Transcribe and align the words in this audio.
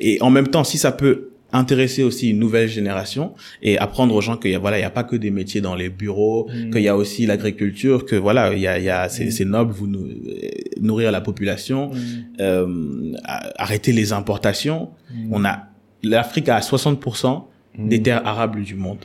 Et 0.00 0.20
en 0.22 0.30
même 0.30 0.48
temps, 0.48 0.64
si 0.64 0.78
ça 0.78 0.92
peut 0.92 1.30
intéresser 1.52 2.02
aussi 2.02 2.30
une 2.30 2.40
nouvelle 2.40 2.68
génération 2.68 3.32
et 3.62 3.78
apprendre 3.78 4.14
aux 4.16 4.20
gens 4.20 4.36
qu'il 4.36 4.50
y 4.50 4.54
a 4.56 4.58
voilà 4.58 4.78
il 4.78 4.82
y 4.82 4.84
a 4.84 4.90
pas 4.90 5.04
que 5.04 5.14
des 5.14 5.30
métiers 5.30 5.60
dans 5.60 5.76
les 5.76 5.88
bureaux 5.88 6.48
Mm. 6.52 6.70
qu'il 6.72 6.82
y 6.82 6.88
a 6.88 6.96
aussi 6.96 7.24
l'agriculture 7.24 8.04
que 8.04 8.16
voilà 8.16 8.52
il 8.52 8.58
y 8.60 8.66
a 8.66 8.78
il 8.80 8.84
y 8.84 8.90
a 8.90 9.08
c'est 9.08 9.44
Mm. 9.44 9.48
noble 9.50 9.72
vous 9.72 9.86
nou- 9.86 10.06
euh, 10.08 10.48
nourrir 10.80 11.12
la 11.12 11.20
population 11.20 11.90
Mm. 11.90 11.96
euh, 12.40 13.12
arrêter 13.56 13.92
les 13.92 14.12
importations. 14.12 14.90
On 15.30 15.44
a 15.44 15.68
l'Afrique 16.02 16.48
a 16.48 16.60
60% 16.60 17.44
des 17.78 18.02
terres 18.02 18.26
arables 18.26 18.62
du 18.64 18.74
monde. 18.74 19.04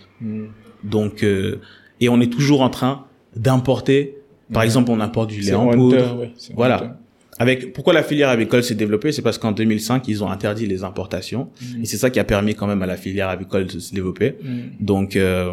Donc 0.83 1.23
euh, 1.23 1.59
et 1.99 2.09
on 2.09 2.19
est 2.21 2.31
toujours 2.31 2.61
en 2.61 2.69
train 2.69 3.05
d'importer. 3.35 4.17
Par 4.51 4.63
exemple 4.63 4.89
on 4.91 4.99
importe 4.99 5.29
du 5.29 5.41
lait 5.41 5.53
en 5.53 5.67
poudre. 5.69 6.19
ouais, 6.19 6.31
Voilà. 6.55 6.97
Avec 7.42 7.73
pourquoi 7.73 7.94
la 7.94 8.04
filière 8.04 8.30
avicole 8.30 8.64
s'est 8.64 8.76
développée? 8.76 9.12
C'est 9.12 9.21
parce 9.21 9.38
qu'en 9.38 9.52
2005 9.52 10.08
ils 10.08 10.23
ont 10.23 10.30
interdit 10.30 10.66
les 10.68 10.84
importations 10.84 11.50
Mm. 11.62 11.82
et 11.84 11.86
c'est 11.86 11.98
ça 11.98 12.10
qui 12.10 12.20
a 12.20 12.23
permis 12.23 12.54
quand 12.55 12.68
même 12.68 12.82
à 12.82 12.86
la 12.86 12.98
filière 12.98 13.30
avicole 13.30 13.66
de 13.68 13.80
se 13.80 13.94
développer 13.94 14.36
Mm. 14.44 14.84
donc 14.91 15.16
euh, 15.16 15.52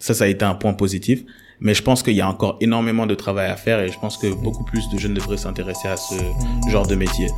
ça, 0.00 0.14
ça 0.14 0.24
a 0.24 0.28
été 0.28 0.44
un 0.44 0.54
point 0.54 0.72
positif. 0.74 1.24
Mais 1.58 1.72
je 1.72 1.82
pense 1.82 2.02
qu'il 2.02 2.12
y 2.14 2.20
a 2.20 2.28
encore 2.28 2.58
énormément 2.60 3.06
de 3.06 3.14
travail 3.14 3.48
à 3.50 3.56
faire 3.56 3.80
et 3.80 3.88
je 3.88 3.98
pense 3.98 4.18
que 4.18 4.26
beaucoup 4.44 4.62
plus 4.64 4.84
de 4.92 4.98
jeunes 4.98 5.14
devraient 5.14 5.38
s'intéresser 5.38 5.88
à 5.88 5.96
ce 5.96 6.14
genre 6.70 6.86
de 6.86 6.94
métier. 6.96 7.28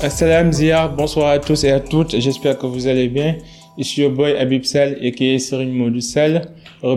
Assalam 0.00 0.52
Ziyar, 0.52 0.94
bonsoir 0.94 1.30
à 1.30 1.38
tous 1.38 1.64
et 1.64 1.70
à 1.70 1.80
toutes, 1.80 2.18
j'espère 2.20 2.58
que 2.58 2.66
vous 2.66 2.86
allez 2.86 3.08
bien. 3.08 3.36
Ici 3.78 4.00
your 4.02 4.10
boy 4.12 4.36
Habib 4.38 4.64
Sal 4.64 4.96
et 5.00 5.12
qui 5.12 5.26
est 5.26 5.38
Serine 5.38 5.72
Modou 5.72 6.00
Sal. 6.00 6.42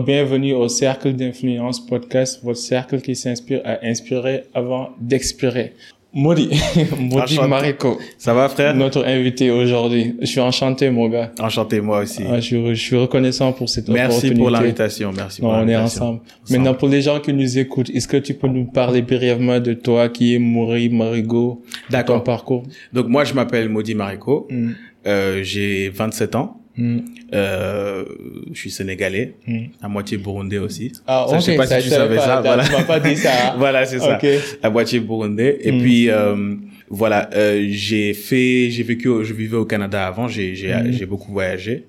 Bienvenue 0.06 0.54
au 0.54 0.68
Cercle 0.68 1.12
d'Influence 1.12 1.84
Podcast, 1.84 2.40
votre 2.42 2.58
cercle 2.58 3.00
qui 3.00 3.14
s'inspire 3.16 3.60
à 3.64 3.84
inspirer 3.84 4.44
avant 4.54 4.90
d'expirer. 5.00 5.72
Modi, 6.12 6.48
Modi. 6.98 7.38
Mariko, 7.48 7.98
Ça 8.18 8.34
va, 8.34 8.48
frère? 8.48 8.74
Notre 8.74 9.04
invité 9.06 9.50
aujourd'hui. 9.50 10.16
Je 10.20 10.26
suis 10.26 10.40
enchanté, 10.40 10.90
mon 10.90 11.08
gars. 11.08 11.30
Enchanté, 11.38 11.80
moi 11.80 12.00
aussi. 12.00 12.22
Ah, 12.28 12.36
je, 12.40 12.46
suis- 12.46 12.74
je 12.74 12.80
suis 12.80 12.96
reconnaissant 12.96 13.52
pour 13.52 13.68
cette 13.68 13.88
Merci 13.88 14.08
opportunité. 14.16 14.40
pour 14.40 14.50
l'invitation. 14.50 15.12
Merci 15.16 15.42
Non, 15.42 15.50
pour 15.50 15.58
on 15.58 15.68
est 15.68 15.76
ensemble. 15.76 16.20
Maintenant, 16.50 16.74
pour 16.74 16.88
les 16.88 17.02
gens 17.02 17.20
qui 17.20 17.32
nous 17.32 17.58
écoutent, 17.58 17.90
est-ce 17.90 18.08
que 18.08 18.16
tu 18.16 18.34
peux 18.34 18.48
nous 18.48 18.64
parler 18.64 19.02
brièvement 19.02 19.60
de 19.60 19.72
toi, 19.74 20.08
qui 20.08 20.34
est 20.34 20.38
Mouri 20.40 20.88
Marigo, 20.88 21.62
ton 21.62 21.92
D'accord. 21.92 22.24
parcours? 22.24 22.64
Donc 22.92 23.06
moi, 23.06 23.22
je 23.24 23.34
m'appelle 23.34 23.68
Maudit 23.68 23.94
Mariko. 23.94 24.48
Mm, 24.50 24.70
Euh, 25.06 25.40
j'ai 25.42 25.88
27 25.88 26.34
ans. 26.34 26.59
Mm, 26.76 26.98
Euh, 27.32 28.04
je 28.52 28.58
suis 28.58 28.70
sénégalais, 28.70 29.34
mm. 29.46 29.58
à 29.82 29.88
moitié 29.88 30.16
burundais 30.18 30.58
aussi. 30.58 30.92
Ah, 31.06 31.26
Ça, 31.28 31.34
ok, 31.36 31.40
je 31.40 31.44
sais 31.46 31.56
pas 31.56 31.64
si 31.66 31.70
ça, 31.72 31.78
tu 31.80 31.84
je 31.84 31.90
savais 31.90 32.18
ça, 32.18 32.40
voilà. 32.40 32.64
Tu 32.64 32.72
m'as 32.72 32.82
pas 32.84 33.00
dit 33.00 33.16
ça. 33.16 33.54
voilà, 33.58 33.84
c'est 33.86 33.98
ça. 34.00 34.16
Ok. 34.22 34.26
À 34.62 34.70
moitié 34.70 35.00
burundais. 35.00 35.58
Et 35.62 35.72
Mm. 35.72 35.78
puis 35.80 36.10
euh, 36.10 36.54
voilà, 36.88 37.30
euh, 37.34 37.66
j'ai 37.70 38.14
fait, 38.14 38.68
j'ai 38.70 38.82
vécu, 38.82 39.08
je 39.22 39.32
vivais 39.32 39.56
au 39.56 39.64
Canada 39.64 40.06
avant. 40.06 40.26
J'ai 40.26 40.54
j'ai 40.56 41.06
beaucoup 41.06 41.32
voyagé. 41.32 41.84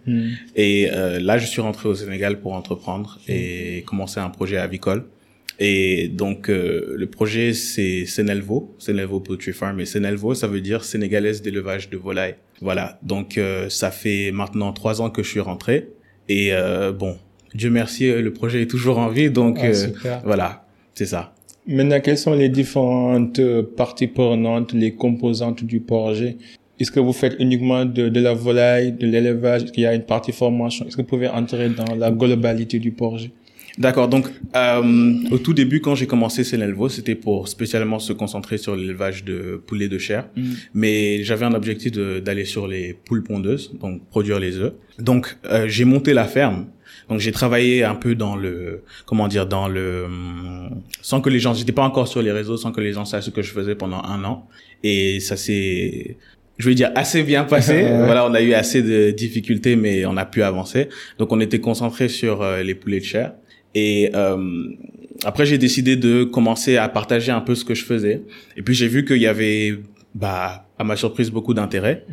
Et 0.56 0.88
là, 1.20 1.38
je 1.38 1.46
suis 1.48 1.62
rentré 1.62 1.90
au 1.90 1.96
Sénégal 1.96 2.40
pour 2.40 2.54
entreprendre 2.54 3.20
et 3.28 3.84
commencer 3.88 4.20
un 4.20 4.30
projet 4.30 4.58
avicole. 4.58 5.06
Et 5.64 6.08
donc, 6.08 6.50
euh, 6.50 6.96
le 6.98 7.06
projet, 7.06 7.54
c'est 7.54 8.08
Senelvo, 8.08 8.74
Senelvo 8.80 9.20
Poultry 9.20 9.54
Farm. 9.54 9.80
Et 9.80 9.86
Senelvo, 9.86 10.34
ça 10.34 10.48
veut 10.48 10.60
dire 10.60 10.84
Sénégalaise 10.84 11.44
d'élevage 11.44 11.92
de 11.92 11.98
volailles. 11.98 12.34
Voilà. 12.62 12.98
Donc, 13.04 13.38
euh, 13.38 13.70
ça 13.70 13.92
fait 13.92 14.32
maintenant 14.32 14.74
trois 14.74 15.02
ans 15.04 15.12
que 15.12 15.22
je 15.22 15.30
suis 15.30 15.40
rentré. 15.40 15.90
Et 16.28 16.52
euh, 16.52 16.92
bon, 16.92 17.16
Dieu 17.54 17.70
merci, 17.70 18.10
euh, 18.10 18.24
le 18.24 18.34
projet 18.34 18.64
est 18.64 18.72
toujours 18.76 18.98
en 18.98 19.10
vie. 19.10 19.30
Donc, 19.30 19.60
Ah, 19.62 19.68
euh, 19.68 20.18
voilà, 20.26 20.66
c'est 20.96 21.06
ça. 21.06 21.36
Maintenant, 21.68 22.00
quelles 22.00 22.18
sont 22.18 22.34
les 22.34 22.50
différentes 22.50 23.40
parties 23.78 24.08
prenantes, 24.08 24.74
les 24.74 24.96
composantes 24.96 25.64
du 25.64 25.80
projet? 25.80 26.38
Est-ce 26.80 26.92
que 26.92 27.00
vous 27.00 27.14
faites 27.14 27.36
uniquement 27.38 27.86
de, 27.86 28.10
de 28.10 28.20
la 28.20 28.34
volaille, 28.34 28.94
de 28.94 29.06
l'élevage? 29.06 29.66
Est-ce 29.66 29.72
qu'il 29.72 29.84
y 29.84 29.86
a 29.86 29.94
une 29.94 30.06
partie 30.06 30.32
formation? 30.32 30.88
Est-ce 30.88 30.98
que 30.98 31.04
vous 31.04 31.08
pouvez 31.08 31.28
entrer 31.28 31.70
dans 31.70 31.94
la 31.94 32.10
globalité 32.10 32.80
du 32.80 32.92
projet? 32.92 33.30
D'accord. 33.78 34.08
Donc, 34.08 34.28
euh, 34.56 35.14
au 35.32 35.38
tout 35.38 35.54
début, 35.54 35.82
quand 35.82 35.96
j'ai 35.96 36.08
commencé 36.08 36.44
Senelvo, 36.44 36.90
c'était 36.90 37.16
pour 37.16 37.48
spécialement 37.48 38.00
se 38.00 38.14
concentrer 38.14 38.58
sur 38.58 38.76
l'élevage 38.76 39.24
de 39.24 39.62
poulets 39.66 39.90
de 39.90 39.98
chair. 39.98 40.28
mais 40.74 41.24
j'avais 41.24 41.46
un 41.46 41.54
objectif 41.54 41.94
d'aller 41.94 42.46
sur 42.46 42.68
les 42.68 42.94
poules 42.94 43.24
pondeuses, 43.24 43.74
donc 43.80 44.08
produire 44.10 44.40
les 44.40 44.58
œufs. 44.58 44.74
Donc 45.00 45.38
euh, 45.46 45.68
j'ai 45.68 45.86
monté 45.86 46.14
la 46.14 46.26
ferme. 46.26 46.68
Donc 47.10 47.20
j'ai 47.20 47.32
travaillé 47.32 47.84
un 47.84 47.96
peu 47.96 48.16
dans 48.16 48.36
le 48.36 48.84
comment 49.06 49.28
dire 49.28 49.46
dans 49.46 49.68
le 49.68 50.06
hum, 50.06 50.82
sans 51.02 51.20
que 51.20 51.30
les 51.30 51.40
gens 51.40 51.54
j'étais 51.54 51.72
pas 51.72 51.84
encore 51.84 52.08
sur 52.08 52.22
les 52.22 52.32
réseaux 52.32 52.58
sans 52.58 52.72
que 52.72 52.80
les 52.80 52.94
gens 52.94 53.06
sachent 53.06 53.26
ce 53.26 53.30
que 53.32 53.42
je 53.42 53.52
faisais 53.52 53.76
pendant 53.76 54.02
un 54.04 54.24
an 54.24 54.48
et 54.84 55.20
ça 55.20 55.36
s'est 55.36 56.18
je 56.58 56.70
vais 56.70 56.76
dire 56.76 56.92
assez 56.96 57.24
bien 57.24 57.44
passé. 57.44 57.86
Voilà, 58.06 58.26
on 58.26 58.34
a 58.34 58.42
eu 58.42 58.54
assez 58.54 58.82
de 58.84 59.12
difficultés 59.12 59.76
mais 59.76 60.06
on 60.06 60.16
a 60.16 60.26
pu 60.26 60.44
avancer. 60.44 60.90
Donc 61.18 61.32
on 61.32 61.40
était 61.40 61.60
concentré 61.60 62.08
sur 62.08 62.42
euh, 62.42 62.62
les 62.62 62.76
poulets 62.76 63.00
de 63.00 63.06
chair 63.06 63.34
et 63.76 64.12
euh, 64.16 64.70
après 65.24 65.46
j'ai 65.46 65.58
décidé 65.58 65.96
de 65.96 66.24
commencer 66.24 66.78
à 66.78 66.90
partager 66.90 67.32
un 67.32 67.42
peu 67.42 67.56
ce 67.56 67.66
que 67.66 67.76
je 67.76 67.86
faisais. 67.86 68.22
Et 68.58 68.62
puis 68.62 68.74
j'ai 68.74 68.88
vu 68.88 69.06
qu'il 69.06 69.22
y 69.22 69.28
avait 69.28 69.80
bah 70.14 70.68
à 70.78 70.84
ma 70.84 70.96
surprise 70.96 71.30
beaucoup 71.30 71.54
d'intérêt. 71.54 72.06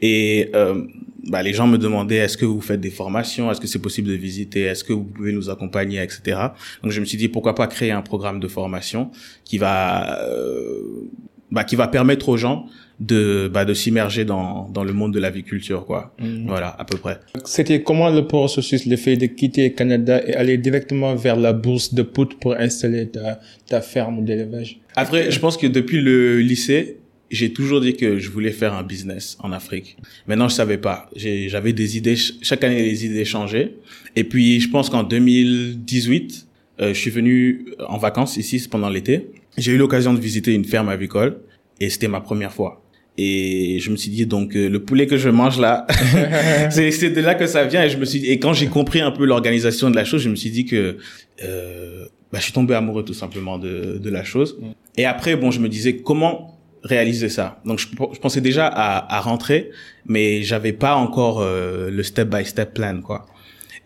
Et 0.00 0.50
euh, 0.54 0.82
bah, 1.28 1.42
les 1.42 1.52
gens 1.52 1.66
me 1.66 1.78
demandaient 1.78 2.16
est-ce 2.16 2.36
que 2.36 2.44
vous 2.44 2.60
faites 2.60 2.80
des 2.80 2.90
formations? 2.90 3.50
Est-ce 3.50 3.60
que 3.60 3.66
c'est 3.66 3.80
possible 3.80 4.08
de 4.08 4.14
visiter? 4.14 4.62
Est-ce 4.62 4.84
que 4.84 4.92
vous 4.92 5.04
pouvez 5.04 5.32
nous 5.32 5.50
accompagner? 5.50 6.00
Etc 6.02 6.36
donc 6.82 6.92
je 6.92 7.00
me 7.00 7.04
suis 7.04 7.18
dit 7.18 7.28
pourquoi 7.28 7.54
pas 7.54 7.66
créer 7.66 7.90
un 7.90 8.02
programme 8.02 8.40
de 8.40 8.48
formation 8.48 9.10
qui 9.44 9.58
va 9.58 10.20
euh, 10.20 11.08
bah, 11.50 11.64
qui 11.64 11.76
va 11.76 11.88
permettre 11.88 12.28
aux 12.28 12.36
gens 12.36 12.66
de 13.00 13.48
bah, 13.52 13.64
de 13.64 13.72
s'immerger 13.74 14.24
dans 14.26 14.68
dans 14.68 14.84
le 14.84 14.92
monde 14.92 15.12
de 15.14 15.18
l'aviculture 15.20 15.86
quoi 15.86 16.14
Mm. 16.20 16.46
voilà 16.48 16.68
à 16.78 16.84
peu 16.84 16.98
près 16.98 17.18
C'était 17.44 17.82
comment 17.82 18.10
le 18.10 18.26
processus, 18.26 18.84
le 18.86 18.96
fait 18.96 19.16
de 19.16 19.26
quitter 19.26 19.64
le 19.70 19.74
Canada 19.74 20.20
et 20.26 20.34
aller 20.34 20.58
directement 20.58 21.14
vers 21.14 21.36
la 21.36 21.52
bourse 21.54 21.94
de 21.94 22.02
Pout 22.02 22.30
pour 22.40 22.54
installer 22.56 23.08
ta, 23.08 23.40
ta 23.66 23.80
ferme 23.80 24.24
d'élevage? 24.26 24.78
Après, 24.96 25.30
je 25.30 25.38
pense 25.40 25.56
que 25.56 25.66
depuis 25.66 26.00
le 26.00 26.40
lycée, 26.40 26.98
j'ai 27.30 27.52
toujours 27.52 27.80
dit 27.80 27.94
que 27.96 28.18
je 28.18 28.28
voulais 28.28 28.50
faire 28.50 28.74
un 28.74 28.82
business 28.82 29.38
en 29.40 29.52
Afrique. 29.52 29.96
Maintenant, 30.26 30.48
je 30.48 30.54
savais 30.54 30.78
pas. 30.78 31.08
J'ai- 31.16 31.48
J'avais 31.48 31.72
des 31.72 31.96
idées. 31.96 32.16
ch- 32.16 32.34
Chaque 32.42 32.64
année, 32.64 32.82
les 32.82 33.06
idées 33.06 33.24
changeaient. 33.24 33.74
Et 34.16 34.24
puis, 34.24 34.60
je 34.60 34.68
pense 34.68 34.90
qu'en 34.90 35.04
2018, 35.04 36.46
euh, 36.80 36.88
je 36.94 36.98
suis 36.98 37.10
venu 37.10 37.66
en 37.88 37.98
vacances 37.98 38.36
ici 38.36 38.66
pendant 38.68 38.88
l'été. 38.88 39.30
J'ai 39.58 39.72
eu 39.72 39.76
l'occasion 39.78 40.12
de 40.14 40.20
visiter 40.20 40.54
une 40.54 40.64
ferme 40.64 40.88
avicole 40.88 41.38
et 41.80 41.88
c'était 41.90 42.08
ma 42.08 42.20
première 42.20 42.52
fois. 42.52 42.82
Et 43.22 43.80
je 43.80 43.90
me 43.90 43.96
suis 43.96 44.10
dit 44.10 44.24
donc 44.24 44.56
euh, 44.56 44.70
le 44.70 44.82
poulet 44.82 45.06
que 45.06 45.18
je 45.18 45.28
mange 45.28 45.60
là, 45.60 45.86
c'est 46.70 47.10
de 47.10 47.20
là 47.20 47.34
que 47.34 47.46
ça 47.46 47.64
vient. 47.64 47.84
Et 47.84 47.90
je 47.90 47.98
me 47.98 48.06
suis 48.06 48.24
et 48.24 48.38
quand 48.38 48.54
j'ai 48.54 48.68
compris 48.68 49.02
un 49.02 49.10
peu 49.10 49.26
l'organisation 49.26 49.90
de 49.90 49.96
la 49.96 50.06
chose, 50.06 50.22
je 50.22 50.30
me 50.30 50.36
suis 50.36 50.48
dit 50.48 50.64
que 50.64 50.96
euh, 51.44 52.06
bah, 52.32 52.38
je 52.38 52.44
suis 52.44 52.54
tombé 52.54 52.74
amoureux 52.74 53.04
tout 53.04 53.12
simplement 53.12 53.58
de 53.58 53.98
de 53.98 54.10
la 54.10 54.24
chose. 54.24 54.58
Et 54.96 55.04
après 55.04 55.36
bon, 55.36 55.50
je 55.50 55.60
me 55.60 55.68
disais 55.68 55.96
comment 55.98 56.58
réaliser 56.82 57.28
ça? 57.28 57.60
Donc 57.66 57.78
je, 57.78 57.88
pensais 58.22 58.40
déjà 58.40 58.66
à, 58.66 59.20
rentrer, 59.20 59.70
mais 60.06 60.40
j'avais 60.40 60.72
pas 60.72 60.94
encore 60.94 61.40
euh, 61.42 61.90
le 61.90 62.02
step 62.02 62.34
by 62.34 62.46
step 62.46 62.72
plan 62.72 63.02
quoi. 63.02 63.26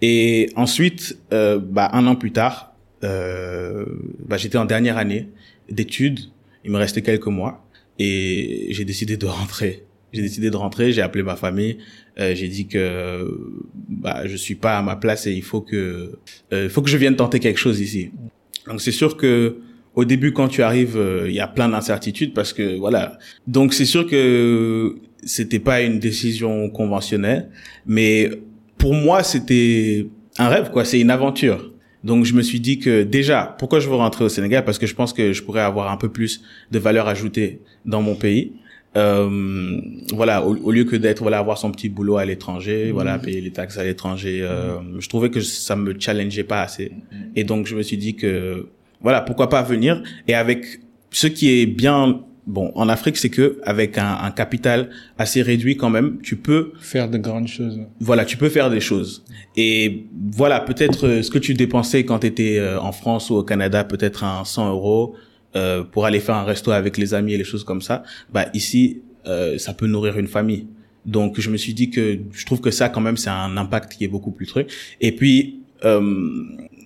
Et 0.00 0.48
ensuite, 0.54 1.18
bah, 1.32 1.90
un 1.92 2.06
an 2.06 2.14
plus 2.14 2.30
tard, 2.30 2.72
bah, 3.02 4.36
j'étais 4.36 4.58
en 4.58 4.64
dernière 4.64 4.96
année 4.96 5.28
d'études. 5.68 6.20
Il 6.64 6.70
me 6.70 6.78
restait 6.78 7.02
quelques 7.02 7.26
mois 7.26 7.64
et 7.98 8.68
j'ai 8.70 8.84
décidé 8.84 9.16
de 9.16 9.26
rentrer. 9.26 9.84
J'ai 10.12 10.22
décidé 10.22 10.50
de 10.50 10.56
rentrer. 10.56 10.92
J'ai 10.92 11.02
appelé 11.02 11.24
ma 11.24 11.36
famille. 11.36 11.78
Euh, 12.20 12.34
j'ai 12.34 12.46
dit 12.46 12.68
que 12.68 13.28
bah, 13.88 14.26
je 14.26 14.36
suis 14.36 14.54
pas 14.54 14.78
à 14.78 14.82
ma 14.82 14.94
place 14.94 15.26
et 15.26 15.32
il 15.32 15.42
faut 15.42 15.60
que 15.60 16.12
euh, 16.52 16.68
faut 16.68 16.82
que 16.82 16.90
je 16.90 16.96
vienne 16.96 17.16
tenter 17.16 17.40
quelque 17.40 17.58
chose 17.58 17.80
ici. 17.80 18.12
Donc 18.68 18.80
c'est 18.80 18.92
sûr 18.92 19.16
que 19.16 19.58
au 19.94 20.04
début 20.04 20.32
quand 20.32 20.48
tu 20.48 20.62
arrives, 20.62 20.96
euh, 20.96 21.26
il 21.28 21.34
y 21.34 21.40
a 21.40 21.48
plein 21.48 21.68
d'incertitudes 21.68 22.32
parce 22.32 22.52
que 22.52 22.76
voilà. 22.78 23.18
Donc 23.48 23.74
c'est 23.74 23.84
sûr 23.84 24.06
que 24.06 24.96
c'était 25.24 25.58
pas 25.58 25.82
une 25.82 25.98
décision 25.98 26.70
conventionnelle, 26.70 27.50
mais 27.84 28.30
pour 28.78 28.94
moi 28.94 29.24
c'était 29.24 30.06
un 30.38 30.48
rêve 30.48 30.70
quoi. 30.70 30.84
C'est 30.84 31.00
une 31.00 31.10
aventure. 31.10 31.73
Donc 32.04 32.24
je 32.26 32.34
me 32.34 32.42
suis 32.42 32.60
dit 32.60 32.78
que 32.78 33.02
déjà, 33.02 33.56
pourquoi 33.58 33.80
je 33.80 33.88
veux 33.88 33.96
rentrer 33.96 34.24
au 34.24 34.28
Sénégal? 34.28 34.64
Parce 34.64 34.78
que 34.78 34.86
je 34.86 34.94
pense 34.94 35.12
que 35.12 35.32
je 35.32 35.42
pourrais 35.42 35.62
avoir 35.62 35.90
un 35.90 35.96
peu 35.96 36.10
plus 36.10 36.42
de 36.70 36.78
valeur 36.78 37.08
ajoutée 37.08 37.60
dans 37.86 38.02
mon 38.02 38.14
pays. 38.14 38.52
Euh, 38.96 39.80
voilà, 40.12 40.46
au, 40.46 40.54
au 40.56 40.70
lieu 40.70 40.84
que 40.84 40.94
d'être 40.94 41.22
voilà 41.22 41.38
avoir 41.38 41.58
son 41.58 41.72
petit 41.72 41.88
boulot 41.88 42.16
à 42.16 42.24
l'étranger, 42.24 42.92
voilà 42.92 43.18
payer 43.18 43.40
les 43.40 43.50
taxes 43.50 43.76
à 43.76 43.82
l'étranger, 43.82 44.40
euh, 44.42 44.78
je 45.00 45.08
trouvais 45.08 45.30
que 45.30 45.40
ça 45.40 45.74
me 45.74 45.98
challengeait 45.98 46.44
pas 46.44 46.60
assez. 46.62 46.92
Et 47.34 47.42
donc 47.42 47.66
je 47.66 47.74
me 47.74 47.82
suis 47.82 47.96
dit 47.96 48.14
que 48.14 48.68
voilà 49.00 49.20
pourquoi 49.20 49.48
pas 49.48 49.62
venir? 49.62 50.00
Et 50.28 50.34
avec 50.34 50.80
ce 51.10 51.26
qui 51.26 51.50
est 51.50 51.66
bien 51.66 52.20
bon, 52.46 52.72
en 52.74 52.88
Afrique, 52.88 53.16
c'est 53.16 53.30
que 53.30 53.58
avec 53.64 53.98
un, 53.98 54.18
un, 54.22 54.30
capital 54.30 54.90
assez 55.18 55.42
réduit 55.42 55.76
quand 55.76 55.90
même, 55.90 56.18
tu 56.22 56.36
peux 56.36 56.72
faire 56.80 57.08
de 57.08 57.18
grandes 57.18 57.48
choses. 57.48 57.80
Voilà, 58.00 58.24
tu 58.24 58.36
peux 58.36 58.48
faire 58.48 58.70
des 58.70 58.80
choses. 58.80 59.24
Et 59.56 60.06
voilà, 60.32 60.60
peut-être 60.60 61.06
euh, 61.06 61.22
ce 61.22 61.30
que 61.30 61.38
tu 61.38 61.54
dépensais 61.54 62.04
quand 62.04 62.20
tu 62.20 62.26
étais 62.26 62.58
euh, 62.58 62.80
en 62.80 62.92
France 62.92 63.30
ou 63.30 63.34
au 63.36 63.42
Canada, 63.42 63.84
peut-être 63.84 64.24
un 64.24 64.44
100 64.44 64.70
euros 64.70 65.14
euh, 65.56 65.84
pour 65.84 66.04
aller 66.04 66.18
faire 66.18 66.34
un 66.34 66.42
resto 66.42 66.72
avec 66.72 66.98
les 66.98 67.14
amis 67.14 67.34
et 67.34 67.38
les 67.38 67.44
choses 67.44 67.62
comme 67.62 67.80
ça. 67.80 68.02
Bah 68.32 68.46
ici, 68.54 69.02
euh, 69.28 69.56
ça 69.56 69.72
peut 69.72 69.86
nourrir 69.86 70.18
une 70.18 70.26
famille. 70.26 70.66
Donc 71.06 71.38
je 71.38 71.48
me 71.48 71.56
suis 71.56 71.74
dit 71.74 71.90
que 71.90 72.18
je 72.32 72.44
trouve 72.44 72.60
que 72.60 72.72
ça 72.72 72.88
quand 72.88 73.00
même 73.00 73.16
c'est 73.16 73.30
un 73.30 73.56
impact 73.56 73.92
qui 73.92 74.02
est 74.02 74.08
beaucoup 74.08 74.32
plus 74.32 74.46
truc. 74.46 74.72
Et 75.00 75.12
puis 75.12 75.60
euh, 75.84 76.00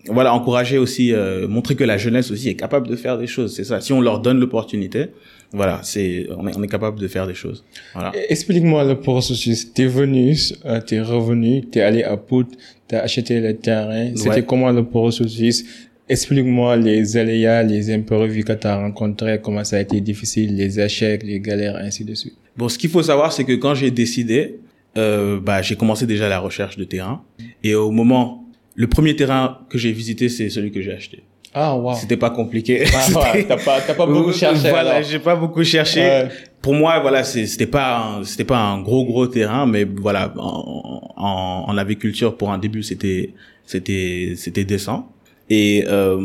voilà, 0.06 0.32
encourager 0.34 0.78
aussi, 0.78 1.12
euh, 1.12 1.46
montrer 1.48 1.74
que 1.74 1.84
la 1.84 1.98
jeunesse 1.98 2.30
aussi 2.30 2.48
est 2.48 2.54
capable 2.54 2.88
de 2.88 2.96
faire 2.96 3.18
des 3.18 3.26
choses. 3.26 3.54
C'est 3.54 3.64
ça. 3.64 3.80
Si 3.80 3.92
on 3.92 4.00
leur 4.00 4.20
donne 4.20 4.38
l'opportunité, 4.40 5.06
voilà, 5.52 5.80
c'est 5.82 6.26
on 6.36 6.46
est, 6.48 6.56
on 6.56 6.62
est 6.62 6.68
capable 6.68 6.98
de 7.00 7.08
faire 7.08 7.26
des 7.26 7.34
choses. 7.34 7.64
Voilà. 7.94 8.12
Explique-moi 8.28 8.84
le 8.84 8.96
processus. 9.00 9.72
T'es 9.72 9.86
venu, 9.86 10.36
euh, 10.64 10.80
t'es 10.80 11.00
revenu, 11.00 11.62
t'es 11.66 11.80
allé 11.80 12.02
à 12.04 12.16
Pout, 12.16 12.46
t'as 12.86 13.00
acheté 13.00 13.40
le 13.40 13.56
terrain. 13.56 14.10
C'était 14.14 14.28
Ouais. 14.30 14.42
comment 14.44 14.70
le 14.70 14.84
processus? 14.84 15.64
Explique-moi 16.08 16.76
les 16.76 17.16
aléas, 17.18 17.62
les 17.62 17.92
imprévus 17.92 18.42
que 18.42 18.54
t'as 18.54 18.76
rencontrés, 18.76 19.40
comment 19.42 19.62
ça 19.62 19.76
a 19.76 19.80
été 19.80 20.00
difficile, 20.00 20.56
les 20.56 20.80
échecs, 20.80 21.22
les 21.22 21.38
galères, 21.38 21.76
ainsi 21.76 22.02
de 22.04 22.14
suite. 22.14 22.34
Bon, 22.56 22.68
ce 22.70 22.78
qu'il 22.78 22.88
faut 22.88 23.02
savoir, 23.02 23.30
c'est 23.30 23.44
que 23.44 23.52
quand 23.52 23.74
j'ai 23.74 23.90
décidé, 23.90 24.56
euh, 24.96 25.38
bah, 25.38 25.60
j'ai 25.60 25.76
commencé 25.76 26.06
déjà 26.06 26.26
la 26.30 26.38
recherche 26.38 26.78
de 26.78 26.84
terrain. 26.84 27.22
Et 27.62 27.74
au 27.74 27.90
moment, 27.90 28.47
le 28.82 28.86
premier 28.86 29.14
terrain 29.16 29.58
que 29.70 29.76
j'ai 29.76 29.90
visité, 29.92 30.28
c'est 30.28 30.48
celui 30.50 30.70
que 30.70 30.80
j'ai 30.80 30.92
acheté. 30.92 31.24
Ah, 31.52 31.74
wow. 31.76 31.94
C'était 31.94 32.16
pas 32.16 32.30
compliqué. 32.30 32.84
Ah, 32.94 33.32
ouais, 33.34 33.44
t'as 33.44 33.56
pas, 33.56 33.80
t'as 33.84 33.94
pas 33.94 34.06
beaucoup 34.14 34.32
cherché. 34.32 34.68
Voilà, 34.70 35.02
j'ai 35.02 35.18
pas 35.18 35.34
beaucoup 35.34 35.64
cherché. 35.64 36.00
Ouais. 36.00 36.28
Pour 36.62 36.74
moi, 36.74 37.00
voilà, 37.00 37.24
c'est- 37.24 37.46
c'était 37.46 37.66
pas, 37.66 37.88
un- 37.98 38.24
c'était 38.24 38.44
pas 38.44 38.58
un 38.60 38.80
gros 38.82 39.04
gros 39.04 39.26
terrain, 39.26 39.66
mais 39.66 39.82
voilà, 39.84 40.32
en, 40.38 41.02
en, 41.16 41.64
en 41.70 41.76
aviculture 41.78 42.36
pour 42.36 42.52
un 42.52 42.58
début, 42.58 42.82
c'était, 42.84 43.32
c'était, 43.64 44.34
c'était 44.36 44.64
décent. 44.64 45.10
Et 45.50 45.84
euh, 45.88 46.20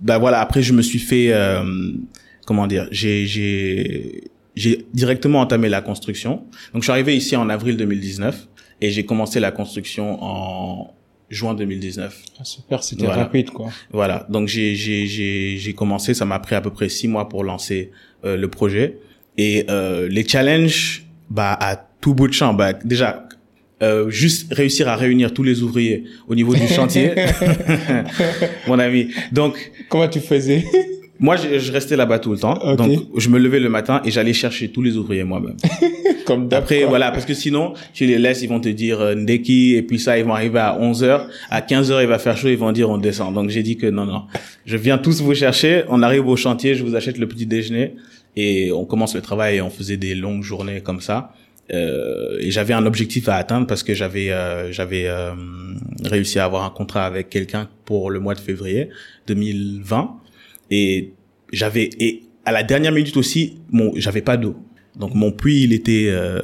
bah 0.00 0.18
voilà, 0.18 0.40
après 0.40 0.62
je 0.62 0.72
me 0.72 0.82
suis 0.82 0.98
fait, 0.98 1.28
euh, 1.32 1.62
comment 2.46 2.66
dire, 2.66 2.86
j'ai, 2.90 3.26
j'ai, 3.26 4.24
j'ai 4.56 4.84
directement 4.92 5.40
entamé 5.40 5.68
la 5.68 5.80
construction. 5.80 6.42
Donc 6.72 6.82
je 6.82 6.86
suis 6.86 6.92
arrivé 6.92 7.16
ici 7.16 7.36
en 7.36 7.48
avril 7.48 7.76
2019 7.76 8.48
et 8.80 8.90
j'ai 8.90 9.04
commencé 9.04 9.40
la 9.40 9.50
construction 9.52 10.22
en 10.22 10.92
juin 11.30 11.54
2019. 11.54 12.22
Ah, 12.40 12.44
super, 12.44 12.82
c'était 12.82 13.04
Voilà. 13.04 13.24
rapide, 13.24 13.50
quoi. 13.50 13.70
Voilà, 13.92 14.26
donc 14.30 14.48
j'ai 14.48 14.74
j'ai 14.74 15.06
j'ai 15.06 15.56
j'ai 15.58 15.72
commencé, 15.74 16.14
ça 16.14 16.24
m'a 16.24 16.38
pris 16.38 16.54
à 16.54 16.60
peu 16.60 16.70
près 16.70 16.88
six 16.88 17.08
mois 17.08 17.28
pour 17.28 17.44
lancer 17.44 17.90
euh, 18.24 18.36
le 18.36 18.48
projet 18.48 18.98
et 19.36 19.66
euh, 19.68 20.08
les 20.08 20.26
challenges, 20.26 21.04
bah 21.30 21.52
à 21.60 21.76
tout 22.00 22.14
bout 22.14 22.28
de 22.28 22.32
champ, 22.32 22.54
bah 22.54 22.72
déjà 22.72 23.28
euh, 23.82 24.08
juste 24.10 24.52
réussir 24.52 24.88
à 24.88 24.96
réunir 24.96 25.32
tous 25.32 25.42
les 25.44 25.62
ouvriers 25.62 26.04
au 26.26 26.34
niveau 26.34 26.54
du 26.54 26.66
chantier, 26.78 27.12
mon 28.66 28.78
ami. 28.78 29.08
Donc 29.32 29.70
Comment 29.88 30.08
tu 30.08 30.20
faisais? 30.20 30.64
Moi 31.20 31.36
je, 31.36 31.58
je 31.58 31.72
restais 31.72 31.96
là-bas 31.96 32.18
tout 32.18 32.32
le 32.32 32.38
temps, 32.38 32.58
Ok. 32.62 32.76
donc 32.76 33.06
je 33.16 33.28
me 33.28 33.38
levais 33.38 33.60
le 33.60 33.68
matin 33.68 34.00
et 34.04 34.10
j'allais 34.10 34.32
chercher 34.32 34.68
tous 34.70 34.82
les 34.82 34.96
ouvriers 34.96 35.24
moi-même. 35.24 35.56
Comme 36.26 36.48
Après, 36.52 36.84
voilà, 36.84 37.10
parce 37.10 37.24
que 37.24 37.32
sinon, 37.32 37.72
tu 37.94 38.04
les 38.04 38.18
laisses, 38.18 38.42
ils 38.42 38.48
vont 38.50 38.60
te 38.60 38.68
dire 38.68 39.00
euh, 39.00 39.14
Ndeki, 39.14 39.76
et 39.76 39.82
puis 39.82 39.98
ça, 39.98 40.18
ils 40.18 40.24
vont 40.26 40.34
arriver 40.34 40.58
à 40.58 40.76
11h. 40.78 41.22
À 41.48 41.62
15h, 41.62 42.02
il 42.02 42.06
va 42.06 42.18
faire 42.18 42.36
chaud, 42.36 42.48
ils 42.48 42.58
vont 42.58 42.70
dire 42.70 42.90
on 42.90 42.98
descend. 42.98 43.32
Donc 43.32 43.48
j'ai 43.48 43.62
dit 43.62 43.78
que 43.78 43.86
non, 43.86 44.04
non. 44.04 44.24
Je 44.66 44.76
viens 44.76 44.98
tous 44.98 45.22
vous 45.22 45.34
chercher, 45.34 45.84
on 45.88 46.02
arrive 46.02 46.28
au 46.28 46.36
chantier, 46.36 46.74
je 46.74 46.84
vous 46.84 46.94
achète 46.96 47.16
le 47.16 47.26
petit 47.26 47.46
déjeuner, 47.46 47.94
et 48.36 48.70
on 48.72 48.84
commence 48.84 49.14
le 49.14 49.22
travail, 49.22 49.56
et 49.56 49.62
on 49.62 49.70
faisait 49.70 49.96
des 49.96 50.14
longues 50.14 50.42
journées 50.42 50.82
comme 50.82 51.00
ça. 51.00 51.32
Euh, 51.72 52.38
et 52.40 52.50
j'avais 52.50 52.74
un 52.74 52.86
objectif 52.86 53.28
à 53.28 53.34
atteindre 53.36 53.66
parce 53.66 53.82
que 53.82 53.92
j'avais 53.92 54.30
euh, 54.30 54.72
j'avais 54.72 55.06
euh, 55.06 55.32
réussi 56.04 56.38
à 56.38 56.44
avoir 56.46 56.64
un 56.64 56.70
contrat 56.70 57.04
avec 57.04 57.28
quelqu'un 57.28 57.68
pour 57.84 58.10
le 58.10 58.20
mois 58.20 58.34
de 58.34 58.40
février 58.40 58.88
2020 59.26 60.16
et 60.70 61.12
j'avais 61.52 61.90
et 61.98 62.22
à 62.44 62.52
la 62.52 62.62
dernière 62.62 62.92
minute 62.92 63.16
aussi 63.16 63.58
mon 63.70 63.92
j'avais 63.96 64.22
pas 64.22 64.36
d'eau. 64.36 64.56
Donc 64.96 65.14
mon 65.14 65.30
puits 65.30 65.62
il 65.62 65.72
était 65.72 66.06
euh, 66.08 66.40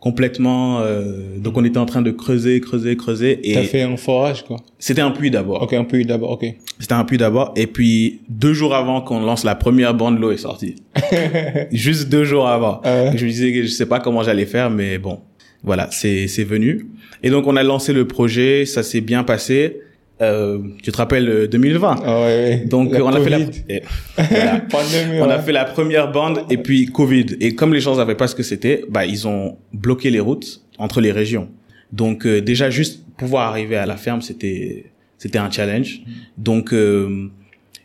complètement 0.00 0.80
euh, 0.80 1.38
donc 1.38 1.56
on 1.56 1.64
était 1.64 1.78
en 1.78 1.86
train 1.86 2.02
de 2.02 2.10
creuser 2.10 2.60
creuser 2.60 2.96
creuser 2.96 3.40
T'as 3.42 3.62
et 3.62 3.64
fait 3.64 3.82
un 3.82 3.96
forage, 3.96 4.44
quoi. 4.44 4.56
c'était 4.78 5.00
un 5.00 5.10
puits 5.10 5.30
d'abord. 5.30 5.62
Ok, 5.62 5.74
un 5.74 5.84
peu 5.84 6.02
d'abord, 6.04 6.30
ok. 6.32 6.46
c'était 6.78 6.94
un 6.94 7.04
puits 7.04 7.18
d'abord 7.18 7.52
et 7.56 7.66
puis 7.66 8.20
deux 8.28 8.52
jours 8.52 8.74
avant 8.74 9.00
qu'on 9.00 9.20
lance 9.20 9.44
la 9.44 9.54
première 9.54 9.94
bande 9.94 10.18
l'eau 10.18 10.32
est 10.32 10.38
sortie. 10.38 10.76
Juste 11.72 12.08
deux 12.08 12.24
jours 12.24 12.48
avant. 12.48 12.80
Ah 12.84 13.14
je 13.16 13.24
me 13.24 13.30
disais 13.30 13.52
que 13.52 13.62
je 13.62 13.68
sais 13.68 13.86
pas 13.86 14.00
comment 14.00 14.22
j'allais 14.22 14.46
faire 14.46 14.70
mais 14.70 14.98
bon 14.98 15.20
voilà 15.62 15.88
c'est 15.90 16.26
c'est 16.26 16.44
venu. 16.44 16.86
Et 17.22 17.30
donc 17.30 17.46
on 17.46 17.56
a 17.56 17.62
lancé 17.62 17.92
le 17.92 18.08
projet 18.08 18.66
ça 18.66 18.82
s'est 18.82 19.00
bien 19.02 19.24
passé 19.24 19.80
euh, 20.20 20.58
tu 20.82 20.92
te 20.92 20.96
rappelles 20.96 21.28
euh, 21.28 21.46
2020 21.48 21.96
Ah 22.04 22.20
ouais, 22.20 22.24
ouais. 22.26 22.64
donc 22.66 22.92
La 22.92 23.00
euh, 23.00 23.02
on 23.04 23.08
a 23.12 23.20
fait 23.20 23.30
la 23.30 23.38
voilà. 24.16 24.60
Pandémie, 24.70 25.20
on 25.20 25.28
a 25.30 25.38
fait 25.40 25.52
la 25.52 25.64
première 25.64 26.12
bande 26.12 26.42
et 26.50 26.58
puis 26.58 26.86
Covid. 26.86 27.26
Et 27.40 27.54
comme 27.54 27.72
les 27.74 27.80
gens 27.80 27.96
savaient 27.96 28.14
pas 28.14 28.28
ce 28.28 28.34
que 28.34 28.42
c'était 28.42 28.84
bah 28.88 29.04
ils 29.06 29.26
ont 29.26 29.56
bloqué 29.72 30.10
les 30.10 30.20
routes 30.20 30.62
entre 30.78 31.00
les 31.00 31.10
régions. 31.12 31.48
Donc 31.92 32.26
euh, 32.26 32.40
déjà 32.40 32.70
juste 32.70 33.04
pouvoir 33.16 33.48
arriver 33.48 33.76
à 33.76 33.86
la 33.86 33.96
ferme 33.96 34.22
c'était 34.22 34.86
c'était 35.18 35.38
un 35.38 35.50
challenge. 35.50 36.02
Donc 36.38 36.72
euh, 36.72 37.28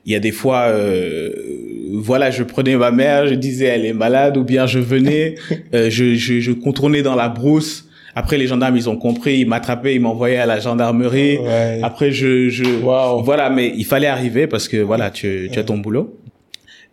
il 0.06 0.12
y 0.12 0.16
a 0.16 0.20
des 0.20 0.32
fois 0.32 0.66
euh, 0.68 1.32
voilà 1.94 2.30
je 2.30 2.44
prenais 2.44 2.76
ma 2.78 2.92
mère 2.92 3.28
je 3.28 3.34
disais 3.34 3.66
elle 3.66 3.86
est 3.86 3.94
malade 3.94 4.38
ou 4.38 4.44
bien 4.44 4.68
je 4.68 4.80
venais. 4.80 5.36
Euh, 5.74 5.90
je, 5.90 6.16
je 6.16 6.40
je 6.40 6.52
contournais 6.54 7.02
dans 7.02 7.16
la 7.16 7.28
brousse 7.30 7.87
après 8.22 8.38
les 8.42 8.48
gendarmes 8.52 8.78
ils 8.82 8.88
ont 8.90 8.98
compris 9.08 9.36
ils 9.44 9.48
m'attrapaient 9.54 9.94
ils 9.98 10.02
m'envoyaient 10.08 10.44
à 10.48 10.50
la 10.54 10.60
gendarmerie 10.60 11.38
Ouais. 11.38 11.80
après 11.90 12.10
je 12.12 12.50
je 12.58 12.66
Waouh. 12.88 13.24
voilà 13.30 13.46
mais 13.50 13.68
il 13.82 13.86
fallait 13.86 14.08
arriver 14.18 14.46
parce 14.54 14.68
que 14.72 14.78
voilà 14.92 15.08
tu 15.12 15.50
tu 15.52 15.58
as 15.60 15.64
ton 15.64 15.78
boulot 15.86 16.06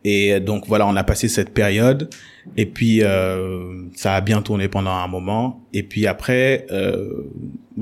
et 0.07 0.39
donc 0.39 0.67
voilà, 0.67 0.87
on 0.87 0.97
a 0.97 1.03
passé 1.03 1.29
cette 1.29 1.49
période 1.55 2.11
et 2.59 2.67
puis 2.67 2.97
euh, 3.03 3.73
ça 3.97 4.11
a 4.17 4.21
bien 4.21 4.43
tourné 4.43 4.69
pendant 4.69 4.91
un 4.91 5.09
moment 5.09 5.45
et 5.73 5.83
puis 5.83 6.07
après 6.07 6.67
euh, 6.71 7.09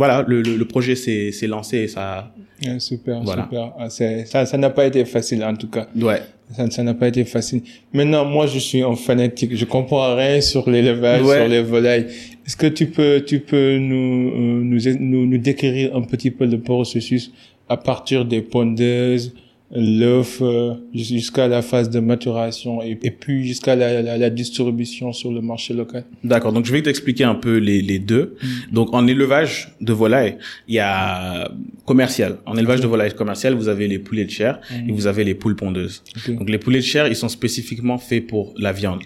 voilà, 0.01 0.25
le, 0.29 0.41
le, 0.41 0.57
le 0.57 0.65
projet 0.65 0.95
s'est 0.95 1.33
s'est 1.33 1.49
lancé 1.49 1.79
et 1.79 1.89
ça 1.89 2.33
super, 2.79 3.21
Voilà. 3.25 3.43
super. 3.43 3.73
Ah, 3.77 3.89
ça, 3.91 4.47
ça 4.47 4.57
n'a 4.57 4.71
pas 4.71 4.87
été 4.87 5.05
facile 5.05 5.43
en 5.43 5.57
tout 5.57 5.69
cas. 5.69 5.87
ouais. 6.01 6.23
Ça, 6.57 6.71
ça 6.71 6.83
n'a 6.83 6.93
pas 6.93 7.09
été 7.09 7.25
facile. 7.25 7.63
Maintenant, 7.95 8.27
moi, 8.27 8.47
je 8.47 8.59
suis 8.59 8.83
un 8.83 8.95
fanatique. 8.95 9.57
Je 9.57 9.65
comprends 9.65 10.15
rien 10.15 10.39
sur 10.43 10.69
l'élevage, 10.69 11.23
Ouais. 11.23 11.39
sur 11.39 11.49
les 11.49 11.63
volailles. 11.63 12.07
Est-ce 12.47 12.57
que 12.57 12.67
tu 12.67 12.87
peux, 12.87 13.23
tu 13.25 13.41
peux 13.41 13.79
nous, 13.79 14.31
euh, 14.31 14.63
nous, 14.63 14.79
nous, 14.99 15.27
nous 15.27 15.39
décrire 15.39 15.97
un 15.97 16.03
petit 16.03 16.31
peu 16.31 16.47
le 16.47 16.61
processus 16.61 17.33
à 17.69 17.77
partir 17.77 18.25
des 18.25 18.43
pondeuses, 18.43 19.35
l'œuf, 19.75 20.39
euh, 20.43 20.75
jus- 20.95 21.15
jusqu'à 21.17 21.49
la 21.49 21.63
phase 21.63 21.89
de 21.91 21.99
maturation 22.01 22.83
et, 22.83 22.99
et 23.03 23.11
puis 23.11 23.47
jusqu'à 23.47 23.75
la, 23.75 24.03
la, 24.03 24.19
la 24.19 24.31
distribution 24.31 25.13
sur 25.13 25.33
le 25.33 25.41
marché 25.41 25.73
local? 25.75 26.05
D'accord, 26.25 26.53
donc 26.53 26.67
je 26.67 26.73
vais 26.73 26.83
t'expliquer 26.83 27.25
un 27.25 27.35
peu 27.35 27.57
les, 27.57 27.81
les 27.81 27.99
deux. 27.99 28.37
Donc 28.71 28.93
en 28.93 29.07
élevage 29.07 29.73
de 29.81 29.93
volailles, 29.93 30.37
il 30.69 30.75
y 30.75 30.79
a 30.79 31.51
commercial. 31.87 32.39
En 32.47 32.57
élevage 32.57 32.81
de 32.81 32.87
volailles 32.87 33.15
commercial, 33.15 33.55
vous 33.55 33.69
avez 33.69 33.89
les 33.89 33.99
poulets 33.99 34.25
de 34.25 34.31
chair 34.31 34.61
et 34.89 34.93
vous 34.93 35.07
avez 35.07 35.25
les 35.25 35.35
poules 35.35 35.57
pondeuses. 35.57 36.03
Donc 36.29 36.49
les 36.51 36.59
poulets 36.59 36.81
de 36.81 36.85
chair, 36.85 37.07
ils 37.09 37.17
sont 37.17 37.29
spécifiquement 37.29 37.99
faits 37.99 38.27
pour 38.27 38.55
la 38.59 38.73
viande. 38.73 39.01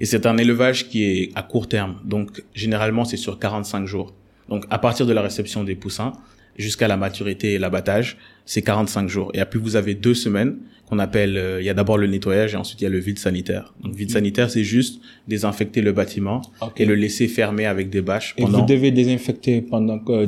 Et 0.00 0.06
c'est 0.06 0.26
un 0.26 0.36
élevage 0.38 0.88
qui 0.88 1.04
est 1.04 1.30
à 1.34 1.42
court 1.42 1.68
terme. 1.68 1.96
Donc, 2.04 2.42
généralement, 2.54 3.04
c'est 3.04 3.16
sur 3.16 3.38
45 3.38 3.86
jours. 3.86 4.14
Donc, 4.48 4.64
à 4.70 4.78
partir 4.78 5.06
de 5.06 5.12
la 5.12 5.22
réception 5.22 5.64
des 5.64 5.74
poussins 5.74 6.12
jusqu'à 6.58 6.88
la 6.88 6.96
maturité 6.96 7.54
et 7.54 7.58
l'abattage, 7.58 8.16
c'est 8.44 8.62
45 8.62 9.08
jours. 9.08 9.30
Et 9.34 9.44
puis, 9.44 9.58
vous 9.58 9.76
avez 9.76 9.94
deux 9.94 10.14
semaines 10.14 10.56
qu'on 10.88 10.98
appelle, 11.00 11.36
euh, 11.36 11.60
il 11.60 11.64
y 11.64 11.68
a 11.68 11.74
d'abord 11.74 11.98
le 11.98 12.06
nettoyage 12.06 12.54
et 12.54 12.56
ensuite 12.56 12.80
il 12.80 12.84
y 12.84 12.86
a 12.86 12.90
le 12.90 12.98
vide 13.00 13.18
sanitaire. 13.18 13.74
Donc, 13.82 13.94
vide 13.96 14.10
sanitaire, 14.12 14.48
c'est 14.50 14.62
juste 14.62 15.00
désinfecter 15.26 15.80
le 15.82 15.90
bâtiment 15.92 16.42
et 16.76 16.84
le 16.84 16.94
laisser 16.94 17.26
fermer 17.26 17.66
avec 17.66 17.90
des 17.90 18.02
bâches 18.02 18.34
Et 18.38 18.42
pendant, 18.42 18.60
vous 18.60 18.66
devez 18.66 18.92
désinfecter 18.92 19.62
pendant, 19.62 19.98
que- 19.98 20.24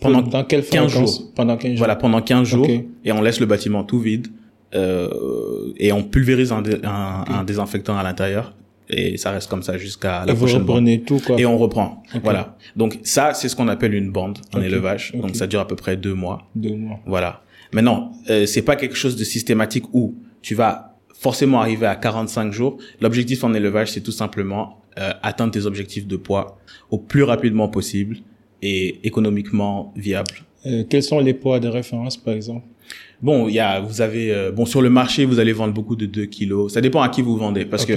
Pendant 0.00 0.44
quelle 0.44 0.62
15 0.62 0.66
fréquence 0.66 0.92
jours. 0.92 1.32
Pendant 1.36 1.56
15 1.56 1.70
jours. 1.72 1.78
voilà, 1.78 1.94
pendant 1.94 2.20
15 2.20 2.48
jours 2.48 2.66
et 3.04 3.12
on 3.12 3.22
laisse 3.22 3.38
le 3.38 3.46
bâtiment 3.46 3.84
tout 3.84 4.00
vide, 4.00 4.26
euh, 4.74 5.72
et 5.76 5.92
on 5.92 6.02
pulvérise 6.02 6.50
un, 6.50 6.62
dé- 6.62 6.78
un, 6.82 7.24
un 7.28 7.44
désinfectant 7.44 7.96
à 7.96 8.02
l'intérieur 8.02 8.54
et 8.88 9.16
ça 9.16 9.30
reste 9.30 9.48
comme 9.48 9.62
ça 9.62 9.78
jusqu'à 9.78 10.22
Et 10.24 10.26
la 10.28 10.32
vous 10.34 10.40
prochaine 10.40 10.58
bande. 10.60 10.68
reprenez 10.76 11.00
tout, 11.02 11.18
quoi. 11.24 11.40
et 11.40 11.46
on 11.46 11.56
reprend. 11.58 12.02
Voilà. 12.22 12.56
Donc 12.76 12.98
ça, 13.02 13.32
c'est 13.34 13.48
ce 13.48 13.56
qu'on 13.56 13.68
appelle 13.68 13.94
une 13.94 14.10
bande 14.10 14.38
en 14.54 14.60
élevage. 14.60 15.12
Donc 15.14 15.36
ça 15.36 15.46
dure 15.46 15.60
à 15.60 15.66
peu 15.66 15.76
près 15.76 15.96
deux 15.96 16.14
mois. 16.14 16.48
Deux 16.54 16.74
mois. 16.76 17.00
Voilà. 17.06 17.42
Maintenant, 17.72 18.12
euh, 18.30 18.46
c'est 18.46 18.62
pas 18.62 18.76
quelque 18.76 18.94
chose 18.96 19.16
de 19.16 19.24
systématique 19.24 19.84
où 19.92 20.14
tu 20.42 20.54
vas 20.54 20.96
forcément 21.14 21.60
arriver 21.60 21.86
à 21.86 21.96
45 21.96 22.52
jours. 22.52 22.76
L'objectif 23.00 23.42
en 23.44 23.54
élevage, 23.54 23.90
c'est 23.92 24.02
tout 24.02 24.12
simplement 24.12 24.80
euh, 24.98 25.10
atteindre 25.22 25.52
tes 25.52 25.64
objectifs 25.66 26.06
de 26.06 26.16
poids 26.16 26.58
au 26.90 26.98
plus 26.98 27.22
rapidement 27.22 27.68
possible 27.68 28.18
et 28.62 29.00
économiquement 29.06 29.92
viable. 29.96 30.34
Euh, 30.66 30.84
quels 30.88 31.02
sont 31.02 31.18
les 31.18 31.34
poids 31.34 31.58
de 31.60 31.68
référence, 31.68 32.16
par 32.16 32.34
exemple? 32.34 32.66
Bon, 33.22 33.48
il 33.48 33.54
y 33.54 33.60
a, 33.60 33.80
vous 33.80 34.00
avez, 34.02 34.32
euh, 34.32 34.50
bon, 34.52 34.66
sur 34.66 34.82
le 34.82 34.90
marché, 34.90 35.24
vous 35.24 35.38
allez 35.38 35.52
vendre 35.52 35.72
beaucoup 35.72 35.96
de 35.96 36.04
2 36.06 36.26
kilos. 36.26 36.72
Ça 36.74 36.80
dépend 36.80 37.00
à 37.00 37.08
qui 37.08 37.22
vous 37.22 37.36
vendez. 37.36 37.64
Parce 37.64 37.86
que 37.86 37.94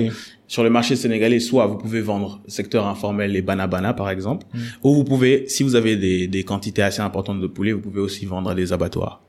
sur 0.47 0.63
le 0.63 0.69
marché 0.69 0.95
sénégalais, 0.95 1.39
soit 1.39 1.65
vous 1.67 1.77
pouvez 1.77 1.99
vendre 2.01 2.41
secteur 2.47 2.87
informel 2.87 3.31
les 3.31 3.41
banabana, 3.41 3.93
par 3.93 4.09
exemple, 4.09 4.45
Mm. 4.53 4.59
ou 4.83 4.93
vous 4.95 5.03
pouvez, 5.03 5.45
si 5.49 5.63
vous 5.63 5.75
avez 5.75 5.97
des, 5.97 6.27
des 6.27 6.43
quantités 6.43 6.81
assez 6.81 7.01
importantes 7.01 7.41
de 7.41 7.47
poulet, 7.47 7.73
vous 7.73 7.81
pouvez 7.81 7.99
aussi 7.99 8.25
vendre 8.25 8.49
à 8.51 8.55
des 8.55 8.71
abattoirs. 8.71 9.21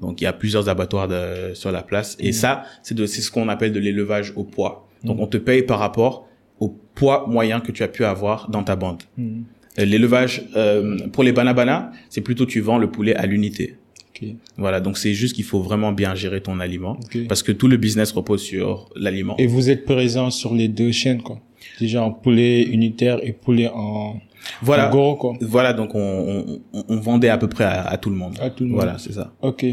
Donc, 0.00 0.20
il 0.20 0.24
y 0.24 0.26
a 0.26 0.32
plusieurs 0.34 0.68
abattoirs 0.68 1.08
de- 1.08 1.54
sur 1.54 1.72
la 1.72 1.82
place. 1.82 2.16
Et 2.20 2.30
Mm. 2.30 2.32
ça, 2.32 2.62
c'est 2.82 2.94
de, 2.94 3.06
c'est 3.06 3.22
ce 3.22 3.30
qu'on 3.30 3.48
appelle 3.48 3.72
de 3.72 3.80
l'élevage 3.80 4.32
au 4.36 4.44
poids. 4.44 4.86
Donc, 5.04 5.16
Mm. 5.18 5.20
on 5.22 5.26
te 5.28 5.36
paye 5.38 5.62
par 5.62 5.78
rapport 5.78 6.26
au 6.60 6.76
poids 6.94 7.24
moyen 7.28 7.60
que 7.60 7.72
tu 7.72 7.82
as 7.84 7.88
pu 7.88 8.04
avoir 8.04 8.50
dans 8.50 8.64
ta 8.64 8.76
bande. 8.76 9.02
Euh, 9.18 9.84
L'élevage, 9.84 10.42
euh, 10.56 10.98
pour 11.12 11.22
les 11.22 11.30
banabana, 11.32 11.92
c'est 12.10 12.20
plutôt 12.20 12.44
tu 12.44 12.60
vends 12.60 12.78
le 12.78 12.90
poulet 12.90 13.14
à 13.14 13.24
l'unité. 13.26 13.76
Ok. 14.20 14.28
Voilà, 14.56 14.80
donc 14.80 14.98
c'est 14.98 15.14
juste 15.14 15.34
qu'il 15.34 15.44
faut 15.44 15.60
vraiment 15.60 15.92
bien 15.92 16.14
gérer 16.14 16.40
ton 16.40 16.60
aliment 16.60 16.98
Ok. 17.04 17.26
parce 17.28 17.42
que 17.42 17.52
tout 17.52 17.68
le 17.68 17.76
business 17.76 18.10
repose 18.12 18.42
sur 18.42 18.88
l'aliment. 18.96 19.36
Et 19.38 19.46
vous 19.46 19.70
êtes 19.70 19.84
présent 19.84 20.30
sur 20.30 20.54
les 20.54 20.68
deux 20.68 20.92
chaînes, 20.92 21.22
quoi. 21.22 21.40
Déjà 21.80 22.02
en 22.02 22.10
poulet 22.12 22.62
unitaire 22.64 23.18
et 23.22 23.32
poulet 23.32 23.68
en, 23.72 24.16
Voilà, 24.62 24.94
en 24.94 25.14
quoi. 25.16 25.34
voilà, 25.40 25.72
donc 25.72 25.94
on, 25.94 26.60
on, 26.72 26.84
on 26.88 26.96
vendait 26.96 27.28
à 27.28 27.38
peu 27.38 27.48
près 27.48 27.64
à, 27.64 27.82
à 27.82 27.96
tout 27.98 28.10
le 28.10 28.16
monde. 28.16 28.36
À 28.40 28.50
tout 28.50 28.64
le 28.64 28.70
monde. 28.70 28.76
Voilà, 28.80 28.98
c'est 28.98 29.12
ça. 29.12 29.32
Ok. 29.42 29.64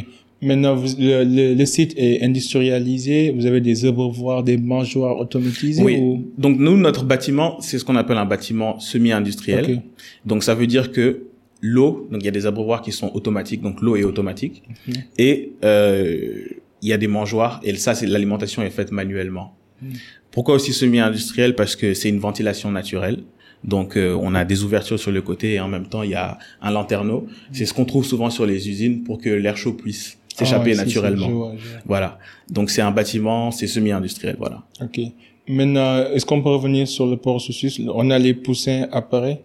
Maintenant, 0.41 0.75
vous, 0.75 0.95
le, 0.99 1.23
le, 1.23 1.53
le 1.55 1.65
site 1.65 1.93
est 1.97 2.21
industrialisé. 2.23 3.31
Vous 3.31 3.45
avez 3.45 3.61
des 3.61 3.85
abreuvoirs, 3.85 4.43
des 4.43 4.57
mangeoires 4.57 5.17
automatisés 5.17 5.81
Oui. 5.83 5.97
ou... 5.99 6.25
Donc 6.37 6.59
nous, 6.59 6.77
notre 6.77 7.03
bâtiment, 7.05 7.59
c'est 7.61 7.79
ce 7.79 7.85
qu'on 7.85 7.95
appelle 7.95 8.17
un 8.17 8.25
bâtiment 8.25 8.79
semi-industriel. 8.79 9.65
Ok. 9.65 9.79
Donc 10.25 10.43
ça 10.43 10.53
veut 10.53 10.67
dire 10.67 10.91
que 10.91 11.23
l'eau, 11.61 12.07
donc 12.11 12.21
il 12.21 12.25
y 12.25 12.29
a 12.29 12.31
des 12.31 12.45
abreuvoirs 12.45 12.81
qui 12.81 12.91
sont 12.91 13.11
automatiques, 13.13 13.61
donc 13.61 13.81
l'eau 13.81 13.95
est 13.95 14.03
automatique, 14.03 14.63
Mhm. 14.87 14.93
et 15.17 15.51
euh, 15.63 16.43
il 16.81 16.89
y 16.89 16.93
a 16.93 16.97
des 16.97 17.07
mangeoires, 17.07 17.59
et 17.63 17.75
ça, 17.75 17.95
c'est 17.95 18.05
l'alimentation 18.05 18.61
est 18.61 18.69
faite 18.69 18.91
manuellement. 18.91 19.55
Mhm. 19.81 19.93
Pourquoi 20.31 20.55
aussi 20.55 20.73
semi-industriel? 20.73 21.55
Parce 21.55 21.75
que 21.75 21.93
c'est 21.93 22.09
une 22.09 22.19
ventilation 22.19 22.69
naturelle. 22.71 23.23
Donc 23.63 23.97
euh, 23.97 24.15
on 24.21 24.35
a 24.35 24.45
des 24.45 24.63
ouvertures 24.63 24.99
sur 24.99 25.11
le 25.11 25.21
côté 25.23 25.53
et 25.53 25.59
en 25.59 25.67
même 25.67 25.87
temps 25.87 26.03
il 26.03 26.11
y 26.11 26.15
a 26.15 26.37
un 26.61 26.69
lanterneau. 26.71 27.25
C'est 27.51 27.65
ce 27.65 27.73
qu'on 27.73 27.85
trouve 27.85 28.05
souvent 28.05 28.29
sur 28.29 28.45
les 28.45 28.69
usines 28.69 29.03
pour 29.03 29.17
que 29.19 29.29
l'air 29.29 29.57
chaud 29.57 29.73
puisse 29.73 30.17
s'échapper 30.35 30.73
Ah 30.75 30.81
ouais, 30.83 30.87
si, 30.89 30.95
naturellement. 30.97 31.55
Voilà. 31.85 32.19
Donc 32.49 32.69
c'est 32.69 32.81
un 32.83 32.91
bâtiment, 32.91 33.49
c'est 33.49 33.65
semi-industriel, 33.65 34.35
voilà. 34.37 34.61
Ok. 34.83 34.99
Maintenant, 35.47 36.03
est-ce 36.13 36.25
qu'on 36.27 36.43
peut 36.43 36.49
revenir 36.49 36.87
sur 36.87 37.07
le 37.07 37.17
processus? 37.17 37.79
On 37.91 38.11
a 38.11 38.19
les 38.19 38.33
poussins 38.35 38.87
appareils? 38.91 39.39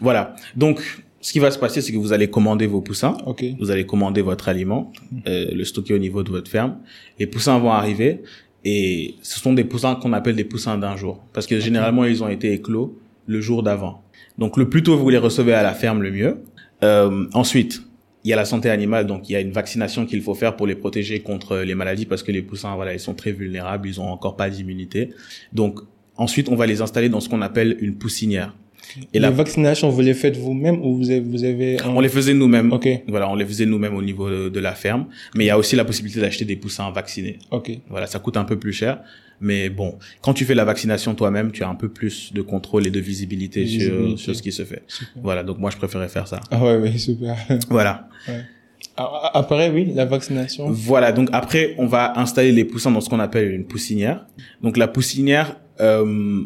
Voilà. 0.00 0.34
Donc 0.54 0.82
ce 1.22 1.32
qui 1.32 1.38
va 1.38 1.52
se 1.52 1.58
passer, 1.58 1.80
c'est 1.80 1.92
que 1.92 1.98
vous 1.98 2.12
allez 2.12 2.28
commander 2.28 2.66
vos 2.66 2.80
poussins. 2.80 3.16
Ok. 3.26 3.44
Vous 3.60 3.70
allez 3.70 3.86
commander 3.86 4.22
votre 4.22 4.48
aliment, 4.48 4.92
euh, 5.28 5.46
le 5.52 5.64
stocker 5.64 5.94
au 5.94 5.98
niveau 5.98 6.24
de 6.24 6.30
votre 6.30 6.50
ferme. 6.50 6.78
Les 7.20 7.28
poussins 7.28 7.58
vont 7.60 7.70
arriver 7.70 8.22
et 8.64 9.14
ce 9.22 9.38
sont 9.38 9.52
des 9.52 9.62
poussins 9.62 9.94
qu'on 9.94 10.12
appelle 10.12 10.34
des 10.34 10.44
poussins 10.44 10.76
d'un 10.78 10.96
jour 10.96 11.24
parce 11.32 11.46
que 11.46 11.60
généralement 11.60 12.04
ils 12.04 12.24
ont 12.24 12.28
été 12.28 12.52
éclos 12.52 12.98
le 13.26 13.40
jour 13.40 13.62
d'avant. 13.62 14.02
Donc 14.36 14.56
le 14.56 14.68
plus 14.68 14.82
tôt 14.82 14.96
vous 14.96 15.08
les 15.10 15.18
recevez 15.18 15.54
à 15.54 15.62
la 15.62 15.74
ferme, 15.74 16.02
le 16.02 16.10
mieux. 16.10 16.42
Euh, 16.82 17.26
ensuite, 17.34 17.82
il 18.24 18.30
y 18.30 18.32
a 18.32 18.36
la 18.36 18.44
santé 18.44 18.68
animale, 18.68 19.06
donc 19.06 19.28
il 19.28 19.32
y 19.32 19.36
a 19.36 19.40
une 19.40 19.52
vaccination 19.52 20.06
qu'il 20.06 20.22
faut 20.22 20.34
faire 20.34 20.56
pour 20.56 20.66
les 20.66 20.74
protéger 20.74 21.20
contre 21.20 21.58
les 21.58 21.76
maladies 21.76 22.06
parce 22.06 22.24
que 22.24 22.32
les 22.32 22.42
poussins, 22.42 22.74
voilà, 22.74 22.94
ils 22.94 23.00
sont 23.00 23.14
très 23.14 23.30
vulnérables, 23.30 23.88
ils 23.88 24.00
ont 24.00 24.08
encore 24.08 24.34
pas 24.34 24.50
d'immunité. 24.50 25.10
Donc 25.52 25.78
ensuite, 26.16 26.48
on 26.48 26.56
va 26.56 26.66
les 26.66 26.82
installer 26.82 27.08
dans 27.08 27.20
ce 27.20 27.28
qu'on 27.28 27.42
appelle 27.42 27.76
une 27.80 27.94
poussinière. 27.94 28.54
Et 29.14 29.18
la 29.18 29.28
la- 29.30 29.34
vaccination, 29.34 29.88
vous 29.88 30.00
les 30.00 30.14
faites 30.14 30.36
vous-même 30.36 30.80
ou 30.82 30.96
vous 30.96 31.10
avez, 31.10 31.20
vous 31.20 31.44
avez 31.44 31.80
un- 31.80 31.88
On 31.90 32.00
les 32.00 32.08
faisait 32.08 32.34
nous-mêmes. 32.34 32.72
Ok. 32.72 32.88
Voilà, 33.08 33.28
on 33.30 33.34
les 33.34 33.46
faisait 33.46 33.66
nous-mêmes 33.66 33.94
au 33.94 34.02
niveau 34.02 34.28
de, 34.30 34.48
de 34.48 34.60
la 34.60 34.72
ferme. 34.74 35.06
Mais 35.34 35.44
il 35.44 35.46
y 35.46 35.50
a 35.50 35.58
aussi 35.58 35.76
la 35.76 35.84
possibilité 35.84 36.20
d'acheter 36.20 36.44
des 36.44 36.56
poussins 36.56 36.90
vaccinés. 36.90 37.38
Ok. 37.50 37.70
Voilà, 37.88 38.06
ça 38.06 38.18
coûte 38.18 38.36
un 38.36 38.44
peu 38.44 38.58
plus 38.58 38.72
cher. 38.72 39.00
Mais 39.40 39.70
bon, 39.70 39.98
quand 40.20 40.34
tu 40.34 40.44
fais 40.44 40.54
la 40.54 40.64
vaccination 40.64 41.14
toi-même, 41.14 41.50
tu 41.50 41.64
as 41.64 41.68
un 41.68 41.74
peu 41.74 41.88
plus 41.88 42.32
de 42.32 42.42
contrôle 42.42 42.86
et 42.86 42.90
de 42.90 43.00
visibilité, 43.00 43.66
Sur, 43.66 43.80
Visibilité. 43.80 44.16
sur 44.22 44.36
ce 44.36 44.42
qui 44.42 44.52
se 44.52 44.64
fait. 44.64 44.82
Super. 44.86 45.12
Voilà, 45.22 45.42
donc 45.42 45.58
moi 45.58 45.70
je 45.70 45.76
préférais 45.76 46.08
faire 46.08 46.28
ça. 46.28 46.40
Ah 46.50 46.62
ouais, 46.62 46.76
ouais, 46.76 46.96
super. 46.98 47.36
Voilà. 47.68 48.08
Ah, 48.96 49.30
Après, 49.34 49.70
oui, 49.70 49.90
la 49.94 50.04
vaccination. 50.04 50.70
Voilà, 50.70 51.12
donc 51.12 51.28
après, 51.32 51.74
on 51.78 51.86
va 51.86 52.18
installer 52.20 52.52
les 52.52 52.64
poussins 52.64 52.90
dans 52.90 53.00
ce 53.00 53.08
qu'on 53.08 53.20
appelle 53.20 53.50
une 53.52 53.64
poussinière. 53.64 54.26
Donc 54.62 54.76
la 54.76 54.86
poussinière, 54.86 55.56
euh, 55.80 56.42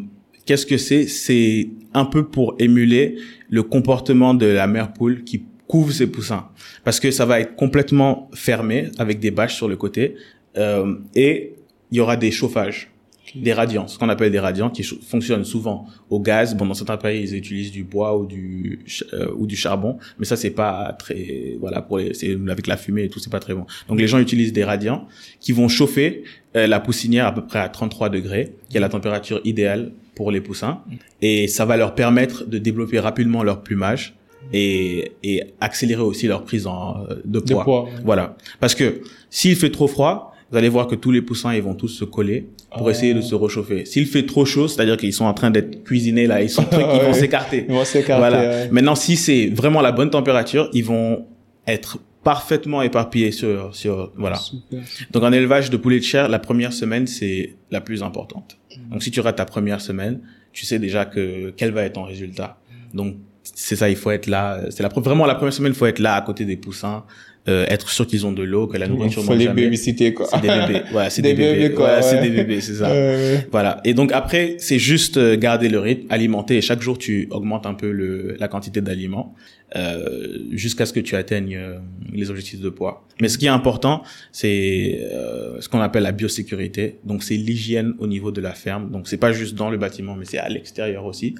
qu'est-ce 0.47 0.65
que 0.65 0.77
c'est? 0.77 1.05
C'est 1.07 1.69
un 1.93 2.05
peu 2.05 2.25
pour 2.25 2.55
émuler 2.57 3.17
le 3.49 3.61
comportement 3.61 4.33
de 4.33 4.47
la 4.47 4.65
mère 4.65 4.93
poule 4.93 5.23
qui 5.23 5.43
couvre 5.67 5.91
ses 5.91 6.07
poussins. 6.07 6.47
Parce 6.83 6.99
que 6.99 7.11
ça 7.11 7.25
va 7.25 7.39
être 7.39 7.55
complètement 7.55 8.31
fermé 8.33 8.89
avec 8.97 9.19
des 9.19 9.29
bâches 9.29 9.55
sur 9.55 9.67
le 9.67 9.75
côté 9.75 10.15
euh, 10.57 10.95
et 11.13 11.53
il 11.91 11.97
y 11.97 11.99
aura 11.99 12.15
des 12.17 12.31
chauffages. 12.31 12.89
Des 13.35 13.51
radiants, 13.51 13.89
ce 13.89 13.99
qu'on 13.99 14.07
appelle 14.07 14.31
des 14.31 14.39
radiants 14.39 14.69
qui 14.69 14.83
fonctionnent 14.83 15.43
souvent 15.43 15.85
au 16.09 16.21
gaz. 16.21 16.55
Bon, 16.55 16.65
dans 16.65 16.73
certains 16.73 16.95
pays, 16.95 17.23
ils 17.23 17.35
utilisent 17.35 17.73
du 17.73 17.83
bois 17.83 18.17
ou 18.17 18.25
du 18.25 18.79
euh, 19.11 19.27
ou 19.35 19.45
du 19.45 19.57
charbon, 19.57 19.97
mais 20.17 20.23
ça 20.23 20.37
c'est 20.37 20.51
pas 20.51 20.95
très 20.97 21.57
voilà 21.59 21.81
pour 21.81 21.97
les 21.97 22.13
c'est 22.13 22.37
avec 22.49 22.67
la 22.67 22.77
fumée 22.77 23.03
et 23.03 23.09
tout, 23.09 23.19
c'est 23.19 23.29
pas 23.29 23.41
très 23.41 23.53
bon. 23.53 23.65
Donc 23.89 23.99
les 23.99 24.07
gens 24.07 24.19
utilisent 24.19 24.53
des 24.53 24.63
radiants 24.63 25.09
qui 25.41 25.51
vont 25.51 25.67
chauffer 25.67 26.23
euh, 26.55 26.67
la 26.67 26.79
poussinière 26.79 27.27
à 27.27 27.33
peu 27.33 27.45
près 27.45 27.59
à 27.59 27.67
33 27.67 28.07
degrés, 28.09 28.53
qui 28.69 28.77
est 28.77 28.79
la 28.79 28.87
température 28.87 29.41
idéale 29.43 29.91
pour 30.17 30.31
les 30.31 30.41
poussins 30.41 30.75
et 31.21 31.47
ça 31.47 31.63
va 31.65 31.77
leur 31.77 31.93
permettre 31.95 32.43
de 32.45 32.57
développer 32.57 32.99
rapidement 32.99 33.43
leur 33.43 33.61
plumage 33.61 34.15
et 34.53 35.11
et 35.23 35.35
accélérer 35.61 36.01
aussi 36.01 36.25
leur 36.27 36.43
prise 36.43 36.65
en 36.67 37.03
euh, 37.09 37.15
de 37.25 37.39
De 37.39 37.53
poids. 37.53 37.63
poids, 37.63 37.83
ouais. 37.85 37.91
Voilà. 38.03 38.35
Parce 38.59 38.75
que 38.75 39.01
s'il 39.29 39.55
fait 39.55 39.71
trop 39.71 39.87
froid, 39.87 40.33
vous 40.51 40.57
allez 40.57 40.69
voir 40.69 40.87
que 40.87 40.95
tous 40.95 41.11
les 41.11 41.21
poussins, 41.21 41.53
ils 41.53 41.61
vont 41.61 41.75
tous 41.75 41.89
se 41.89 42.05
coller 42.05 42.47
pour 42.77 42.87
Ah. 42.87 42.91
essayer 42.91 43.13
de 43.13 43.21
se 43.21 43.35
réchauffer. 43.35 43.85
S'il 43.85 44.05
fait 44.05 44.25
trop 44.25 44.45
chaud, 44.45 44.67
c'est-à-dire 44.69 44.95
qu'ils 44.97 45.13
sont 45.13 45.25
en 45.25 45.33
train 45.33 45.51
d'être 45.51 45.83
cuisinés 45.83 46.25
là, 46.27 46.41
ils 46.41 46.49
sont 46.49 46.63
trucs, 46.73 46.85
ils 46.95 47.01
vont 47.07 47.13
s'écarter. 47.13 47.65
Ils 47.67 47.73
vont 47.75 47.83
s'écarter, 47.85 48.19
Voilà. 48.25 48.39
ouais. 48.49 48.69
Maintenant, 48.71 48.95
si 48.95 49.17
c'est 49.17 49.47
vraiment 49.47 49.81
la 49.81 49.91
bonne 49.91 50.09
température, 50.09 50.69
ils 50.73 50.85
vont 50.85 51.25
être 51.67 51.99
parfaitement 52.23 52.81
éparpillés 52.81 53.31
sur, 53.31 53.75
sur, 53.75 54.11
voilà. 54.17 54.35
Super. 54.37 54.79
Donc, 55.11 55.23
en 55.23 55.31
élevage 55.33 55.69
de 55.69 55.77
poulet 55.77 55.99
de 55.99 56.03
chair, 56.03 56.27
la 56.29 56.39
première 56.39 56.71
semaine, 56.73 57.07
c'est 57.07 57.55
la 57.71 57.81
plus 57.81 58.01
importante. 58.03 58.57
Donc, 58.89 59.03
si 59.03 59.11
tu 59.11 59.19
rates 59.19 59.37
ta 59.37 59.45
première 59.45 59.81
semaine, 59.81 60.21
tu 60.53 60.65
sais 60.65 60.79
déjà 60.79 61.05
que, 61.05 61.51
quel 61.55 61.71
va 61.71 61.83
être 61.83 61.93
ton 61.93 62.03
résultat. 62.03 62.59
Donc, 62.93 63.17
c'est 63.43 63.75
ça, 63.75 63.89
il 63.89 63.95
faut 63.95 64.11
être 64.11 64.27
là. 64.27 64.61
C'est 64.71 64.83
la, 64.83 64.89
vraiment 64.89 65.25
la 65.25 65.35
première 65.35 65.53
semaine, 65.53 65.71
il 65.71 65.77
faut 65.77 65.85
être 65.85 65.99
là 65.99 66.15
à 66.15 66.21
côté 66.21 66.45
des 66.45 66.57
poussins, 66.57 67.05
euh, 67.47 67.65
être 67.69 67.89
sûr 67.89 68.05
qu'ils 68.07 68.25
ont 68.25 68.31
de 68.31 68.43
l'eau, 68.43 68.67
que 68.67 68.77
la 68.77 68.85
Il 68.87 68.91
nourriture 68.91 69.21
faut 69.23 69.29
mange 69.29 69.39
les 69.39 69.45
jamais. 69.45 70.13
quoi. 70.13 70.27
C'est 70.29 70.41
des 70.41 70.47
bébés. 70.47 70.81
Voilà, 70.91 71.09
c'est 71.11 71.21
Des 71.21 71.33
des, 71.33 71.35
bébés. 71.43 71.59
bébés, 71.63 71.73
quoi, 71.75 71.85
Voilà, 71.87 72.01
c'est 72.01 72.21
des 72.21 72.29
bébés, 72.29 72.61
c'est 72.61 72.73
ça. 72.75 72.89
Euh, 72.91 73.37
Voilà. 73.51 73.79
Et 73.85 73.93
donc 73.93 74.11
après, 74.11 74.55
c'est 74.59 74.79
juste 74.79 75.17
euh, 75.17 75.37
garder 75.37 75.69
le 75.69 75.79
rythme, 75.79 76.05
alimenter. 76.09 76.57
Et 76.57 76.61
chaque 76.61 76.81
jour, 76.81 76.97
tu 76.97 77.27
augmentes 77.31 77.65
un 77.65 77.73
peu 77.73 77.91
le, 77.91 78.35
la 78.39 78.47
quantité 78.47 78.81
d'aliments 78.81 79.35
euh, 79.75 80.37
jusqu'à 80.51 80.85
ce 80.85 80.93
que 80.93 81.01
tu 81.01 81.15
atteignes 81.15 81.55
euh, 81.57 81.77
les 82.13 82.29
objectifs 82.29 82.61
de 82.61 82.69
poids. 82.69 83.05
Mais 83.21 83.27
ce 83.27 83.37
qui 83.37 83.47
est 83.47 83.49
important, 83.49 84.01
c'est 84.31 85.01
euh, 85.11 85.59
ce 85.59 85.67
qu'on 85.67 85.81
appelle 85.81 86.03
la 86.03 86.13
biosécurité. 86.13 86.99
Donc 87.03 87.21
c'est 87.23 87.35
l'hygiène 87.35 87.93
au 87.99 88.07
niveau 88.07 88.31
de 88.31 88.39
la 88.39 88.53
ferme. 88.53 88.89
Donc 88.91 89.07
c'est 89.09 89.17
pas 89.17 89.33
juste 89.33 89.55
dans 89.55 89.69
le 89.69 89.77
bâtiment, 89.77 90.15
mais 90.15 90.23
c'est 90.25 90.37
à 90.37 90.47
l'extérieur 90.49 91.05
aussi. 91.05 91.35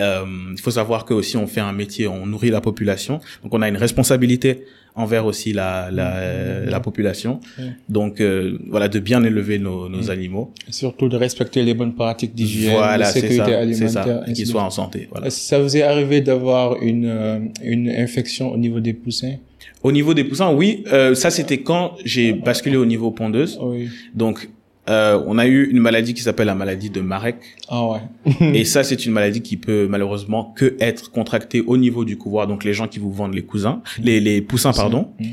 Euh, 0.00 0.24
il 0.52 0.60
faut 0.60 0.70
savoir 0.70 1.04
que 1.04 1.12
aussi 1.14 1.36
on 1.36 1.46
fait 1.46 1.60
un 1.60 1.72
métier, 1.72 2.06
on 2.06 2.24
nourrit 2.26 2.50
la 2.50 2.60
population, 2.60 3.20
donc 3.42 3.52
on 3.52 3.62
a 3.62 3.68
une 3.68 3.76
responsabilité 3.76 4.64
envers 4.94 5.26
aussi 5.26 5.52
la 5.52 5.90
la, 5.90 6.64
la 6.64 6.80
population. 6.80 7.40
Donc 7.88 8.20
euh, 8.20 8.58
voilà, 8.68 8.88
de 8.88 8.98
bien 9.00 9.22
élever 9.24 9.58
nos, 9.58 9.88
nos 9.88 10.04
Mm. 10.06 10.10
animaux. 10.10 10.52
Et 10.68 10.72
surtout 10.72 11.08
de 11.08 11.16
respecter 11.16 11.62
les 11.62 11.74
bonnes 11.74 11.94
pratiques 11.94 12.34
d'hygiène, 12.34 12.74
Voilà, 12.76 13.08
de 13.08 13.12
sécurité 13.12 13.52
ça, 13.52 13.58
alimentaire. 13.58 14.24
qu'ils 14.34 14.46
soient 14.46 14.62
en 14.64 14.70
santé. 14.70 15.08
Voilà. 15.10 15.30
Ça 15.30 15.58
vous 15.60 15.76
est 15.76 15.82
arrivé 15.82 16.20
d'avoir 16.20 16.80
une, 16.82 17.06
euh, 17.06 17.38
une 17.62 17.88
infection 17.88 18.52
au 18.52 18.56
niveau 18.56 18.80
des 18.80 18.92
poussins? 18.94 19.36
Au 19.82 19.92
niveau 19.92 20.12
des 20.14 20.24
poussins, 20.24 20.52
oui, 20.52 20.82
euh, 20.92 21.14
ça 21.14 21.30
c'était 21.30 21.58
quand 21.58 21.92
j'ai 22.04 22.32
basculé 22.32 22.76
au 22.76 22.86
niveau 22.86 23.10
pondeuse. 23.12 23.58
Oui. 23.62 23.88
Donc 24.14 24.48
euh, 24.88 25.22
on 25.26 25.38
a 25.38 25.46
eu 25.46 25.68
une 25.70 25.80
maladie 25.80 26.14
qui 26.14 26.22
s'appelle 26.22 26.46
la 26.46 26.54
maladie 26.54 26.90
de 26.90 27.00
Marek. 27.00 27.36
Ah 27.68 27.84
ouais. 27.86 28.00
Et 28.54 28.64
ça, 28.64 28.82
c'est 28.84 29.04
une 29.04 29.12
maladie 29.12 29.42
qui 29.42 29.56
peut 29.56 29.86
malheureusement 29.88 30.52
que 30.56 30.76
être 30.80 31.10
contractée 31.10 31.60
au 31.66 31.76
niveau 31.76 32.04
du 32.04 32.16
couvoir, 32.16 32.46
donc 32.46 32.64
les 32.64 32.72
gens 32.72 32.88
qui 32.88 32.98
vous 32.98 33.12
vendent 33.12 33.34
les 33.34 33.44
cousins, 33.44 33.82
les, 34.02 34.20
les 34.20 34.40
poussins, 34.40 34.72
pardon. 34.72 35.08
Mm. 35.18 35.24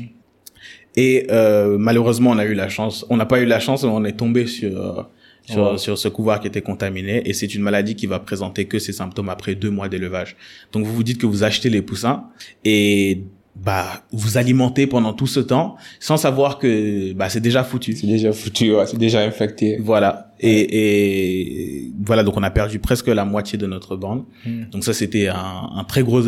Et 0.98 1.26
euh, 1.30 1.76
malheureusement, 1.78 2.30
on 2.30 2.38
a 2.38 2.44
eu 2.44 2.54
la 2.54 2.68
chance, 2.68 3.04
on 3.10 3.16
n'a 3.16 3.26
pas 3.26 3.40
eu 3.40 3.46
la 3.46 3.60
chance, 3.60 3.82
mais 3.84 3.90
on 3.90 4.04
est 4.04 4.16
tombé 4.16 4.46
sur 4.46 5.08
sur, 5.48 5.72
Ouais. 5.72 5.78
sur 5.78 5.96
ce 5.96 6.08
couvoir 6.08 6.40
qui 6.40 6.48
était 6.48 6.62
contaminé. 6.62 7.22
Et 7.28 7.32
c'est 7.32 7.54
une 7.54 7.62
maladie 7.62 7.94
qui 7.94 8.06
va 8.06 8.18
présenter 8.18 8.64
que 8.66 8.78
ses 8.78 8.92
symptômes 8.92 9.28
après 9.28 9.54
deux 9.54 9.70
mois 9.70 9.88
d'élevage. 9.88 10.36
Donc 10.72 10.84
vous 10.84 10.92
vous 10.92 11.02
dites 11.04 11.18
que 11.18 11.26
vous 11.26 11.44
achetez 11.44 11.70
les 11.70 11.82
poussins 11.82 12.24
et 12.64 13.22
bah 13.64 14.02
vous 14.12 14.36
alimenter 14.36 14.86
pendant 14.86 15.12
tout 15.12 15.26
ce 15.26 15.40
temps 15.40 15.76
sans 15.98 16.16
savoir 16.16 16.58
que 16.58 17.12
bah 17.14 17.28
c'est 17.28 17.40
déjà 17.40 17.64
foutu. 17.64 17.94
C'est 17.94 18.06
déjà 18.06 18.32
foutu, 18.32 18.74
ouais, 18.74 18.86
c'est 18.86 18.98
déjà 18.98 19.20
infecté. 19.22 19.78
Voilà. 19.80 20.32
Et, 20.38 21.86
et, 21.86 21.92
voilà, 22.04 22.22
donc 22.22 22.36
on 22.36 22.42
a 22.42 22.50
perdu 22.50 22.78
presque 22.78 23.06
la 23.06 23.24
moitié 23.24 23.56
de 23.58 23.66
notre 23.66 23.96
bande. 23.96 24.24
Hmm. 24.44 24.64
Donc 24.70 24.84
ça, 24.84 24.92
c'était 24.92 25.28
un, 25.28 25.70
un, 25.74 25.84
très 25.84 26.02
gros, 26.02 26.20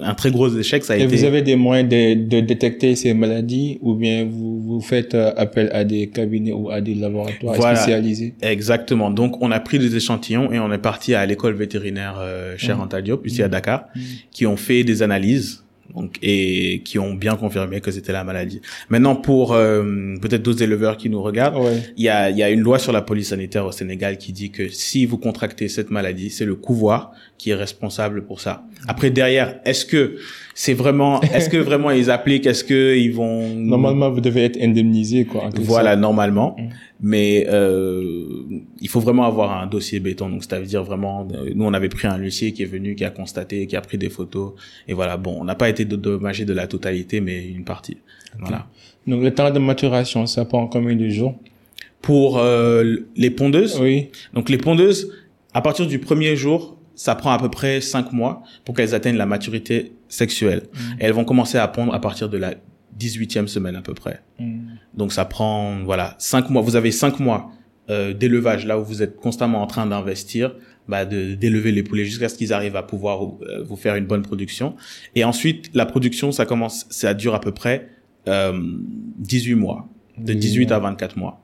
un 0.00 0.14
très 0.14 0.30
gros 0.30 0.48
échec. 0.56 0.84
Ça 0.84 0.92
a 0.92 0.96
et 0.96 1.02
été... 1.02 1.16
vous 1.16 1.24
avez 1.24 1.42
des 1.42 1.56
moyens 1.56 1.88
de, 1.88 2.14
de, 2.14 2.40
détecter 2.40 2.94
ces 2.94 3.14
maladies 3.14 3.78
ou 3.82 3.94
bien 3.94 4.24
vous, 4.30 4.60
vous 4.60 4.80
faites 4.80 5.14
euh, 5.14 5.32
appel 5.36 5.70
à 5.72 5.82
des 5.82 6.06
cabinets 6.08 6.52
ou 6.52 6.70
à 6.70 6.80
des 6.80 6.94
laboratoires 6.94 7.56
spécialisés? 7.56 8.34
Exactement. 8.40 9.10
Donc 9.10 9.42
on 9.42 9.50
a 9.50 9.58
pris 9.58 9.80
des 9.80 9.96
échantillons 9.96 10.52
et 10.52 10.60
on 10.60 10.72
est 10.72 10.78
parti 10.78 11.14
à 11.14 11.26
l'école 11.26 11.54
vétérinaire 11.54 12.18
euh, 12.20 12.54
chez 12.56 12.72
mmh. 12.72 13.02
Diop, 13.02 13.26
ici 13.26 13.42
à 13.42 13.48
hmm. 13.48 13.50
Dakar, 13.50 13.84
hmm. 13.96 14.00
qui 14.30 14.46
ont 14.46 14.56
fait 14.56 14.84
des 14.84 15.02
analyses 15.02 15.64
donc 15.94 16.18
et 16.22 16.82
qui 16.84 16.98
ont 16.98 17.14
bien 17.14 17.36
confirmé 17.36 17.80
que 17.80 17.90
c'était 17.90 18.12
la 18.12 18.24
maladie. 18.24 18.60
Maintenant, 18.88 19.16
pour 19.16 19.52
euh, 19.52 20.14
peut-être 20.20 20.42
d'autres 20.42 20.62
éleveurs 20.62 20.96
qui 20.96 21.10
nous 21.10 21.22
regardent, 21.22 21.58
il 21.96 22.04
y, 22.04 22.08
a, 22.08 22.30
y 22.30 22.42
a 22.42 22.50
une 22.50 22.60
loi 22.60 22.78
sur 22.78 22.92
la 22.92 23.02
police 23.02 23.28
sanitaire 23.28 23.64
au 23.66 23.72
Sénégal 23.72 24.18
qui 24.18 24.32
dit 24.32 24.50
que 24.50 24.68
si 24.68 25.06
vous 25.06 25.18
contractez 25.18 25.68
cette 25.68 25.90
maladie, 25.90 26.30
c'est 26.30 26.44
le 26.44 26.54
couvoir 26.54 27.12
qui 27.38 27.50
est 27.50 27.54
responsable 27.54 28.24
pour 28.24 28.40
ça. 28.40 28.64
Après, 28.88 29.10
derrière, 29.10 29.60
est-ce 29.64 29.86
que 29.86 30.16
c'est 30.54 30.74
vraiment, 30.74 31.20
est-ce 31.22 31.48
que 31.48 31.56
vraiment 31.56 31.90
ils 31.92 32.10
appliquent, 32.10 32.46
est-ce 32.46 32.64
que 32.64 32.96
ils 32.96 33.12
vont 33.12 33.48
normalement 33.54 34.10
vous 34.10 34.20
devez 34.20 34.44
être 34.44 34.60
indemnisé 34.60 35.24
quoi. 35.24 35.48
Voilà, 35.54 35.94
normalement, 35.94 36.56
mm. 36.58 36.68
Mais 37.00 37.46
euh, 37.48 38.24
il 38.80 38.88
faut 38.88 39.00
vraiment 39.00 39.24
avoir 39.24 39.60
un 39.60 39.66
dossier 39.66 40.00
béton. 40.00 40.28
Donc, 40.28 40.42
c'est-à-dire 40.42 40.82
vraiment, 40.82 41.26
euh, 41.32 41.50
nous 41.54 41.64
on 41.64 41.72
avait 41.72 41.88
pris 41.88 42.08
un 42.08 42.16
huissier 42.16 42.52
qui 42.52 42.62
est 42.62 42.66
venu, 42.66 42.94
qui 42.94 43.04
a 43.04 43.10
constaté, 43.10 43.66
qui 43.66 43.76
a 43.76 43.80
pris 43.80 43.98
des 43.98 44.10
photos, 44.10 44.54
et 44.88 44.94
voilà. 44.94 45.16
Bon, 45.16 45.36
on 45.40 45.44
n'a 45.44 45.54
pas 45.54 45.68
été 45.68 45.84
dédommagé 45.84 46.44
de 46.44 46.52
la 46.52 46.66
totalité, 46.66 47.20
mais 47.20 47.46
une 47.46 47.64
partie. 47.64 47.98
Voilà. 48.38 48.66
Donc, 49.06 49.22
le 49.22 49.32
temps 49.32 49.50
de 49.50 49.58
maturation, 49.58 50.26
ça 50.26 50.44
prend 50.44 50.66
combien 50.66 50.96
de 50.96 51.08
jours? 51.08 51.38
Pour 52.02 52.38
euh, 52.38 52.96
les 53.16 53.30
pondeuses? 53.30 53.78
Oui. 53.80 54.08
Donc, 54.34 54.48
les 54.48 54.58
pondeuses, 54.58 55.12
à 55.54 55.62
partir 55.62 55.86
du 55.86 55.98
premier 55.98 56.36
jour, 56.36 56.76
ça 56.94 57.14
prend 57.14 57.30
à 57.30 57.38
peu 57.38 57.48
près 57.48 57.80
cinq 57.80 58.12
mois 58.12 58.42
pour 58.64 58.74
qu'elles 58.74 58.94
atteignent 58.94 59.16
la 59.16 59.26
maturité 59.26 59.92
sexuelle. 60.08 60.62
Mm. 60.72 60.78
Et 61.00 61.04
elles 61.04 61.12
vont 61.12 61.24
commencer 61.24 61.58
à 61.58 61.68
pondre 61.68 61.94
à 61.94 62.00
partir 62.00 62.28
de 62.28 62.38
la 62.38 62.54
18e 62.98 63.46
semaine 63.46 63.76
à 63.76 63.82
peu 63.82 63.94
près. 63.94 64.20
Mm. 64.38 64.67
Donc 64.98 65.12
ça 65.12 65.24
prend 65.24 65.78
voilà 65.84 66.16
cinq 66.18 66.50
mois. 66.50 66.60
Vous 66.60 66.76
avez 66.76 66.90
cinq 66.90 67.20
mois 67.20 67.52
euh, 67.88 68.12
d'élevage 68.12 68.66
là 68.66 68.78
où 68.78 68.84
vous 68.84 69.00
êtes 69.00 69.16
constamment 69.16 69.62
en 69.62 69.66
train 69.66 69.86
d'investir, 69.86 70.54
bah, 70.88 71.04
de 71.04 71.34
d'élever 71.34 71.70
les 71.70 71.84
poulets 71.84 72.04
jusqu'à 72.04 72.28
ce 72.28 72.36
qu'ils 72.36 72.52
arrivent 72.52 72.76
à 72.76 72.82
pouvoir 72.82 73.22
euh, 73.22 73.62
vous 73.62 73.76
faire 73.76 73.94
une 73.94 74.06
bonne 74.06 74.22
production. 74.22 74.74
Et 75.14 75.22
ensuite 75.24 75.70
la 75.72 75.86
production 75.86 76.32
ça 76.32 76.44
commence, 76.46 76.84
ça 76.90 77.14
dure 77.14 77.34
à 77.34 77.40
peu 77.40 77.52
près 77.52 77.88
euh, 78.26 78.60
18 79.18 79.54
mois, 79.54 79.88
de 80.18 80.34
18 80.34 80.72
à 80.72 80.80
24 80.80 81.16
mois. 81.16 81.42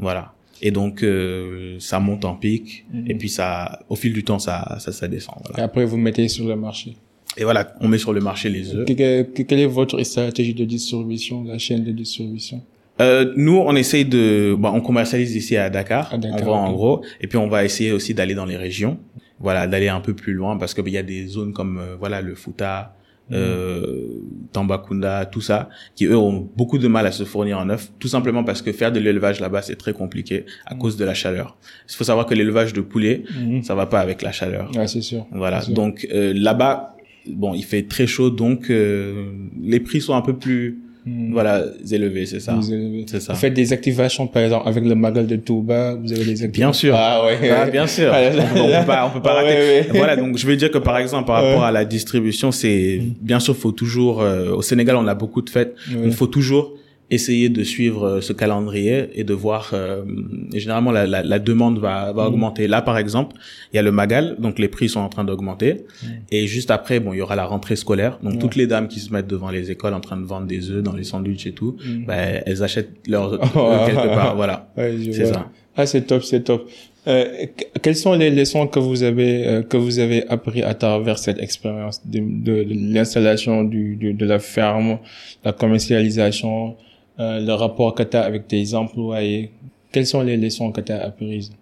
Voilà. 0.00 0.34
Et 0.60 0.72
donc 0.72 1.04
euh, 1.04 1.76
ça 1.78 2.00
monte 2.00 2.24
en 2.24 2.34
pic 2.34 2.84
et 3.06 3.14
mhm. 3.14 3.18
puis 3.18 3.28
ça, 3.28 3.78
au 3.88 3.94
fil 3.94 4.12
du 4.12 4.24
temps, 4.24 4.40
ça, 4.40 4.76
ça, 4.80 4.90
ça 4.90 5.06
descend. 5.06 5.36
Voilà. 5.44 5.60
Et 5.60 5.62
après 5.62 5.84
vous 5.84 5.96
mettez 5.96 6.26
sur 6.26 6.48
le 6.48 6.56
marché. 6.56 6.96
Et 7.36 7.44
voilà, 7.44 7.72
on 7.80 7.86
met 7.86 7.98
sur 7.98 8.12
le 8.12 8.20
marché 8.20 8.48
les 8.48 8.74
œufs. 8.74 8.84
quelle 8.84 9.60
est 9.60 9.66
votre 9.66 10.02
stratégie 10.02 10.54
de 10.54 10.64
distribution, 10.64 11.44
la 11.44 11.58
chaîne 11.58 11.84
de 11.84 11.92
distribution? 11.92 12.60
Euh, 13.00 13.32
nous, 13.36 13.56
on 13.56 13.74
essaye 13.76 14.04
de, 14.04 14.54
bon, 14.58 14.70
on 14.70 14.80
commercialise 14.80 15.34
ici 15.34 15.56
à 15.56 15.70
Dakar, 15.70 16.12
à 16.12 16.18
Dakar 16.18 16.48
en 16.48 16.72
gros, 16.72 17.04
et 17.20 17.26
puis 17.26 17.38
on 17.38 17.48
va 17.48 17.64
essayer 17.64 17.92
aussi 17.92 18.14
d'aller 18.14 18.34
dans 18.34 18.46
les 18.46 18.56
régions, 18.56 18.98
voilà, 19.40 19.66
d'aller 19.66 19.88
un 19.88 20.00
peu 20.00 20.14
plus 20.14 20.32
loin 20.32 20.56
parce 20.56 20.74
qu'il 20.74 20.88
y 20.88 20.98
a 20.98 21.02
des 21.02 21.26
zones 21.26 21.52
comme, 21.52 21.78
euh, 21.78 21.96
voilà, 21.98 22.20
le 22.20 22.34
Fouta, 22.34 22.94
euh, 23.32 24.06
Tambakunda, 24.52 25.26
tout 25.26 25.42
ça, 25.42 25.68
qui 25.94 26.06
eux 26.06 26.16
ont 26.16 26.48
beaucoup 26.56 26.78
de 26.78 26.88
mal 26.88 27.06
à 27.06 27.12
se 27.12 27.24
fournir 27.24 27.58
en 27.58 27.68
œufs, 27.68 27.90
tout 27.98 28.08
simplement 28.08 28.42
parce 28.42 28.62
que 28.62 28.72
faire 28.72 28.90
de 28.90 28.98
l'élevage 29.00 29.40
là-bas 29.40 29.60
c'est 29.60 29.76
très 29.76 29.92
compliqué 29.92 30.46
à 30.64 30.74
cause 30.74 30.96
de 30.96 31.04
la 31.04 31.14
chaleur. 31.14 31.58
Il 31.88 31.94
faut 31.94 32.04
savoir 32.04 32.24
que 32.24 32.34
l'élevage 32.34 32.72
de 32.72 32.80
poulet, 32.80 33.24
mhm. 33.38 33.62
ça 33.62 33.74
va 33.74 33.86
pas 33.86 34.00
avec 34.00 34.22
la 34.22 34.32
chaleur. 34.32 34.70
Ah, 34.76 34.86
c'est 34.86 35.02
sûr. 35.02 35.26
Voilà, 35.30 35.62
donc 35.66 36.08
euh, 36.12 36.32
là-bas, 36.34 36.96
bon, 37.26 37.52
il 37.52 37.64
fait 37.64 37.82
très 37.82 38.06
chaud, 38.06 38.30
donc 38.30 38.70
euh, 38.70 39.30
les 39.60 39.80
prix 39.80 40.00
sont 40.00 40.14
un 40.14 40.22
peu 40.22 40.36
plus 40.36 40.78
Hmm. 41.08 41.32
Voilà, 41.32 41.64
élevé, 41.90 42.26
c'est 42.26 42.40
ça. 42.40 42.58
C'est 43.06 43.20
ça. 43.20 43.32
Vous 43.32 43.38
faites 43.38 43.54
des 43.54 43.72
activations, 43.72 44.26
par 44.26 44.42
exemple, 44.42 44.68
avec 44.68 44.84
le 44.84 44.94
magal 44.94 45.26
de 45.26 45.36
Touba, 45.36 45.94
vous 45.94 46.12
avez 46.12 46.24
des 46.24 46.42
activations. 46.42 46.50
Bien 46.50 46.72
sûr. 46.72 46.94
Ah 46.96 47.24
ouais. 47.24 47.50
Ah, 47.50 47.66
bien 47.70 47.86
sûr. 47.86 48.12
on, 48.56 48.66
peut 48.66 48.86
pas, 48.86 49.06
on 49.06 49.10
peut 49.10 49.22
pas 49.22 49.34
rater. 49.34 49.82
Voilà, 49.94 50.16
donc 50.16 50.36
je 50.36 50.46
veux 50.46 50.56
dire 50.56 50.70
que 50.70 50.78
par 50.78 50.98
exemple, 50.98 51.26
par 51.26 51.42
rapport 51.42 51.64
à 51.64 51.72
la 51.72 51.84
distribution, 51.84 52.52
c'est, 52.52 53.00
hmm. 53.00 53.14
bien 53.20 53.40
sûr, 53.40 53.56
faut 53.56 53.72
toujours, 53.72 54.20
euh, 54.22 54.52
au 54.52 54.62
Sénégal, 54.62 54.96
on 54.96 55.06
a 55.06 55.14
beaucoup 55.14 55.42
de 55.42 55.50
fêtes. 55.50 55.74
Il 56.04 56.12
faut 56.12 56.26
toujours 56.26 56.77
essayer 57.10 57.48
de 57.48 57.62
suivre 57.62 58.06
euh, 58.06 58.20
ce 58.20 58.32
calendrier 58.32 59.08
et 59.14 59.24
de 59.24 59.32
voir 59.32 59.70
euh, 59.72 60.02
et 60.52 60.60
généralement 60.60 60.90
la, 60.90 61.06
la, 61.06 61.22
la, 61.22 61.38
demande 61.38 61.78
va, 61.78 62.12
va 62.12 62.24
mm. 62.24 62.26
augmenter. 62.26 62.68
Là 62.68 62.82
par 62.82 62.98
exemple 62.98 63.36
il 63.72 63.76
y 63.76 63.78
a 63.78 63.82
le 63.82 63.92
magal 63.92 64.36
donc 64.38 64.58
les 64.58 64.68
prix 64.68 64.88
sont 64.88 65.00
en 65.00 65.08
train 65.08 65.24
d'augmenter. 65.24 65.84
Et 66.30 66.46
juste 66.46 66.70
après 66.70 67.00
bon 67.00 67.12
il 67.12 67.18
y 67.18 67.22
aura 67.22 67.36
la 67.36 67.46
rentrée 67.46 67.76
scolaire. 67.76 68.18
Donc 68.22 68.38
toutes 68.38 68.56
les 68.56 68.66
dames 68.66 68.88
qui 68.88 69.00
se 69.00 69.12
mettent 69.12 69.26
devant 69.26 69.50
les 69.50 69.70
écoles 69.70 69.94
en 69.94 70.00
train 70.00 70.16
de 70.16 70.24
vendre 70.26 70.46
des 70.46 70.70
œufs 70.70 70.82
dans 70.82 70.94
les 70.94 71.04
sandwichs 71.04 71.46
et 71.46 71.52
tout 71.52 71.76
mm. 71.84 72.06
ben, 72.06 72.42
elles 72.44 72.62
achètent 72.62 72.92
leurs 73.06 73.32
œufs 73.56 73.86
quelque 73.86 74.14
part. 74.14 74.36
Voilà. 74.36 74.70
C'est 74.76 75.26
ça. 75.26 75.50
Ah 75.76 75.86
c'est 75.86 76.02
top 76.02 76.24
c'est 76.24 76.42
top. 76.42 76.68
Euh, 77.06 77.46
quelles 77.80 77.96
sont 77.96 78.12
les 78.12 78.30
leçons 78.30 78.66
que 78.66 78.78
vous 78.78 79.02
avez 79.02 79.46
euh, 79.46 79.62
que 79.62 79.78
vous 79.78 79.98
avez 79.98 80.28
appris 80.28 80.62
à 80.62 80.74
travers 80.74 81.18
cette 81.18 81.40
expérience 81.40 82.02
de, 82.04 82.18
de, 82.18 82.64
de 82.64 82.74
l'installation 82.92 83.64
du 83.64 83.96
de, 83.96 84.12
de, 84.12 84.26
la 84.26 84.40
ferme, 84.40 84.98
la 85.42 85.52
commercialisation, 85.52 86.76
euh, 87.18 87.40
le 87.40 87.52
rapport 87.52 87.94
que 87.94 88.02
tu 88.02 88.16
as 88.16 88.22
avec 88.22 88.48
tes 88.48 88.74
employés 88.74 89.52
Quelles 89.92 90.06
sont 90.06 90.22
les 90.22 90.36
leçons 90.36 90.72
que 90.72 90.80
tu 90.80 90.92
as 90.92 91.04
apprises? 91.04 91.52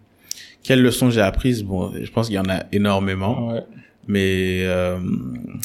Quelles 0.62 0.82
leçons 0.82 1.10
j'ai 1.10 1.20
apprises? 1.20 1.62
Bon, 1.62 1.92
je 2.00 2.10
pense 2.10 2.26
qu'il 2.26 2.36
y 2.36 2.38
en 2.38 2.48
a 2.48 2.64
énormément. 2.72 3.48
Ouais. 3.48 3.62
Mais 4.08 4.62
euh, 4.64 4.98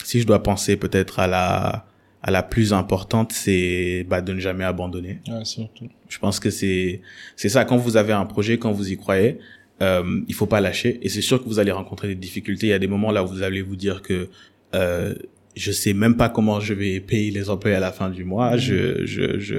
si 0.03 0.19
je 0.19 0.27
dois 0.27 0.41
penser 0.43 0.77
peut-être 0.77 1.19
à 1.19 1.27
la 1.27 1.85
à 2.23 2.29
la 2.29 2.43
plus 2.43 2.71
importante, 2.71 3.31
c'est 3.31 4.05
bah, 4.07 4.21
de 4.21 4.33
ne 4.33 4.39
jamais 4.39 4.63
abandonner. 4.63 5.19
Ouais, 5.27 5.43
surtout. 5.43 5.89
Je 6.07 6.19
pense 6.19 6.39
que 6.39 6.49
c'est 6.49 7.01
c'est 7.35 7.49
ça. 7.49 7.65
Quand 7.65 7.77
vous 7.77 7.97
avez 7.97 8.13
un 8.13 8.25
projet, 8.25 8.57
quand 8.59 8.71
vous 8.71 8.91
y 8.91 8.97
croyez, 8.97 9.39
euh, 9.81 10.21
il 10.27 10.35
faut 10.35 10.45
pas 10.45 10.61
lâcher. 10.61 10.99
Et 11.01 11.09
c'est 11.09 11.21
sûr 11.21 11.43
que 11.43 11.49
vous 11.49 11.59
allez 11.59 11.71
rencontrer 11.71 12.09
des 12.09 12.15
difficultés. 12.15 12.67
Il 12.67 12.69
y 12.69 12.73
a 12.73 12.79
des 12.79 12.87
moments 12.87 13.11
là 13.11 13.23
où 13.23 13.27
vous 13.27 13.41
allez 13.41 13.61
vous 13.61 13.75
dire 13.75 14.01
que 14.01 14.29
euh, 14.75 15.15
je 15.55 15.71
sais 15.71 15.93
même 15.93 16.15
pas 16.15 16.29
comment 16.29 16.59
je 16.59 16.73
vais 16.73 16.99
payer 16.99 17.31
les 17.31 17.49
employés 17.49 17.75
à 17.75 17.79
la 17.79 17.91
fin 17.91 18.09
du 18.09 18.23
mois. 18.23 18.57
Je, 18.57 19.05
je, 19.05 19.39
je, 19.39 19.55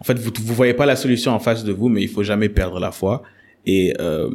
en 0.00 0.04
fait, 0.04 0.18
vous, 0.18 0.30
vous 0.40 0.54
voyez 0.54 0.74
pas 0.74 0.86
la 0.86 0.96
solution 0.96 1.32
en 1.32 1.38
face 1.38 1.64
de 1.64 1.72
vous, 1.72 1.88
mais 1.88 2.02
il 2.02 2.08
faut 2.08 2.22
jamais 2.22 2.48
perdre 2.48 2.80
la 2.80 2.92
foi. 2.92 3.22
Et 3.66 3.94
euh, 4.00 4.30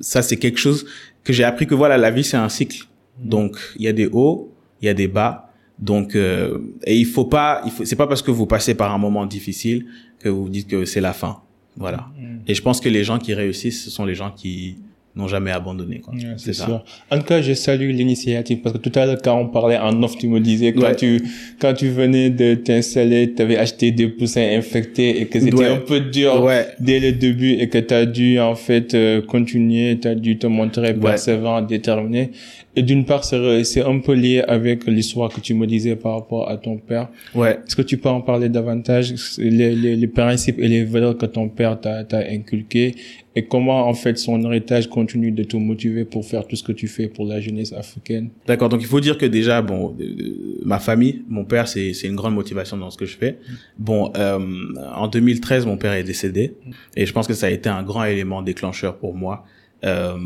ça, 0.00 0.22
c'est 0.22 0.36
quelque 0.36 0.58
chose 0.58 0.86
que 1.24 1.32
j'ai 1.32 1.44
appris 1.44 1.66
que 1.66 1.74
voilà, 1.74 1.96
la 1.96 2.10
vie 2.10 2.24
c'est 2.24 2.36
un 2.36 2.48
cycle. 2.48 2.86
Donc, 3.18 3.56
il 3.76 3.82
y 3.82 3.88
a 3.88 3.92
des 3.92 4.06
hauts, 4.06 4.52
il 4.80 4.86
y 4.86 4.88
a 4.88 4.94
des 4.94 5.08
bas. 5.08 5.52
Donc, 5.78 6.14
euh, 6.14 6.58
et 6.84 6.96
il 6.96 7.06
faut 7.06 7.24
pas, 7.24 7.62
il 7.64 7.70
faut, 7.70 7.84
c'est 7.84 7.96
pas 7.96 8.06
parce 8.06 8.22
que 8.22 8.30
vous 8.30 8.46
passez 8.46 8.74
par 8.74 8.92
un 8.94 8.98
moment 8.98 9.26
difficile 9.26 9.86
que 10.20 10.28
vous 10.28 10.48
dites 10.48 10.68
que 10.68 10.84
c'est 10.84 11.00
la 11.00 11.12
fin. 11.12 11.42
Voilà. 11.76 12.08
Mm. 12.18 12.40
Et 12.46 12.54
je 12.54 12.62
pense 12.62 12.80
que 12.80 12.88
les 12.88 13.04
gens 13.04 13.18
qui 13.18 13.34
réussissent, 13.34 13.84
ce 13.84 13.90
sont 13.90 14.04
les 14.04 14.14
gens 14.14 14.30
qui 14.30 14.78
n'ont 15.14 15.28
jamais 15.28 15.50
abandonné. 15.50 16.00
Quoi. 16.00 16.14
c'est 16.38 16.54
ça. 16.54 16.84
En 17.10 17.18
tout 17.18 17.24
cas, 17.24 17.42
je 17.42 17.52
salue 17.52 17.90
l'initiative 17.90 18.60
parce 18.62 18.78
que 18.78 18.88
tout 18.88 18.98
à 18.98 19.04
l'heure, 19.04 19.18
quand 19.22 19.38
on 19.38 19.48
parlait 19.48 19.76
en 19.76 20.02
off, 20.02 20.16
tu 20.16 20.28
me 20.28 20.40
disais 20.40 20.72
quand 20.72 20.94
tu 20.96 21.22
quand 21.60 21.74
tu 21.74 21.88
venais 21.88 22.30
de 22.30 22.54
t'installer, 22.54 23.34
tu 23.34 23.42
avais 23.42 23.58
acheté 23.58 23.90
des 23.90 24.08
poussins 24.08 24.56
infectés 24.56 25.20
et 25.20 25.26
que 25.26 25.38
c'était 25.38 25.66
un 25.66 25.76
peu 25.78 26.00
dur 26.00 26.48
dès 26.80 27.00
le 27.00 27.12
début 27.12 27.52
et 27.52 27.68
que 27.68 27.78
tu 27.78 27.94
as 27.94 28.06
dû 28.06 28.38
en 28.40 28.54
fait 28.54 28.94
euh, 28.94 29.20
continuer, 29.20 29.98
tu 30.00 30.08
as 30.08 30.14
dû 30.14 30.38
te 30.38 30.46
montrer 30.46 30.94
persévérant, 30.94 31.62
déterminé. 31.62 32.30
Et 32.74 32.82
d'une 32.82 33.04
part, 33.04 33.22
c'est 33.24 33.82
un 33.82 33.98
peu 33.98 34.14
lié 34.14 34.42
avec 34.48 34.86
l'histoire 34.86 35.30
que 35.30 35.40
tu 35.40 35.52
me 35.52 35.66
disais 35.66 35.94
par 35.94 36.14
rapport 36.14 36.48
à 36.48 36.56
ton 36.56 36.78
père. 36.78 37.08
Ouais. 37.34 37.58
Est-ce 37.66 37.76
que 37.76 37.82
tu 37.82 37.98
peux 37.98 38.08
en 38.08 38.22
parler 38.22 38.48
davantage, 38.48 39.14
les, 39.36 39.74
les, 39.74 39.94
les 39.94 40.06
principes 40.06 40.58
et 40.58 40.68
les 40.68 40.84
valeurs 40.84 41.18
que 41.18 41.26
ton 41.26 41.48
père 41.50 41.78
t'a 41.80 42.06
inculqués 42.30 42.94
et 43.34 43.44
comment 43.44 43.88
en 43.88 43.94
fait 43.94 44.18
son 44.18 44.42
héritage 44.44 44.88
continue 44.88 45.30
de 45.32 45.42
te 45.42 45.56
motiver 45.56 46.04
pour 46.04 46.24
faire 46.24 46.46
tout 46.46 46.56
ce 46.56 46.62
que 46.62 46.72
tu 46.72 46.86
fais 46.86 47.08
pour 47.08 47.26
la 47.26 47.40
jeunesse 47.40 47.72
africaine? 47.72 48.30
D'accord, 48.46 48.68
donc 48.68 48.80
il 48.82 48.86
faut 48.86 49.00
dire 49.00 49.18
que 49.18 49.26
déjà, 49.26 49.62
bon, 49.62 49.94
euh, 50.00 50.60
ma 50.64 50.78
famille, 50.78 51.22
mon 51.28 51.44
père, 51.44 51.68
c'est 51.68 51.92
une 52.04 52.16
grande 52.16 52.34
motivation 52.34 52.76
dans 52.76 52.90
ce 52.90 52.96
que 52.96 53.06
je 53.06 53.16
fais. 53.16 53.38
Bon, 53.78 54.12
euh, 54.16 54.38
en 54.94 55.08
2013, 55.08 55.66
mon 55.66 55.76
père 55.76 55.92
est 55.92 56.04
décédé 56.04 56.54
et 56.96 57.06
je 57.06 57.12
pense 57.12 57.26
que 57.26 57.34
ça 57.34 57.46
a 57.46 57.50
été 57.50 57.68
un 57.68 57.82
grand 57.82 58.04
élément 58.04 58.42
déclencheur 58.42 58.96
pour 58.96 59.14
moi. 59.14 59.44
Euh, 59.84 60.16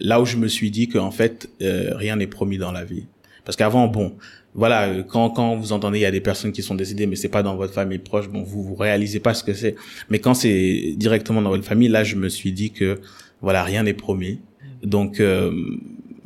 là 0.00 0.20
où 0.20 0.26
je 0.26 0.36
me 0.36 0.48
suis 0.48 0.70
dit 0.70 0.88
qu'en 0.88 1.10
fait, 1.10 1.48
euh, 1.62 1.90
rien 1.94 2.16
n'est 2.16 2.26
promis 2.26 2.58
dans 2.58 2.72
la 2.72 2.84
vie. 2.84 3.06
Parce 3.44 3.56
qu'avant, 3.56 3.88
bon, 3.88 4.16
voilà, 4.54 5.02
quand 5.02 5.30
quand 5.30 5.56
vous 5.56 5.72
entendez 5.72 5.98
il 5.98 6.02
y 6.02 6.06
a 6.06 6.10
des 6.10 6.20
personnes 6.20 6.52
qui 6.52 6.62
sont 6.62 6.74
décédées, 6.74 7.06
mais 7.06 7.16
c'est 7.16 7.28
pas 7.28 7.42
dans 7.42 7.56
votre 7.56 7.74
famille 7.74 7.98
proche, 7.98 8.28
bon, 8.28 8.42
vous 8.42 8.62
vous 8.62 8.74
réalisez 8.74 9.20
pas 9.20 9.34
ce 9.34 9.44
que 9.44 9.52
c'est. 9.52 9.74
Mais 10.08 10.18
quand 10.18 10.34
c'est 10.34 10.94
directement 10.96 11.42
dans 11.42 11.50
votre 11.50 11.64
famille, 11.64 11.88
là, 11.88 12.04
je 12.04 12.16
me 12.16 12.28
suis 12.28 12.52
dit 12.52 12.70
que 12.70 13.00
voilà, 13.42 13.62
rien 13.62 13.82
n'est 13.82 13.94
promis. 13.94 14.40
Donc, 14.82 15.20
euh, 15.20 15.52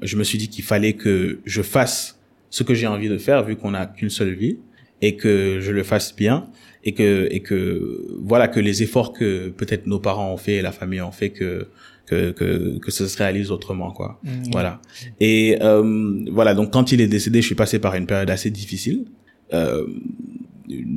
je 0.02 0.16
me 0.16 0.24
suis 0.24 0.38
dit 0.38 0.48
qu'il 0.48 0.64
fallait 0.64 0.92
que 0.94 1.40
je 1.44 1.62
fasse 1.62 2.18
ce 2.50 2.62
que 2.62 2.74
j'ai 2.74 2.86
envie 2.86 3.08
de 3.08 3.18
faire, 3.18 3.44
vu 3.44 3.56
qu'on 3.56 3.72
n'a 3.72 3.86
qu'une 3.86 4.10
seule 4.10 4.34
vie. 4.34 4.58
et 5.00 5.16
que 5.16 5.60
je 5.60 5.72
le 5.72 5.82
fasse 5.82 6.14
bien 6.14 6.46
et 6.84 6.92
que 6.92 7.28
et 7.30 7.40
que 7.40 8.06
voilà 8.20 8.48
que 8.48 8.60
les 8.60 8.82
efforts 8.82 9.12
que 9.12 9.48
peut-être 9.48 9.86
nos 9.86 9.98
parents 10.00 10.32
ont 10.32 10.36
fait 10.36 10.56
et 10.56 10.62
la 10.62 10.72
famille 10.72 11.00
ont 11.00 11.12
fait 11.12 11.30
que 11.30 11.68
que 12.08 12.30
que, 12.32 12.78
que 12.78 12.90
ça 12.90 13.06
se 13.08 13.16
réalise 13.18 13.50
autrement 13.50 13.90
quoi. 13.92 14.20
Mmh. 14.22 14.28
voilà. 14.52 14.80
Et 15.20 15.58
euh, 15.60 16.24
voilà. 16.30 16.54
Donc 16.54 16.72
quand 16.72 16.92
il 16.92 17.00
est 17.00 17.08
décédé 17.08 17.40
je 17.42 17.46
suis 17.46 17.54
passé 17.54 17.78
par 17.78 17.94
une 17.94 18.06
période 18.06 18.30
assez 18.30 18.50
difficile 18.50 19.04
euh, 19.52 19.86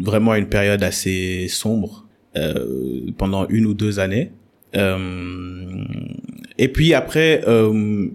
vraiment 0.01 0.35
une 0.35 0.47
période 0.47 0.83
assez 0.83 1.47
sombre 1.47 2.07
euh, 2.35 3.11
pendant 3.17 3.47
une 3.47 3.65
ou 3.65 3.73
deux 3.73 3.99
années. 3.99 4.31
Euh, 4.75 5.83
et 6.57 6.69
puis 6.69 6.93
après 6.93 7.43
euh, 7.47 8.07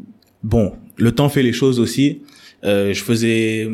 bon 0.42 0.72
le 0.96 1.12
temps 1.12 1.28
fait 1.28 1.42
les 1.42 1.52
choses 1.52 1.80
aussi. 1.80 2.22
Euh, 2.64 2.92
je 2.94 3.02
faisais 3.02 3.68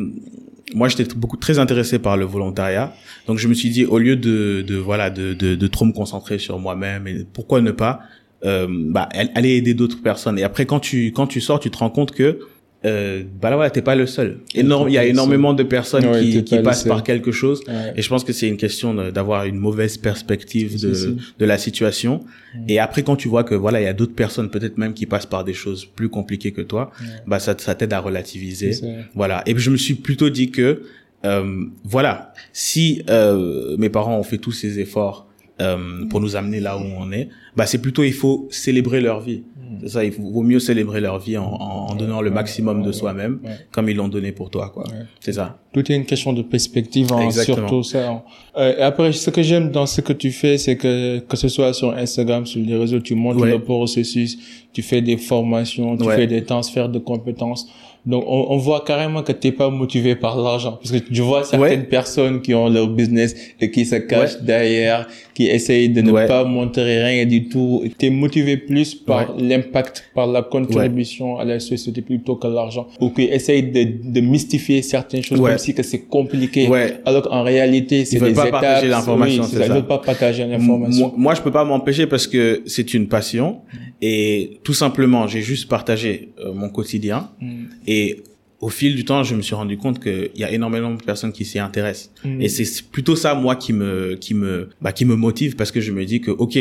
moi 0.75 0.87
j'étais 0.89 1.13
beaucoup 1.15 1.37
très 1.37 1.59
intéressé 1.59 1.99
par 1.99 2.17
le 2.17 2.25
volontariat. 2.25 2.93
Donc 3.27 3.37
je 3.37 3.47
me 3.47 3.53
suis 3.53 3.69
dit 3.69 3.85
au 3.85 3.97
lieu 3.99 4.15
de, 4.15 4.63
de 4.67 4.75
voilà 4.75 5.09
de, 5.09 5.33
de, 5.33 5.55
de 5.55 5.67
trop 5.67 5.85
me 5.85 5.93
concentrer 5.93 6.39
sur 6.39 6.59
moi-même 6.59 7.07
et 7.07 7.25
pourquoi 7.31 7.61
ne 7.61 7.71
pas 7.71 8.01
euh, 8.45 8.67
bah 8.69 9.07
aller 9.35 9.51
aider 9.51 9.73
d'autres 9.73 10.01
personnes 10.01 10.37
et 10.39 10.43
après 10.43 10.65
quand 10.65 10.79
tu 10.79 11.11
quand 11.13 11.27
tu 11.27 11.39
sors 11.41 11.59
tu 11.59 11.69
te 11.71 11.77
rends 11.77 11.89
compte 11.89 12.11
que 12.11 12.39
euh, 12.85 13.23
bah 13.41 13.49
là 13.49 13.55
voilà 13.55 13.69
t'es 13.69 13.81
pas 13.81 13.95
le 13.95 14.05
seul 14.05 14.39
énorme 14.53 14.89
il 14.89 14.93
y 14.93 14.97
a 14.97 15.01
seul. 15.03 15.11
énormément 15.11 15.53
de 15.53 15.63
personnes 15.63 16.05
Ouais, 16.05 16.19
qui, 16.21 16.43
qui 16.43 16.57
passent 16.59 16.83
par 16.83 17.01
quelque 17.03 17.31
chose 17.31 17.61
Ouais. 17.69 17.93
et 17.95 18.01
je 18.01 18.09
pense 18.09 18.25
que 18.25 18.33
c'est 18.33 18.49
une 18.49 18.57
question 18.57 18.93
d'avoir 19.11 19.45
une 19.45 19.55
mauvaise 19.55 19.95
perspective 19.97 20.77
de, 20.81 21.15
de 21.39 21.45
la 21.45 21.57
situation. 21.57 22.25
Et 22.67 22.79
après, 22.79 23.01
quand 23.03 23.15
tu 23.15 23.29
vois 23.29 23.45
que 23.45 23.55
voilà, 23.55 23.79
il 23.79 23.85
y 23.85 23.87
a 23.87 23.93
d'autres 23.93 24.13
personnes, 24.13 24.49
peut-être 24.49 24.77
même 24.77 24.93
qui 24.93 25.05
passent 25.05 25.25
par 25.25 25.43
des 25.45 25.53
choses 25.53 25.85
plus 25.85 26.09
compliquées 26.09 26.51
que 26.51 26.61
toi, 26.61 26.91
bah 27.25 27.39
ça, 27.39 27.55
ça 27.57 27.73
t'aide 27.73 27.93
à 27.93 27.99
relativiser. 27.99 28.71
Voilà. 29.15 29.41
Et 29.45 29.53
puis 29.53 29.63
je 29.63 29.69
me 29.71 29.77
suis 29.77 29.93
plutôt 29.95 30.29
dit 30.29 30.51
que 30.51 30.81
euh, 31.25 31.65
voilà, 31.85 32.33
si 32.51 33.01
euh, 33.09 33.77
mes 33.77 33.89
parents 33.89 34.17
ont 34.19 34.23
fait 34.23 34.39
tous 34.39 34.51
ces 34.51 34.79
efforts 34.81 35.25
euh, 35.61 36.05
pour 36.09 36.19
nous 36.19 36.35
amener 36.35 36.59
là 36.59 36.77
où 36.77 36.81
on 36.97 37.11
est, 37.11 37.29
bah 37.55 37.65
c'est 37.65 37.81
plutôt 37.81 38.03
il 38.03 38.13
faut 38.13 38.47
célébrer 38.51 39.01
leur 39.01 39.19
vie. 39.21 39.43
C'est 39.81 39.89
ça, 39.89 40.03
il 40.05 40.11
vaut 40.11 40.43
mieux 40.43 40.59
célébrer 40.59 41.01
leur 41.01 41.17
vie 41.17 41.35
en, 41.37 41.45
en, 41.45 41.87
en 41.91 41.95
donnant 41.95 42.21
le 42.21 42.29
maximum 42.29 42.83
de 42.83 42.91
soi-même, 42.91 43.39
Ouais. 43.43 43.51
comme 43.71 43.89
ils 43.89 43.95
l'ont 43.95 44.07
donné 44.07 44.31
pour 44.31 44.51
toi, 44.51 44.69
quoi. 44.71 44.83
Ouais. 44.87 44.99
C'est 45.19 45.33
ça. 45.33 45.57
Tout 45.73 45.91
est 45.91 45.95
une 45.95 46.05
question 46.05 46.31
de 46.31 46.43
perspective, 46.43 47.07
hein, 47.11 47.31
surtout 47.31 47.81
ça. 47.81 48.07
hein. 48.07 48.21
Euh, 48.57 48.77
et 48.77 48.81
après, 48.83 49.11
ce 49.13 49.31
que 49.31 49.41
j'aime 49.41 49.71
dans 49.71 49.87
ce 49.87 50.01
que 50.01 50.13
tu 50.13 50.31
fais, 50.31 50.59
c'est 50.59 50.77
que 50.77 51.19
que 51.19 51.35
ce 51.37 51.47
soit 51.47 51.73
sur 51.73 51.91
Instagram, 51.91 52.45
sur 52.45 52.61
les 52.61 52.77
réseaux, 52.77 52.99
tu 52.99 53.15
montres 53.15 53.41
Ouais. 53.41 53.49
le 53.51 53.59
processus, 53.63 54.37
tu 54.73 54.83
fais 54.83 55.01
des 55.01 55.17
formations, 55.17 55.97
tu 55.97 56.03
Ouais. 56.03 56.15
fais 56.17 56.27
des 56.27 56.43
transferts 56.43 56.89
de 56.89 56.99
compétences. 56.99 57.67
Donc, 58.05 58.25
on, 58.27 58.47
on 58.49 58.57
voit 58.57 58.83
carrément 58.85 59.23
que 59.23 59.31
t'es 59.31 59.53
pas 59.53 59.69
motivé 59.69 60.15
par 60.17 60.37
l'argent, 60.39 60.73
parce 60.73 60.91
que 60.91 60.97
je 61.09 61.21
vois 61.23 61.45
certaines 61.45 61.79
Ouais. 61.79 61.85
personnes 61.87 62.41
qui 62.41 62.53
ont 62.53 62.67
leur 62.69 62.89
business 62.89 63.33
et 63.61 63.71
qui 63.71 63.85
se 63.85 63.95
cachent 63.95 64.41
derrière, 64.41 65.07
qui 65.33 65.47
essayent 65.47 65.89
de 65.89 66.01
ne 66.01 66.11
Ouais. 66.11 66.27
pas 66.27 66.43
montrer 66.43 67.03
rien 67.03 67.25
du 67.25 67.47
tout. 67.49 67.83
T'es 67.97 68.09
motivé 68.09 68.57
plus 68.57 68.93
par 68.95 69.35
l'impact, 69.37 70.05
par 70.13 70.27
la 70.27 70.41
contribution 70.43 71.37
à 71.39 71.45
la 71.45 71.59
société 71.59 72.01
plutôt 72.01 72.35
que 72.35 72.47
l'argent, 72.47 72.87
ou 73.01 73.09
qui 73.09 73.23
essayent 73.23 73.63
de, 73.71 73.83
de 74.13 74.21
mystifier 74.21 74.81
certaines 74.81 75.23
choses 75.23 75.39
comme 75.39 75.57
si 75.57 75.73
que 75.73 75.83
c'est 75.83 76.01
compliqué. 76.01 76.67
Ouais. 76.67 76.97
Alors 77.05 77.23
qu'en 77.23 77.43
réalité, 77.43 78.05
c'est 78.05 78.19
veulent 78.19 78.29
des 78.29 78.35
pas 78.35 78.47
étapes. 78.47 78.61
partager 78.61 78.87
l'information, 78.87 79.43
oui, 79.43 79.49
c'est 79.51 79.57
ça. 79.57 79.65
Ils 79.65 79.71
veulent 79.71 79.87
pas 79.87 79.97
partager 79.99 80.45
l'information. 80.45 81.07
Moi, 81.07 81.13
moi, 81.17 81.33
je 81.35 81.41
peux 81.41 81.51
pas 81.51 81.65
m'empêcher 81.65 82.05
parce 82.07 82.27
que 82.27 82.61
c'est 82.65 82.93
une 82.93 83.07
passion 83.07 83.61
et 84.01 84.59
tout 84.63 84.73
simplement, 84.73 85.27
j'ai 85.27 85.41
juste 85.41 85.67
partagé 85.69 86.29
euh, 86.39 86.53
mon 86.53 86.69
quotidien 86.69 87.29
Mm. 87.41 87.63
et 87.87 88.17
au 88.63 88.69
fil 88.69 88.95
du 88.95 89.03
temps, 89.03 89.23
je 89.23 89.35
me 89.35 89.41
suis 89.41 89.55
rendu 89.55 89.77
compte 89.77 89.99
qu'il 90.01 90.31
y 90.35 90.45
a 90.45 90.51
énormément 90.51 90.91
de 90.91 91.03
personnes 91.03 91.33
qui 91.33 91.43
s'y 91.43 91.59
intéressent. 91.59 92.11
Mm. 92.23 92.41
Et 92.41 92.47
c'est 92.47 92.81
plutôt 92.83 93.17
ça, 93.17 93.35
moi, 93.35 93.57
qui 93.57 93.73
me, 93.73 94.15
qui 94.15 94.33
me, 94.33 94.69
bah, 94.81 94.93
qui 94.93 95.03
me 95.03 95.17
motive 95.17 95.57
parce 95.57 95.69
que 95.69 95.81
je 95.81 95.91
me 95.91 96.05
dis 96.05 96.21
que, 96.21 96.31
ok, 96.31 96.57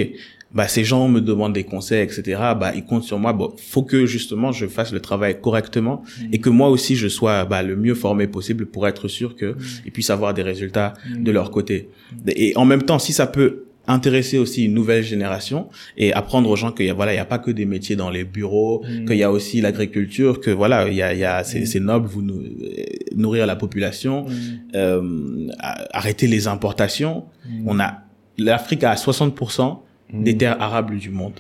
bah, 0.53 0.67
ces 0.67 0.83
gens 0.83 1.07
me 1.07 1.21
demandent 1.21 1.53
des 1.53 1.63
conseils, 1.63 2.03
etc. 2.03 2.41
Bah, 2.59 2.73
ils 2.75 2.85
comptent 2.85 3.05
sur 3.05 3.21
moi. 3.21 3.33
Bon, 3.33 3.55
faut 3.57 3.85
que 3.85 4.05
justement 4.05 4.51
je 4.51 4.67
fasse 4.67 4.93
le 4.93 4.99
travail 4.99 5.41
correctement 5.41 6.03
et 6.33 6.39
que 6.39 6.51
moi 6.51 6.69
aussi 6.69 6.97
je 6.97 7.09
sois 7.09 7.45
bah, 7.45 7.63
le 7.63 7.77
mieux 7.77 7.95
formé 7.95 8.27
possible 8.27 8.67
pour 8.67 8.87
être 8.89 9.07
sûr 9.07 9.37
que 9.37 9.57
ils 9.87 9.93
puissent 9.93 10.11
avoir 10.11 10.35
des 10.35 10.43
résultats 10.43 10.93
de 11.09 11.31
leur 11.31 11.51
côté. 11.53 11.89
Et 12.27 12.53
en 12.57 12.65
même 12.65 12.83
temps, 12.83 12.99
si 12.99 13.13
ça 13.13 13.27
peut 13.27 13.65
intéresser 13.89 14.39
aussi 14.39 14.65
une 14.65 14.75
nouvelle 14.75 15.03
génération 15.03 15.69
et 15.97 16.13
apprendre 16.13 16.49
aux 16.49 16.57
gens 16.57 16.71
qu'il 16.73 16.87
y 16.87 16.91
a 16.91 16.95
voilà 16.95 17.13
il 17.13 17.17
y 17.17 17.21
a 17.21 17.25
pas 17.25 17.39
que 17.39 17.51
des 17.51 17.65
métiers 17.65 17.97
dans 17.97 18.11
les 18.11 18.25
bureaux 18.25 18.83
Mm. 18.89 19.07
qu'il 19.07 19.17
y 19.17 19.23
a 19.25 19.31
aussi 19.33 19.61
l'agriculture 19.61 20.41
que 20.41 20.51
voilà 20.53 20.89
il 20.89 20.95
y 20.95 21.03
a 21.03 21.13
il 21.13 21.19
y 21.19 21.25
a 21.25 21.43
c'est 21.43 21.67
c'est 21.67 21.81
noble 21.81 22.07
vous 22.07 22.23
nou- 22.23 22.41
euh, 22.43 22.85
nourrir 23.17 23.45
la 23.47 23.57
population 23.57 24.27
Mm. 24.27 24.33
euh, 24.77 25.49
arrêter 25.93 26.27
les 26.29 26.47
importations. 26.47 27.25
Mm. 27.49 27.69
on 27.69 27.81
a 27.81 27.99
l'Afrique 28.39 28.85
a 28.85 28.95
60% 28.95 29.79
des 30.13 30.37
terres 30.37 30.61
arables 30.61 30.99
du 30.99 31.11
monde. 31.11 31.39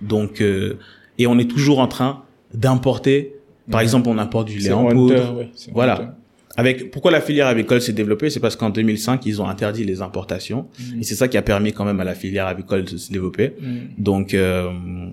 Donc 0.00 0.40
euh, 0.40 0.78
et 1.18 1.26
on 1.26 1.38
est 1.38 1.50
toujours 1.50 1.78
en 1.80 1.88
train 1.88 2.22
d'importer. 2.54 3.34
Par 3.70 3.80
exemple 3.80 4.08
on 4.08 4.18
importe 4.18 4.48
du 4.48 4.58
lait 4.58 4.72
en 4.72 4.86
poudre. 4.88 5.36
ouais, 5.38 5.50
voilà 5.72 6.16
avec 6.60 6.90
pourquoi 6.90 7.10
la 7.10 7.22
filière 7.22 7.46
avicole 7.46 7.80
s'est 7.80 7.94
développée, 7.94 8.28
c'est 8.28 8.38
parce 8.38 8.54
qu'en 8.54 8.68
2005 8.68 9.24
ils 9.24 9.40
ont 9.40 9.48
interdit 9.48 9.84
les 9.84 10.02
importations 10.02 10.68
et 11.00 11.04
c'est 11.04 11.14
ça 11.14 11.26
qui 11.26 11.38
a 11.38 11.42
permis 11.42 11.72
quand 11.72 11.86
même 11.86 12.00
à 12.00 12.04
la 12.04 12.14
filière 12.14 12.46
avicole 12.46 12.84
de 12.84 12.98
se 12.98 13.10
développer. 13.10 13.54
Mm. 13.58 13.78
Donc 13.96 14.34
euh, 14.34 14.68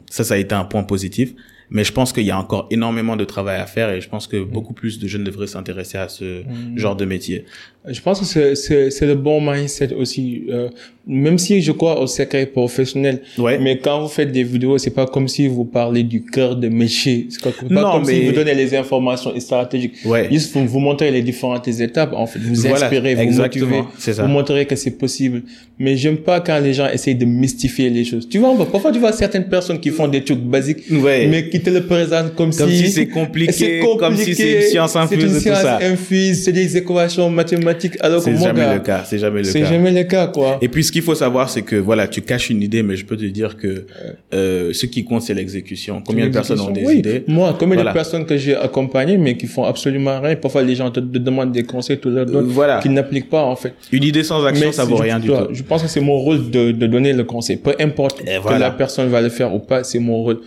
ça, 0.10 0.26
ça 0.26 0.34
a 0.34 0.38
été 0.38 0.54
un 0.54 0.66
point 0.66 0.84
positif. 0.84 1.34
Mais 1.70 1.84
je 1.84 1.92
pense 1.92 2.14
qu'il 2.14 2.24
y 2.24 2.32
a 2.32 2.40
encore 2.40 2.68
énormément 2.72 3.18
de 3.18 3.26
travail 3.26 3.60
à 3.60 3.66
faire 3.66 3.90
et 3.90 4.00
je 4.00 4.08
pense 4.08 4.28
que 4.28 4.42
beaucoup 4.42 4.74
plus 4.74 5.00
de 5.00 5.08
jeunes 5.08 5.26
devraient 5.26 5.48
s'intéresser 5.48 5.98
à 5.98 6.08
ce 6.08 6.44
genre 6.76 6.96
de 6.96 7.04
métier. 7.04 7.44
Je 7.90 8.02
pense 8.02 8.20
que 8.34 8.56
c'est, 8.56 9.06
le 9.06 9.16
bon 9.16 9.40
mindset 9.42 9.94
aussi. 9.94 10.44
Euh, 10.50 10.70
même 11.10 11.38
si 11.38 11.62
je 11.62 11.72
crois 11.72 12.02
au 12.02 12.08
secret 12.08 12.46
professionnel, 12.48 13.22
Ouais. 13.38 13.58
mais 13.60 13.78
quand 13.78 14.02
vous 14.02 14.10
faites 14.10 14.30
des 14.32 14.44
vidéos, 14.44 14.78
c'est 14.78 14.90
pas 14.90 15.06
comme 15.06 15.30
si 15.30 15.48
vous 15.48 15.64
parlez 15.64 16.04
du 16.04 16.22
cœur 16.26 16.58
de 16.58 16.68
métier. 16.68 17.28
C'est 17.30 17.42
pas, 17.42 17.52
Non, 17.70 17.92
comme 17.94 18.04
si 18.06 18.12
mais- 18.12 18.26
vous 18.26 18.32
donnez 18.34 18.54
les 18.54 18.76
informations 18.76 19.32
stratégiques. 19.40 19.94
Ouais. 20.06 20.28
Juste 20.30 20.54
vous, 20.54 20.68
vous 20.68 20.80
montrez 20.80 21.10
les 21.12 21.22
différentes 21.22 21.66
étapes, 21.70 22.12
en 22.14 22.28
fait. 22.28 22.40
Vous 22.40 22.56
Voilà, 22.56 22.86
inspirez, 22.88 23.16
vous 23.16 23.32
motivez. 23.42 23.84
ça. 23.98 24.24
Vous 24.24 24.28
montrez 24.28 24.66
que 24.66 24.76
c'est 24.76 24.98
possible. 24.98 25.44
Mais 25.80 25.96
j'aime 25.96 26.18
pas 26.18 26.42
quand 26.42 26.60
les 26.60 26.74
gens 26.74 26.90
essayent 26.90 27.16
de 27.16 27.26
mystifier 27.26 27.90
les 27.90 28.04
choses. 28.04 28.28
Tu 28.28 28.40
vois, 28.40 28.54
parfois 28.70 28.92
tu 28.92 29.00
vois 29.00 29.14
certaines 29.14 29.48
personnes 29.48 29.80
qui 29.80 29.92
font 29.92 30.08
des 30.10 30.24
trucs 30.24 30.40
basiques, 30.42 30.84
Ouais. 30.92 31.28
mais 31.28 31.48
qui 31.50 31.62
te 31.62 31.70
le 31.70 31.86
présentent 31.86 32.36
comme, 32.36 32.52
Comme 32.54 32.70
si 32.70 32.90
c'est 32.90 33.08
compliqué, 33.08 33.80
comme 33.98 34.18
si 34.18 34.36
c'est 34.36 34.56
une 34.56 34.62
science 34.64 34.96
infuse 34.98 35.24
une 35.24 35.34
tout 35.34 35.40
science 35.40 35.60
ça. 35.62 35.80
infuse, 35.82 36.44
c'est 36.44 36.52
des 36.52 36.76
équations 36.76 37.30
mathématiques. 37.30 37.77
Alors 38.02 38.20
que 38.20 38.26
C'est 38.26 38.32
mon 38.32 38.44
jamais 38.44 38.60
gars, 38.62 38.74
le 38.76 38.80
cas. 38.82 39.04
C'est 39.06 39.18
jamais 39.20 39.40
le 39.40 39.44
c'est 39.46 39.62
cas. 39.62 39.66
jamais 39.70 39.92
le 39.92 40.04
cas, 40.04 40.28
quoi. 40.28 40.58
Et 40.62 40.68
puis 40.68 40.84
ce 40.84 40.92
qu'il 40.92 41.02
faut 41.02 41.16
savoir, 41.16 41.50
c'est 41.50 41.62
que 41.62 41.76
voilà, 41.76 42.08
tu 42.08 42.22
caches 42.22 42.50
une 42.50 42.62
idée, 42.62 42.84
mais 42.84 42.96
je 42.96 43.06
peux 43.06 43.18
te 43.18 43.26
dire 43.26 43.58
que 43.58 43.86
euh, 44.34 44.72
ce 44.74 44.86
qui 44.86 45.04
compte, 45.06 45.22
c'est 45.22 45.34
l'exécution. 45.34 46.02
Combien 46.06 46.28
de 46.28 46.32
personnes 46.34 46.60
ont 46.60 46.72
des 46.72 46.84
Oui. 46.86 46.98
idées? 47.00 47.24
Moi, 47.28 47.56
combien 47.60 47.76
Voilà. 47.76 47.92
de 47.92 47.96
personnes 47.96 48.26
que 48.26 48.38
j'ai 48.38 48.56
accompagnées, 48.56 49.18
mais 49.18 49.36
qui 49.38 49.48
font 49.48 49.64
absolument 49.64 50.20
rien. 50.22 50.36
Parfois, 50.36 50.64
les 50.64 50.76
gens 50.76 50.90
te, 50.92 51.00
te 51.00 51.18
demandent 51.18 51.52
des 51.52 51.64
conseils, 51.64 52.00
tu 52.00 52.10
leur 52.10 52.26
donnes, 52.26 52.46
Voilà. 52.46 52.80
qu'ils 52.80 52.94
n'appliquent 52.94 53.30
pas, 53.30 53.44
en 53.44 53.56
fait. 53.56 53.74
Une 53.92 54.04
idée 54.04 54.24
sans 54.24 54.44
action, 54.46 54.72
ça 54.72 54.84
c'est- 54.84 54.90
vaut 54.90 54.96
rien 54.98 55.20
du 55.20 55.28
tout. 55.28 55.34
Je 55.52 55.64
pense 55.64 55.84
que 55.84 55.90
c'est 55.90 56.02
mon 56.02 56.18
rôle 56.18 56.50
de, 56.50 56.72
de 56.72 56.88
donner 56.88 57.14
le 57.14 57.24
conseil. 57.24 57.58
Peu 57.58 57.74
importe 57.80 58.24
que 58.24 58.60
la 58.60 58.72
personne 58.72 59.10
va 59.10 59.22
le 59.22 59.30
faire 59.30 59.54
ou 59.54 59.60
pas, 59.60 59.84
c'est 59.84 60.00
mon 60.00 60.18
rôle. 60.24 60.40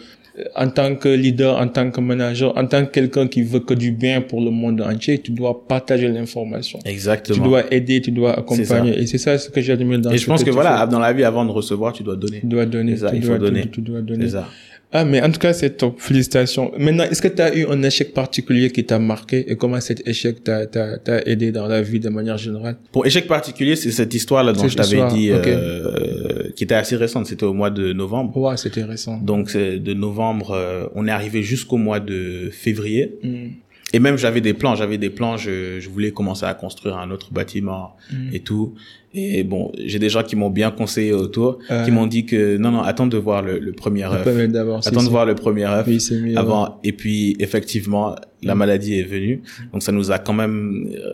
En 0.57 0.69
tant 0.71 0.95
que 0.97 1.09
leader, 1.09 1.59
en 1.59 1.69
tant 1.69 1.91
que 1.91 2.01
manager, 2.01 2.57
en 2.57 2.67
tant 2.67 2.85
que 2.87 2.91
quelqu'un 2.91 3.27
qui 3.29 3.43
veut 3.43 3.61
que 3.61 3.75
du 3.75 3.91
bien 3.93 4.21
pour 4.21 4.41
le 4.41 4.51
monde 4.51 4.81
entier, 4.83 5.19
tu 5.19 5.31
dois 5.33 5.67
partager 5.67 6.09
l'information. 6.09 6.79
Tu 6.85 6.91
Exactement. 6.91 7.45
dois 7.45 7.73
aider, 7.73 8.01
tu 8.01 8.11
dois 8.11 8.39
accompagner. 8.39 8.99
Et 8.99 9.07
c'est 9.07 9.19
ça 9.19 9.39
ce 9.39 9.49
que 9.51 9.61
j'admire 9.61 9.99
dans 10.01 10.11
Et 10.11 10.19
je 10.19 10.27
pense 10.27 10.41
que 10.43 10.49
tu 10.51 10.55
voilà, 10.55 10.85
fais. 10.87 10.93
dans 10.93 10.99
la 10.99 11.13
vie, 11.13 11.25
avant 11.25 11.45
de 11.45 11.51
recevoir, 11.51 11.93
tu 11.93 12.03
dois 12.03 12.17
donner. 12.17 12.41
Tu 12.41 12.47
dois 12.47 12.67
donner. 12.67 12.97
Ça, 12.97 13.11
tu 13.11 13.17
il 13.17 13.23
dois, 13.23 13.37
faut 13.37 13.43
donner. 13.43 13.63
Tu, 13.63 13.69
tu 13.71 13.81
dois 13.83 14.01
donner. 14.01 14.25
C'est 14.27 14.33
ça. 14.33 14.49
Ah, 14.93 15.05
mais 15.05 15.23
en 15.23 15.31
tout 15.31 15.39
cas, 15.39 15.53
c'est 15.53 15.77
top. 15.77 16.01
Félicitations. 16.01 16.73
Maintenant, 16.77 17.05
est-ce 17.05 17.23
que 17.23 17.29
tu 17.29 17.41
as 17.41 17.55
eu 17.55 17.67
un 17.67 17.81
échec 17.83 18.13
particulier 18.13 18.71
qui 18.71 18.85
t'a 18.85 18.99
marqué 18.99 19.51
et 19.51 19.57
comment 19.57 19.81
cet 19.81 20.07
échec 20.07 20.43
t'a, 20.43 20.67
t'a, 20.67 20.99
t'a 20.99 21.23
aidé 21.27 21.53
dans 21.53 21.69
la 21.69 21.81
vie 21.81 22.01
de 22.01 22.09
manière 22.09 22.39
générale? 22.39 22.77
Pour 22.91 23.07
échec 23.07 23.29
particulier, 23.29 23.77
c'est 23.77 23.93
cette 23.93 24.13
histoire-là 24.13 24.53
dont 24.53 24.63
Cette 24.63 24.73
je 24.73 24.77
t'avais 24.77 24.97
histoire, 24.97 25.15
dit, 25.15 25.31
euh, 25.31 26.51
qui 26.57 26.65
était 26.65 26.75
assez 26.75 26.97
récente. 26.97 27.27
C'était 27.27 27.45
au 27.45 27.53
mois 27.53 27.71
de 27.71 27.93
novembre. 27.93 28.37
Ouais, 28.37 28.57
c'était 28.57 28.83
récent. 28.83 29.19
Donc 29.19 29.51
c'est 29.51 29.79
de 29.79 29.95
novembre, 29.95 30.53
euh, 30.53 30.87
on 30.97 31.07
est 31.07 31.13
arrivé 31.13 31.43
jusqu'au 31.43 31.77
mois 31.77 32.01
de 32.01 32.51
février. 32.51 33.19
Mm. 33.23 33.49
Et 33.93 33.99
même 33.99 34.17
j'avais 34.17 34.41
des 34.41 34.55
plans, 34.55 34.75
j'avais 34.77 34.99
des 34.99 35.11
plans, 35.11 35.37
je, 35.37 35.81
je 35.81 35.89
voulais 35.89 36.13
commencer 36.13 36.47
à 36.47 36.55
construire 36.55 36.97
un 36.97 37.11
autre 37.11 37.33
bâtiment 37.33 37.97
Mm. 38.13 38.35
et 38.35 38.41
tout. 38.41 38.75
Et 39.13 39.43
bon, 39.43 39.73
j'ai 39.85 39.99
des 39.99 40.09
gens 40.09 40.23
qui 40.23 40.37
m'ont 40.37 40.51
bien 40.51 40.71
conseillé 40.71 41.13
autour, 41.13 41.59
Euh. 41.71 41.85
qui 41.85 41.91
m'ont 41.91 42.07
dit 42.07 42.25
que 42.27 42.57
non, 42.57 42.71
non, 42.71 42.83
attends 42.83 43.09
de 43.09 43.17
voir 43.17 43.43
le, 43.43 43.59
le 43.59 43.73
premier 43.73 44.05
œuf. 44.05 44.25
Attends 44.27 44.81
si, 44.83 44.91
de 44.91 45.01
si. 45.01 45.09
voir 45.11 45.27
le 45.27 45.35
premier 45.35 45.65
œuf 45.67 45.87
Oui, 45.89 45.99
mieux. 46.23 46.39
avant. 46.39 46.79
Et 46.85 46.93
puis 46.93 47.37
effectivement, 47.41 48.15
la 48.43 48.55
maladie 48.55 48.95
est 49.01 49.03
venue. 49.03 49.43
Donc 49.73 49.83
ça 49.83 49.91
nous 49.91 50.13
a 50.13 50.19
quand 50.21 50.33
même, 50.35 50.89
euh, 50.95 51.11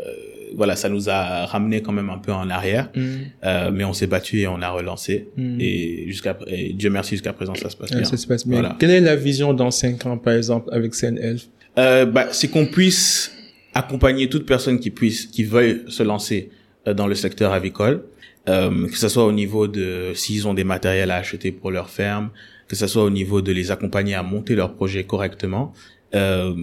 voilà, 0.54 0.76
ça 0.76 0.90
nous 0.90 1.08
a 1.08 1.46
ramené 1.46 1.80
quand 1.80 1.92
même 1.92 2.10
un 2.10 2.18
peu 2.18 2.32
en 2.32 2.50
arrière. 2.50 2.90
Mm. 2.94 3.00
Euh, 3.44 3.70
mais 3.72 3.84
on 3.84 3.94
s'est 3.94 4.06
battu 4.06 4.40
et 4.40 4.46
on 4.46 4.60
a 4.60 4.68
relancé. 4.68 5.28
Mm. 5.38 5.56
Et 5.60 6.04
jusqu'à, 6.08 6.36
Dieu 6.74 6.90
merci, 6.90 7.12
jusqu'à 7.14 7.32
présent 7.32 7.54
ça 7.54 7.70
se 7.70 7.76
passe 7.78 7.90
bien. 7.92 8.04
ça 8.04 8.18
se 8.18 8.26
passe 8.26 8.46
bien. 8.46 8.60
Voilà. 8.60 8.76
Quelle 8.78 8.90
est 8.90 9.00
la 9.00 9.16
vision 9.16 9.54
dans 9.54 9.70
cinq 9.70 10.04
ans, 10.04 10.18
par 10.18 10.34
exemple, 10.34 10.68
avec 10.72 10.92
Elf? 11.02 11.48
Euh, 11.78 12.06
bah, 12.06 12.28
c'est 12.32 12.48
qu'on 12.48 12.66
puisse 12.66 13.32
accompagner 13.74 14.28
toute 14.28 14.46
personne 14.46 14.80
qui 14.80 14.90
puisse, 14.90 15.26
qui 15.26 15.44
veuille 15.44 15.82
se 15.88 16.02
lancer 16.02 16.50
euh, 16.88 16.94
dans 16.94 17.06
le 17.06 17.14
secteur 17.14 17.52
avicole, 17.52 18.04
euh, 18.48 18.88
que 18.88 18.96
ce 18.96 19.08
soit 19.08 19.26
au 19.26 19.32
niveau 19.32 19.68
de 19.68 20.12
s'ils 20.14 20.48
ont 20.48 20.54
des 20.54 20.64
matériels 20.64 21.10
à 21.10 21.16
acheter 21.16 21.52
pour 21.52 21.70
leur 21.70 21.90
ferme, 21.90 22.30
que 22.68 22.76
ce 22.76 22.86
soit 22.86 23.04
au 23.04 23.10
niveau 23.10 23.42
de 23.42 23.52
les 23.52 23.70
accompagner 23.70 24.14
à 24.14 24.22
monter 24.22 24.54
leur 24.54 24.74
projet 24.74 25.04
correctement, 25.04 25.74
euh, 26.14 26.54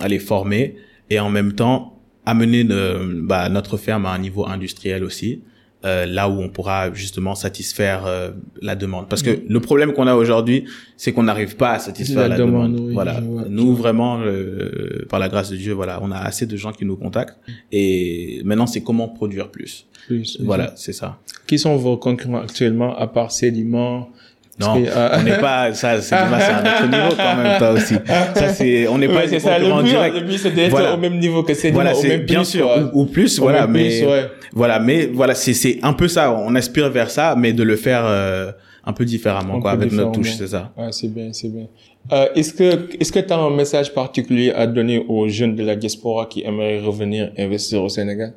à 0.00 0.06
les 0.06 0.20
former 0.20 0.76
et 1.10 1.18
en 1.18 1.28
même 1.28 1.54
temps 1.54 2.00
amener 2.24 2.64
bah, 2.64 3.48
notre 3.48 3.76
ferme 3.76 4.06
à 4.06 4.10
un 4.10 4.18
niveau 4.18 4.46
industriel 4.46 5.04
aussi. 5.04 5.42
Euh, 5.84 6.06
là 6.06 6.30
où 6.30 6.40
on 6.40 6.48
pourra 6.48 6.94
justement 6.94 7.34
satisfaire 7.34 8.06
euh, 8.06 8.30
la 8.62 8.74
demande. 8.74 9.06
Parce 9.06 9.22
que 9.22 9.30
mm. 9.30 9.42
le 9.48 9.60
problème 9.60 9.92
qu'on 9.92 10.06
a 10.06 10.14
aujourd'hui, 10.14 10.64
c'est 10.96 11.12
qu'on 11.12 11.24
n'arrive 11.24 11.56
pas 11.56 11.72
à 11.72 11.78
satisfaire 11.78 12.26
la, 12.26 12.38
demande. 12.38 12.90
voilà. 12.92 13.20
nous 13.20 13.74
vraiment, 13.74 14.18
euh, 14.20 15.04
par 15.10 15.20
la 15.20 15.28
grâce 15.28 15.50
de 15.50 15.56
Dieu, 15.56 15.74
voilà, 15.74 16.00
on 16.02 16.10
a 16.10 16.16
assez 16.16 16.46
de 16.46 16.56
gens 16.56 16.72
qui 16.72 16.86
nous 16.86 16.96
contactent. 16.96 17.36
Et 17.70 18.40
maintenant, 18.46 18.66
c'est 18.66 18.82
comment 18.82 19.08
produire 19.08 19.50
plus. 19.50 19.86
plus 20.06 20.40
voilà, 20.40 20.72
c'est 20.76 20.94
ça. 20.94 21.18
Qui 21.46 21.58
sont 21.58 21.76
vos 21.76 21.98
concurrents 21.98 22.40
actuellement, 22.40 22.96
à 22.96 23.06
part 23.06 23.30
Sédiment 23.30 24.08
non, 24.60 24.74
on 24.74 25.22
n'est 25.22 25.38
pas 25.38 25.74
ça 25.74 26.00
c'est 26.00 26.14
un 26.14 26.32
autre 26.32 26.86
niveau 26.86 27.16
quand 27.16 27.36
même 27.36 27.58
toi 27.58 27.72
aussi. 27.72 27.94
Ça 28.34 28.48
c'est 28.50 28.86
on 28.86 28.98
n'est 28.98 29.08
pas 29.08 29.26
c'est 29.26 29.40
ça, 29.40 29.58
le 29.58 29.82
but, 29.82 29.88
direct. 29.88 30.16
Le 30.16 30.22
but 30.22 30.38
c'est 30.38 30.50
d'être 30.52 30.70
voilà. 30.70 30.94
au 30.94 30.96
même 30.96 31.18
niveau 31.18 31.42
que 31.42 31.54
c'est 31.54 31.70
voilà, 31.70 31.96
au 31.96 32.02
même 32.02 32.22
bien 32.22 32.44
sûr 32.44 32.90
ou, 32.92 33.06
plus 33.06 33.38
voilà 33.38 33.66
mais 33.66 34.04
voilà 34.52 34.78
mais 34.78 35.06
voilà 35.12 35.34
c'est 35.34 35.54
c'est 35.54 35.78
un 35.82 35.92
peu 35.92 36.08
ça 36.08 36.32
on 36.32 36.54
aspire 36.54 36.88
vers 36.90 37.10
ça 37.10 37.34
mais 37.36 37.52
de 37.52 37.62
le 37.62 37.76
faire 37.76 38.02
euh, 38.04 38.52
un 38.84 38.92
peu 38.92 39.04
différemment 39.04 39.60
quoi 39.60 39.72
avec 39.72 39.90
notre 39.92 40.12
touche 40.12 40.34
c'est 40.34 40.48
ça. 40.48 40.72
Ouais, 40.76 40.92
c'est 40.92 41.08
bien 41.08 41.32
c'est 41.32 41.48
bien. 41.48 41.66
Euh, 42.12 42.26
est-ce 42.34 42.52
que 42.52 42.88
est-ce 43.00 43.10
que 43.10 43.18
tu 43.18 43.32
as 43.32 43.38
un 43.38 43.50
message 43.50 43.92
particulier 43.92 44.52
à 44.52 44.66
donner 44.66 45.04
aux 45.08 45.26
jeunes 45.28 45.56
de 45.56 45.64
la 45.64 45.74
diaspora 45.74 46.26
qui 46.26 46.44
aimeraient 46.44 46.80
revenir 46.80 47.32
investir 47.38 47.82
au 47.82 47.88
Sénégal? 47.88 48.34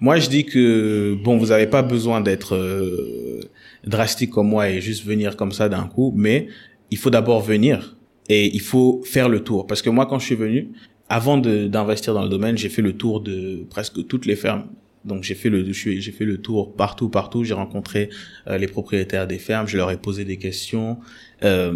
Moi 0.00 0.18
je 0.18 0.28
dis 0.28 0.44
que 0.44 1.16
bon 1.24 1.38
vous 1.38 1.52
avez 1.52 1.66
pas 1.66 1.82
besoin 1.82 2.20
d'être 2.20 2.54
euh, 2.54 3.40
drastique 3.86 4.30
comme 4.30 4.48
moi 4.48 4.68
et 4.70 4.80
juste 4.80 5.04
venir 5.04 5.36
comme 5.36 5.52
ça 5.52 5.68
d'un 5.68 5.84
coup, 5.84 6.12
mais 6.16 6.48
il 6.90 6.98
faut 6.98 7.10
d'abord 7.10 7.40
venir 7.40 7.96
et 8.28 8.46
il 8.54 8.60
faut 8.60 9.02
faire 9.04 9.28
le 9.28 9.40
tour. 9.40 9.66
Parce 9.66 9.82
que 9.82 9.90
moi, 9.90 10.06
quand 10.06 10.18
je 10.18 10.26
suis 10.26 10.34
venu, 10.34 10.68
avant 11.08 11.38
d'investir 11.38 12.14
dans 12.14 12.22
le 12.22 12.28
domaine, 12.28 12.58
j'ai 12.58 12.68
fait 12.68 12.82
le 12.82 12.92
tour 12.92 13.20
de 13.20 13.64
presque 13.70 14.06
toutes 14.06 14.26
les 14.26 14.36
fermes. 14.36 14.66
Donc 15.04 15.22
j'ai 15.22 15.34
fait 15.34 15.48
le 15.48 15.64
j'ai 15.72 16.12
fait 16.12 16.24
le 16.24 16.38
tour 16.38 16.74
partout 16.74 17.08
partout. 17.08 17.44
J'ai 17.44 17.54
rencontré 17.54 18.10
euh, 18.46 18.58
les 18.58 18.66
propriétaires 18.66 19.26
des 19.26 19.38
fermes. 19.38 19.66
Je 19.66 19.76
leur 19.76 19.90
ai 19.90 19.96
posé 19.96 20.24
des 20.24 20.36
questions. 20.36 20.98
Euh, 21.44 21.72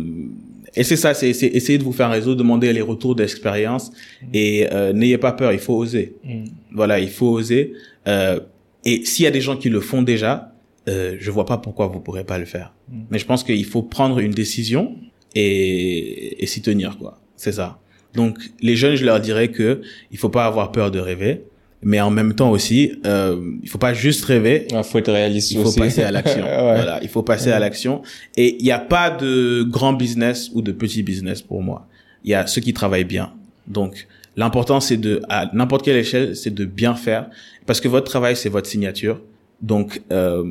et 0.74 0.84
c'est 0.84 0.96
ça, 0.96 1.14
c'est 1.14 1.30
essayer 1.30 1.78
de 1.78 1.84
vous 1.84 1.92
faire 1.92 2.08
un 2.08 2.12
réseau, 2.12 2.34
demander 2.34 2.72
les 2.72 2.80
retours 2.80 3.14
d'expérience 3.14 3.90
mmh. 3.90 4.26
et 4.34 4.72
euh, 4.72 4.92
n'ayez 4.92 5.18
pas 5.18 5.32
peur. 5.32 5.52
Il 5.52 5.58
faut 5.58 5.74
oser. 5.74 6.16
Mmh. 6.24 6.44
Voilà, 6.72 6.98
il 6.98 7.10
faut 7.10 7.30
oser. 7.30 7.72
Euh, 8.08 8.40
et 8.84 9.04
s'il 9.04 9.24
y 9.24 9.28
a 9.28 9.30
des 9.30 9.40
gens 9.40 9.56
qui 9.56 9.68
le 9.68 9.80
font 9.80 10.02
déjà, 10.02 10.51
euh, 10.88 11.16
je 11.18 11.30
vois 11.30 11.46
pas 11.46 11.58
pourquoi 11.58 11.86
vous 11.86 12.00
pourrez 12.00 12.24
pas 12.24 12.38
le 12.38 12.44
faire. 12.44 12.72
Mm. 12.90 13.02
Mais 13.10 13.18
je 13.18 13.26
pense 13.26 13.44
qu'il 13.44 13.64
faut 13.64 13.82
prendre 13.82 14.18
une 14.18 14.32
décision 14.32 14.96
et, 15.34 16.42
et 16.42 16.46
s'y 16.46 16.62
tenir, 16.62 16.98
quoi. 16.98 17.18
C'est 17.36 17.52
ça. 17.52 17.78
Donc, 18.14 18.38
les 18.60 18.76
jeunes, 18.76 18.96
je 18.96 19.04
leur 19.04 19.20
dirais 19.20 19.48
que 19.48 19.80
il 20.10 20.18
faut 20.18 20.28
pas 20.28 20.44
avoir 20.44 20.70
peur 20.70 20.90
de 20.90 20.98
rêver, 20.98 21.44
mais 21.82 22.00
en 22.00 22.10
même 22.10 22.34
temps 22.34 22.50
aussi, 22.50 22.92
euh, 23.06 23.40
il 23.62 23.68
faut 23.68 23.78
pas 23.78 23.92
juste 23.92 24.24
rêver. 24.24 24.68
Il 24.70 24.82
faut 24.84 24.98
être 24.98 25.12
réaliste 25.12 25.50
Il 25.50 25.62
faut 25.62 25.72
passer 25.72 26.02
à 26.02 26.10
l'action. 26.12 26.42
Voilà, 26.42 27.00
il 27.02 27.08
faut 27.08 27.22
passer 27.22 27.50
à 27.50 27.58
l'action. 27.58 28.02
Et 28.36 28.56
il 28.58 28.62
n'y 28.62 28.70
a 28.70 28.78
pas 28.78 29.10
de 29.10 29.64
grand 29.64 29.92
business 29.92 30.50
ou 30.54 30.62
de 30.62 30.70
petit 30.70 31.02
business 31.02 31.42
pour 31.42 31.62
moi. 31.62 31.88
Il 32.24 32.30
y 32.30 32.34
a 32.34 32.46
ceux 32.46 32.60
qui 32.60 32.72
travaillent 32.72 33.04
bien. 33.04 33.32
Donc, 33.66 34.06
l'important, 34.36 34.78
c'est 34.78 34.96
de, 34.96 35.22
à 35.28 35.50
n'importe 35.52 35.84
quelle 35.84 35.96
échelle, 35.96 36.36
c'est 36.36 36.54
de 36.54 36.64
bien 36.64 36.94
faire, 36.94 37.28
parce 37.66 37.80
que 37.80 37.88
votre 37.88 38.08
travail, 38.08 38.36
c'est 38.36 38.48
votre 38.48 38.68
signature. 38.68 39.20
Donc 39.62 40.02
euh, 40.10 40.44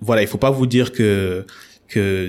voilà, 0.00 0.22
il 0.22 0.28
faut 0.28 0.38
pas 0.38 0.50
vous 0.50 0.66
dire 0.66 0.92
que 0.92 1.46
que 1.88 2.28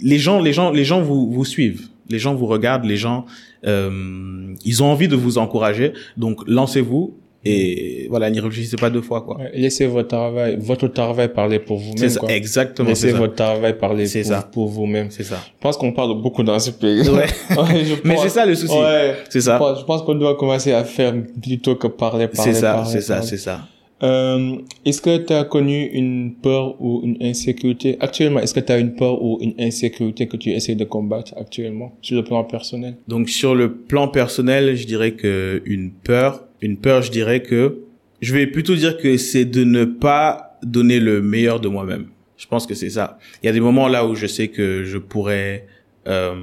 les 0.00 0.18
gens, 0.18 0.40
les 0.40 0.52
gens, 0.52 0.70
les 0.70 0.84
gens 0.84 1.02
vous 1.02 1.30
vous 1.30 1.44
suivent, 1.44 1.88
les 2.08 2.18
gens 2.18 2.34
vous 2.34 2.46
regardent, 2.46 2.84
les 2.84 2.96
gens 2.96 3.26
euh, 3.66 4.54
ils 4.64 4.82
ont 4.82 4.86
envie 4.86 5.08
de 5.08 5.16
vous 5.16 5.38
encourager. 5.38 5.92
Donc 6.16 6.42
lancez-vous 6.46 7.16
et 7.42 8.06
voilà, 8.10 8.30
n'y 8.30 8.38
réfléchissez 8.38 8.76
pas 8.76 8.90
deux 8.90 9.00
fois 9.00 9.22
quoi. 9.22 9.38
laissez 9.54 9.86
votre 9.86 10.08
travail, 10.08 10.58
votre 10.60 10.88
travail 10.88 11.32
parler 11.32 11.58
pour 11.58 11.78
vous-même. 11.78 11.96
C'est 11.96 12.10
ça, 12.10 12.20
exactement. 12.28 12.88
Laissez 12.90 13.12
votre 13.12 13.34
travail 13.34 13.78
parler 13.78 14.04
pour, 14.04 14.24
ça. 14.24 14.48
pour 14.52 14.68
vous-même. 14.68 15.10
C'est 15.10 15.24
ça. 15.24 15.38
Je 15.46 15.60
pense 15.62 15.78
qu'on 15.78 15.92
parle 15.92 16.20
beaucoup 16.20 16.42
dans 16.42 16.58
ce 16.58 16.70
pays. 16.70 17.08
Ouais. 17.08 17.26
Mais 18.04 18.18
c'est 18.18 18.28
ça 18.28 18.44
le 18.44 18.54
souci. 18.54 18.76
Ouais. 18.76 19.16
C'est 19.30 19.40
ça. 19.40 19.58
Je 19.78 19.84
pense, 19.84 20.02
qu'on 20.02 20.16
doit 20.16 20.36
commencer 20.36 20.72
à 20.72 20.84
faire 20.84 21.14
plutôt 21.40 21.76
que 21.76 21.86
parler, 21.86 22.28
parler. 22.28 22.52
C'est 22.52 22.60
ça, 22.60 22.84
c'est 22.84 23.00
ça, 23.00 23.22
c'est 23.22 23.38
ça. 23.38 23.62
Euh, 24.02 24.56
est-ce 24.84 25.02
que 25.02 25.18
tu 25.18 25.32
as 25.32 25.44
connu 25.44 25.84
une 25.84 26.34
peur 26.34 26.80
ou 26.80 27.02
une 27.04 27.18
insécurité? 27.20 27.96
Actuellement 28.00 28.40
Est-ce 28.40 28.54
que 28.54 28.60
tu 28.60 28.72
as 28.72 28.78
une 28.78 28.94
peur 28.94 29.22
ou 29.22 29.38
une 29.42 29.54
insécurité 29.58 30.26
que 30.26 30.36
tu 30.36 30.50
essaies 30.50 30.74
de 30.74 30.84
combattre 30.84 31.34
actuellement? 31.36 31.96
Sur 32.00 32.16
le 32.16 32.24
plan 32.24 32.44
personnel 32.44 32.96
Donc 33.08 33.28
sur 33.28 33.54
le 33.54 33.72
plan 33.72 34.08
personnel, 34.08 34.74
je 34.76 34.86
dirais 34.86 35.12
que 35.12 35.62
une 35.66 35.90
peur, 35.90 36.44
une 36.62 36.78
peur, 36.78 37.02
je 37.02 37.10
dirais 37.10 37.42
que 37.42 37.80
je 38.20 38.34
vais 38.34 38.46
plutôt 38.46 38.74
dire 38.74 38.96
que 38.96 39.16
c'est 39.16 39.44
de 39.44 39.64
ne 39.64 39.84
pas 39.84 40.58
donner 40.62 41.00
le 41.00 41.22
meilleur 41.22 41.60
de 41.60 41.68
moi-même. 41.68 42.06
Je 42.36 42.46
pense 42.46 42.66
que 42.66 42.74
c'est 42.74 42.90
ça. 42.90 43.18
Il 43.42 43.46
y 43.46 43.48
a 43.48 43.52
des 43.52 43.60
moments 43.60 43.88
là 43.88 44.06
où 44.06 44.14
je 44.14 44.26
sais 44.26 44.48
que 44.48 44.84
je 44.84 44.98
pourrais 44.98 45.66
euh, 46.06 46.34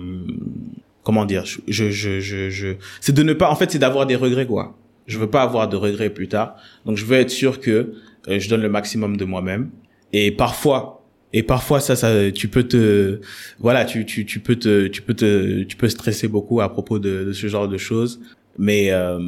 comment 1.04 1.26
dire, 1.26 1.46
je 1.46 1.60
je 1.68 1.90
je 1.90 2.50
je 2.50 2.76
c'est 3.02 3.14
de 3.16 3.24
ne 3.24 3.34
pas 3.34 3.50
en 3.50 3.56
fait 3.56 3.72
c'est 3.72 3.80
d'avoir 3.80 4.06
des 4.06 4.16
regrets 4.16 4.46
quoi 4.46 4.76
je 5.08 5.18
veux 5.18 5.30
pas 5.30 5.42
avoir 5.42 5.68
de 5.68 5.76
regrets 5.76 6.10
plus 6.10 6.28
tard. 6.28 6.58
Donc 6.86 6.98
je 6.98 7.06
veux 7.06 7.18
être 7.18 7.32
sûr 7.32 7.60
que 7.60 7.94
euh, 8.28 8.40
je 8.40 8.50
donne 8.50 8.62
le 8.62 8.70
maximum 8.70 9.18
de 9.18 9.26
moi-même. 9.26 9.72
Et 10.14 10.32
parfois, 10.32 11.06
et 11.34 11.44
parfois 11.44 11.80
ça, 11.80 11.96
ça, 11.96 12.32
tu 12.32 12.48
peux 12.50 12.64
te, 12.64 13.20
voilà, 13.60 13.86
tu, 13.86 14.06
tu, 14.06 14.26
tu 14.26 14.40
peux 14.40 14.58
te, 14.58 14.88
tu 14.88 15.02
peux 15.02 15.14
te, 15.14 15.64
tu 15.64 15.76
peux 15.76 15.90
stresser 15.90 16.28
beaucoup 16.28 16.62
à 16.62 16.70
propos 16.70 17.00
de, 17.00 17.24
de 17.24 17.34
ce 17.34 17.48
genre 17.48 17.68
de 17.68 17.78
choses. 17.78 18.20
Mais 18.58 18.92
euh, 18.92 19.20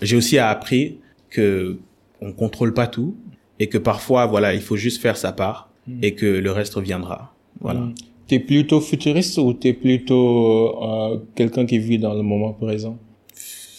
j'ai 0.00 0.16
aussi 0.16 0.38
appris 0.38 0.98
que 1.30 1.78
on 2.20 2.32
contrôle 2.32 2.72
pas 2.74 2.86
tout 2.86 3.16
et 3.58 3.68
que 3.68 3.78
parfois, 3.78 4.26
voilà, 4.26 4.54
il 4.54 4.60
faut 4.60 4.76
juste 4.76 5.00
faire 5.00 5.16
sa 5.16 5.32
part 5.32 5.70
hmm. 5.86 5.98
et 6.02 6.14
que 6.14 6.26
le 6.26 6.50
reste 6.50 6.74
reviendra. 6.74 7.34
Voilà. 7.60 7.80
Hmm. 7.80 7.94
Tu 8.28 8.36
es 8.36 8.40
plutôt 8.40 8.80
futuriste 8.80 9.38
ou 9.38 9.52
tu 9.54 9.68
es 9.68 9.72
plutôt 9.72 10.82
euh, 10.82 11.18
quelqu'un 11.34 11.66
qui 11.66 11.78
vit 11.78 11.98
dans 11.98 12.14
le 12.14 12.22
moment 12.22 12.52
présent? 12.52 12.98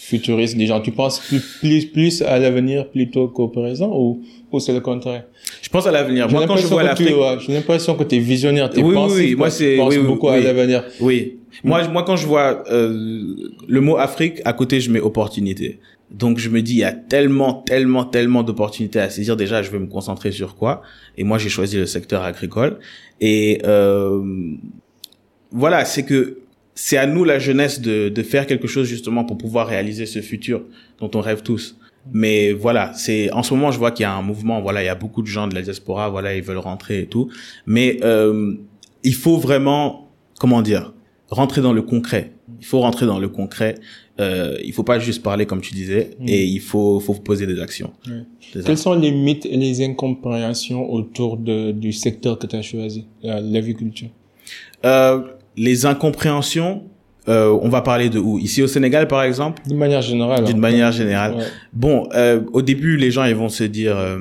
Futuriste 0.04 0.56
des 0.56 0.66
gens 0.66 0.80
Tu 0.80 0.92
penses 0.92 1.20
plus, 1.20 1.40
plus, 1.60 1.86
plus 1.86 2.22
à 2.22 2.38
l'avenir 2.38 2.90
plutôt 2.90 3.28
qu'au 3.28 3.48
présent 3.48 3.90
ou, 3.92 4.22
ou 4.52 4.60
c'est 4.60 4.72
le 4.72 4.80
contraire? 4.80 5.24
Je 5.62 5.68
pense 5.68 5.86
à 5.86 5.92
l'avenir. 5.92 6.30
Moi, 6.30 6.46
quand 6.46 6.56
je 6.56 6.66
vois 6.66 6.82
l'Afrique... 6.82 7.14
J'ai 7.46 7.54
l'impression 7.54 7.94
que 7.94 8.04
tu 8.04 8.16
es 8.16 8.18
visionnaire, 8.18 8.70
tu 8.70 8.80
oui, 8.82 8.94
oui, 9.10 9.34
moi, 9.34 9.50
c'est, 9.50 9.80
oui, 9.80 9.98
beaucoup 9.98 10.28
à 10.28 10.38
l'avenir. 10.38 10.84
Oui. 11.00 11.38
Moi, 11.62 11.86
moi, 11.88 12.02
quand 12.02 12.16
je 12.16 12.26
vois 12.26 12.64
euh, 12.70 13.34
le 13.66 13.80
mot 13.80 13.96
Afrique, 13.96 14.40
à 14.44 14.52
côté, 14.52 14.80
je 14.80 14.90
mets 14.90 15.00
opportunité. 15.00 15.78
Donc, 16.10 16.38
je 16.38 16.48
me 16.48 16.60
dis, 16.62 16.74
il 16.74 16.78
y 16.78 16.84
a 16.84 16.92
tellement, 16.92 17.54
tellement, 17.54 18.04
tellement 18.04 18.42
d'opportunités 18.42 19.00
à 19.00 19.08
saisir. 19.08 19.36
Déjà, 19.36 19.62
je 19.62 19.70
vais 19.70 19.78
me 19.78 19.86
concentrer 19.86 20.32
sur 20.32 20.54
quoi? 20.56 20.82
Et 21.16 21.24
moi, 21.24 21.38
j'ai 21.38 21.48
choisi 21.48 21.76
le 21.76 21.86
secteur 21.86 22.22
agricole. 22.22 22.78
Et 23.20 23.60
euh, 23.64 24.22
voilà, 25.50 25.84
c'est 25.84 26.04
que 26.04 26.38
c'est 26.74 26.96
à 26.96 27.06
nous 27.06 27.24
la 27.24 27.38
jeunesse 27.38 27.80
de, 27.80 28.08
de 28.08 28.22
faire 28.22 28.46
quelque 28.46 28.66
chose 28.66 28.88
justement 28.88 29.24
pour 29.24 29.38
pouvoir 29.38 29.66
réaliser 29.66 30.06
ce 30.06 30.20
futur 30.20 30.62
dont 31.00 31.10
on 31.14 31.20
rêve 31.20 31.42
tous. 31.42 31.76
Mais 32.12 32.52
voilà, 32.52 32.92
c'est 32.94 33.30
en 33.32 33.42
ce 33.42 33.54
moment 33.54 33.70
je 33.70 33.78
vois 33.78 33.90
qu'il 33.90 34.02
y 34.02 34.06
a 34.06 34.14
un 34.14 34.22
mouvement. 34.22 34.60
Voilà, 34.60 34.82
il 34.82 34.86
y 34.86 34.90
a 34.90 34.94
beaucoup 34.94 35.22
de 35.22 35.26
gens 35.26 35.48
de 35.48 35.54
la 35.54 35.62
diaspora. 35.62 36.10
Voilà, 36.10 36.36
ils 36.36 36.42
veulent 36.42 36.58
rentrer 36.58 37.00
et 37.00 37.06
tout. 37.06 37.30
Mais 37.66 37.98
euh, 38.02 38.54
il 39.02 39.14
faut 39.14 39.38
vraiment, 39.38 40.10
comment 40.38 40.60
dire, 40.60 40.92
rentrer 41.30 41.62
dans 41.62 41.72
le 41.72 41.82
concret. 41.82 42.32
Il 42.60 42.66
faut 42.66 42.80
rentrer 42.80 43.06
dans 43.06 43.18
le 43.18 43.28
concret. 43.28 43.76
Euh, 44.20 44.56
il 44.62 44.72
faut 44.72 44.84
pas 44.84 44.98
juste 44.98 45.22
parler 45.22 45.44
comme 45.44 45.60
tu 45.60 45.74
disais, 45.74 46.10
mm. 46.20 46.28
et 46.28 46.44
il 46.44 46.60
faut 46.60 47.00
faut 47.00 47.14
poser 47.14 47.46
des 47.46 47.60
actions. 47.60 47.92
Quels 48.64 48.78
sont 48.78 48.94
les 48.94 49.10
mythes 49.10 49.46
et 49.46 49.56
les 49.56 49.82
incompréhensions 49.84 50.92
autour 50.92 51.36
de, 51.36 51.72
du 51.72 51.92
secteur 51.92 52.38
que 52.38 52.46
tu 52.46 52.54
as 52.54 52.62
choisi, 52.62 53.06
l'agriculture? 53.22 54.10
Euh, 54.84 55.22
les 55.56 55.86
incompréhensions, 55.86 56.84
euh, 57.28 57.56
on 57.62 57.68
va 57.68 57.80
parler 57.80 58.10
de 58.10 58.18
où? 58.18 58.38
Ici 58.38 58.62
au 58.62 58.66
Sénégal, 58.66 59.08
par 59.08 59.22
exemple? 59.22 59.62
D'une 59.66 59.78
manière 59.78 60.02
générale. 60.02 60.44
D'une 60.44 60.58
manière 60.58 60.92
générale. 60.92 61.36
Bon, 61.72 62.08
euh, 62.14 62.40
au 62.52 62.62
début, 62.62 62.96
les 62.96 63.10
gens 63.10 63.24
ils 63.24 63.34
vont 63.34 63.48
se 63.48 63.64
dire, 63.64 63.96
euh, 63.96 64.18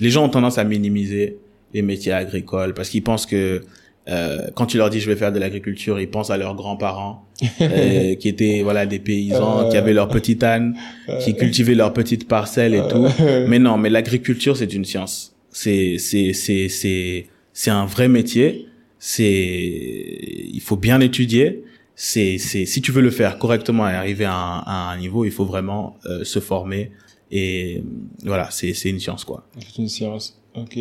les 0.00 0.10
gens 0.10 0.24
ont 0.24 0.28
tendance 0.28 0.58
à 0.58 0.64
minimiser 0.64 1.38
les 1.74 1.82
métiers 1.82 2.12
agricoles 2.12 2.74
parce 2.74 2.88
qu'ils 2.88 3.02
pensent 3.02 3.26
que 3.26 3.62
euh, 4.08 4.46
quand 4.54 4.64
tu 4.64 4.78
leur 4.78 4.88
dis 4.88 5.00
je 5.00 5.10
vais 5.10 5.16
faire 5.16 5.32
de 5.32 5.38
l'agriculture, 5.38 6.00
ils 6.00 6.08
pensent 6.08 6.30
à 6.30 6.38
leurs 6.38 6.54
grands-parents 6.54 7.26
euh, 7.60 8.14
qui 8.14 8.28
étaient 8.28 8.60
voilà 8.62 8.86
des 8.86 8.98
paysans, 8.98 9.68
qui 9.68 9.76
avaient 9.76 9.92
leur 9.92 10.08
petite 10.08 10.42
âne, 10.42 10.76
qui 11.20 11.34
cultivaient 11.34 11.74
leurs 11.74 11.92
petites 11.92 12.26
parcelles 12.26 12.74
et 12.74 12.82
tout. 12.88 13.06
Mais 13.48 13.58
non, 13.58 13.76
mais 13.76 13.90
l'agriculture 13.90 14.56
c'est 14.56 14.72
une 14.72 14.84
science. 14.84 15.34
C'est 15.50 15.96
c'est 15.98 16.32
c'est 16.32 16.68
c'est 16.68 17.26
c'est 17.52 17.70
un 17.70 17.86
vrai 17.86 18.08
métier 18.08 18.67
c'est 18.98 20.48
il 20.52 20.60
faut 20.60 20.76
bien 20.76 21.00
étudier 21.00 21.64
c'est 22.00 22.38
c'est 22.38 22.64
si 22.64 22.80
tu 22.80 22.92
veux 22.92 23.02
le 23.02 23.10
faire 23.10 23.38
correctement 23.38 23.88
et 23.88 23.92
arriver 23.92 24.24
à 24.24 24.92
un, 24.92 24.96
niveau, 24.98 25.24
il 25.24 25.32
faut 25.32 25.44
vraiment 25.44 25.96
euh, 26.06 26.22
se 26.22 26.38
former 26.38 26.92
et 27.32 27.82
voilà, 28.22 28.52
c'est 28.52 28.72
c'est 28.72 28.88
une 28.88 29.00
science 29.00 29.24
quoi. 29.24 29.44
C'est 29.58 29.82
une 29.82 29.88
science. 29.88 30.40
OK. 30.54 30.78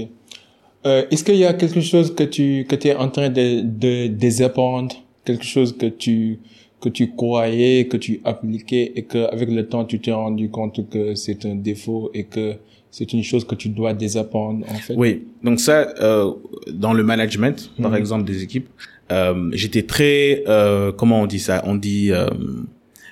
Euh, 0.86 1.08
est-ce 1.10 1.24
qu'il 1.24 1.38
y 1.38 1.46
a 1.46 1.56
quelque 1.56 1.82
chose 1.82 2.14
que 2.14 2.24
tu 2.24 2.68
que 2.70 2.76
es 2.88 2.94
en 2.94 3.10
train 3.10 3.30
de 3.30 3.62
de 3.62 4.06
désapprendre, 4.06 4.96
quelque 5.26 5.44
chose 5.44 5.76
que 5.76 5.88
tu 5.88 6.40
que 6.82 6.90
tu 6.90 7.16
croyais, 7.16 7.88
que 7.88 7.98
tu 7.98 8.22
appliquais 8.24 8.92
et 8.96 9.02
que 9.06 9.26
avec 9.34 9.50
le 9.50 9.68
temps 9.68 9.86
tu 9.86 10.00
t'es 10.00 10.12
rendu 10.12 10.52
compte 10.52 10.88
que 10.88 11.16
c'est 11.16 11.48
un 11.48 11.56
défaut 11.56 12.12
et 12.14 12.26
que 12.26 12.58
c'est 12.92 13.12
une 13.14 13.24
chose 13.24 13.46
que 13.46 13.56
tu 13.56 13.70
dois 13.70 13.94
désapprendre 13.94 14.66
en 14.70 14.76
fait. 14.76 14.96
Oui, 14.98 15.24
donc 15.44 15.60
ça 15.60 15.88
euh, 16.02 16.32
dans 16.72 16.94
le 16.94 17.04
management 17.04 17.70
par 17.82 17.92
Mhm. 17.92 17.98
exemple 17.98 18.24
des 18.26 18.44
équipes, 18.44 18.68
euh, 19.12 19.50
j'étais 19.54 19.84
très 19.84 20.44
euh, 20.48 20.92
comment 20.92 21.22
on 21.22 21.28
dit 21.28 21.40
ça? 21.40 21.64
On 21.66 21.76
dit 21.76 22.12
euh, 22.12 22.28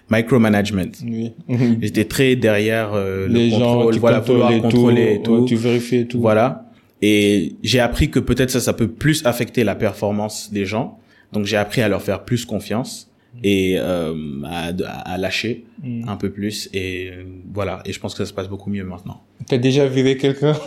micromanagement. 0.09 0.91
Oui. 1.03 1.31
J'étais 1.81 2.05
très 2.05 2.35
derrière 2.35 2.91
euh, 2.93 3.27
Les 3.27 3.49
le 3.49 3.57
gens, 3.57 3.89
tu 3.91 3.99
voilà, 3.99 4.19
vouloir 4.19 4.51
contrôler 4.61 5.15
et 5.15 5.21
tout. 5.21 5.45
tu 5.45 5.55
vérifies 5.55 6.05
tout. 6.07 6.19
Voilà. 6.21 6.69
Et 7.01 7.55
j'ai 7.63 7.79
appris 7.79 8.09
que 8.09 8.19
peut-être 8.19 8.49
ça, 8.51 8.59
ça 8.59 8.73
peut 8.73 8.87
plus 8.87 9.25
affecter 9.25 9.63
la 9.63 9.75
performance 9.75 10.51
des 10.51 10.65
gens. 10.65 10.99
Donc 11.33 11.45
j'ai 11.45 11.57
appris 11.57 11.81
à 11.81 11.89
leur 11.89 12.01
faire 12.01 12.23
plus 12.23 12.45
confiance 12.45 13.09
et 13.43 13.75
euh, 13.77 14.13
à, 14.45 14.67
à 15.13 15.17
lâcher 15.17 15.65
Mm. 15.85 16.09
un 16.09 16.15
peu 16.15 16.31
plus. 16.31 16.69
Et 16.73 17.09
euh, 17.11 17.23
voilà. 17.53 17.81
Et 17.85 17.93
je 17.93 17.99
pense 17.99 18.13
que 18.13 18.17
ça 18.19 18.25
se 18.25 18.33
passe 18.33 18.47
beaucoup 18.49 18.69
mieux 18.69 18.83
maintenant. 18.83 19.21
T'as 19.47 19.57
déjà 19.57 19.85
viré 19.87 20.17
quelqu'un? 20.17 20.55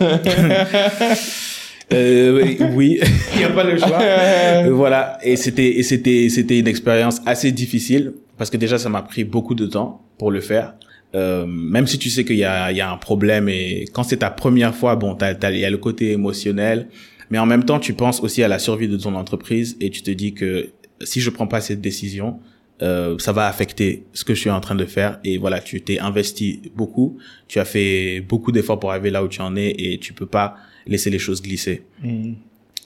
Euh, 1.90 2.54
oui, 2.74 3.00
il 3.32 3.38
n'y 3.38 3.44
a 3.44 3.48
pas 3.48 3.64
le 3.64 3.78
choix. 3.78 3.98
Euh, 3.98 4.70
voilà. 4.74 5.16
Et 5.22 5.36
c'était, 5.36 5.78
et 5.78 5.82
c'était, 5.82 6.28
c'était 6.28 6.58
une 6.58 6.68
expérience 6.68 7.22
assez 7.24 7.50
difficile 7.50 8.12
parce 8.36 8.50
que 8.50 8.58
déjà 8.58 8.76
ça 8.76 8.90
m'a 8.90 9.00
pris 9.00 9.24
beaucoup 9.24 9.54
de 9.54 9.64
temps 9.64 10.02
pour 10.18 10.30
le 10.30 10.42
faire. 10.42 10.74
Euh, 11.14 11.46
même 11.46 11.86
si 11.86 11.98
tu 11.98 12.10
sais 12.10 12.26
qu'il 12.26 12.36
y 12.36 12.44
a, 12.44 12.70
il 12.72 12.76
y 12.76 12.82
a 12.82 12.90
un 12.92 12.98
problème 12.98 13.48
et 13.48 13.86
quand 13.94 14.02
c'est 14.02 14.18
ta 14.18 14.28
première 14.28 14.74
fois, 14.74 14.96
bon, 14.96 15.14
t'as, 15.14 15.34
t'as, 15.34 15.50
il 15.50 15.60
y 15.60 15.64
a 15.64 15.70
le 15.70 15.78
côté 15.78 16.12
émotionnel, 16.12 16.88
mais 17.30 17.38
en 17.38 17.46
même 17.46 17.64
temps, 17.64 17.78
tu 17.80 17.94
penses 17.94 18.20
aussi 18.22 18.42
à 18.42 18.48
la 18.48 18.58
survie 18.58 18.88
de 18.88 18.98
ton 18.98 19.14
entreprise 19.14 19.78
et 19.80 19.88
tu 19.88 20.02
te 20.02 20.10
dis 20.10 20.34
que 20.34 20.68
si 21.02 21.22
je 21.22 21.30
prends 21.30 21.46
pas 21.46 21.62
cette 21.62 21.80
décision, 21.80 22.38
euh, 22.82 23.16
ça 23.18 23.32
va 23.32 23.46
affecter 23.46 24.04
ce 24.12 24.24
que 24.24 24.34
je 24.34 24.40
suis 24.40 24.50
en 24.50 24.60
train 24.60 24.74
de 24.76 24.84
faire 24.84 25.18
et 25.24 25.36
voilà, 25.38 25.60
tu 25.60 25.80
t'es 25.80 25.98
investi 25.98 26.62
beaucoup, 26.76 27.18
tu 27.48 27.58
as 27.58 27.64
fait 27.64 28.20
beaucoup 28.20 28.52
d'efforts 28.52 28.78
pour 28.78 28.90
arriver 28.90 29.10
là 29.10 29.24
où 29.24 29.28
tu 29.28 29.40
en 29.40 29.56
es 29.56 29.74
et 29.78 29.98
tu 29.98 30.12
peux 30.12 30.26
pas 30.26 30.54
laisser 30.86 31.10
les 31.10 31.18
choses 31.18 31.42
glisser. 31.42 31.82
Mm. 32.02 32.32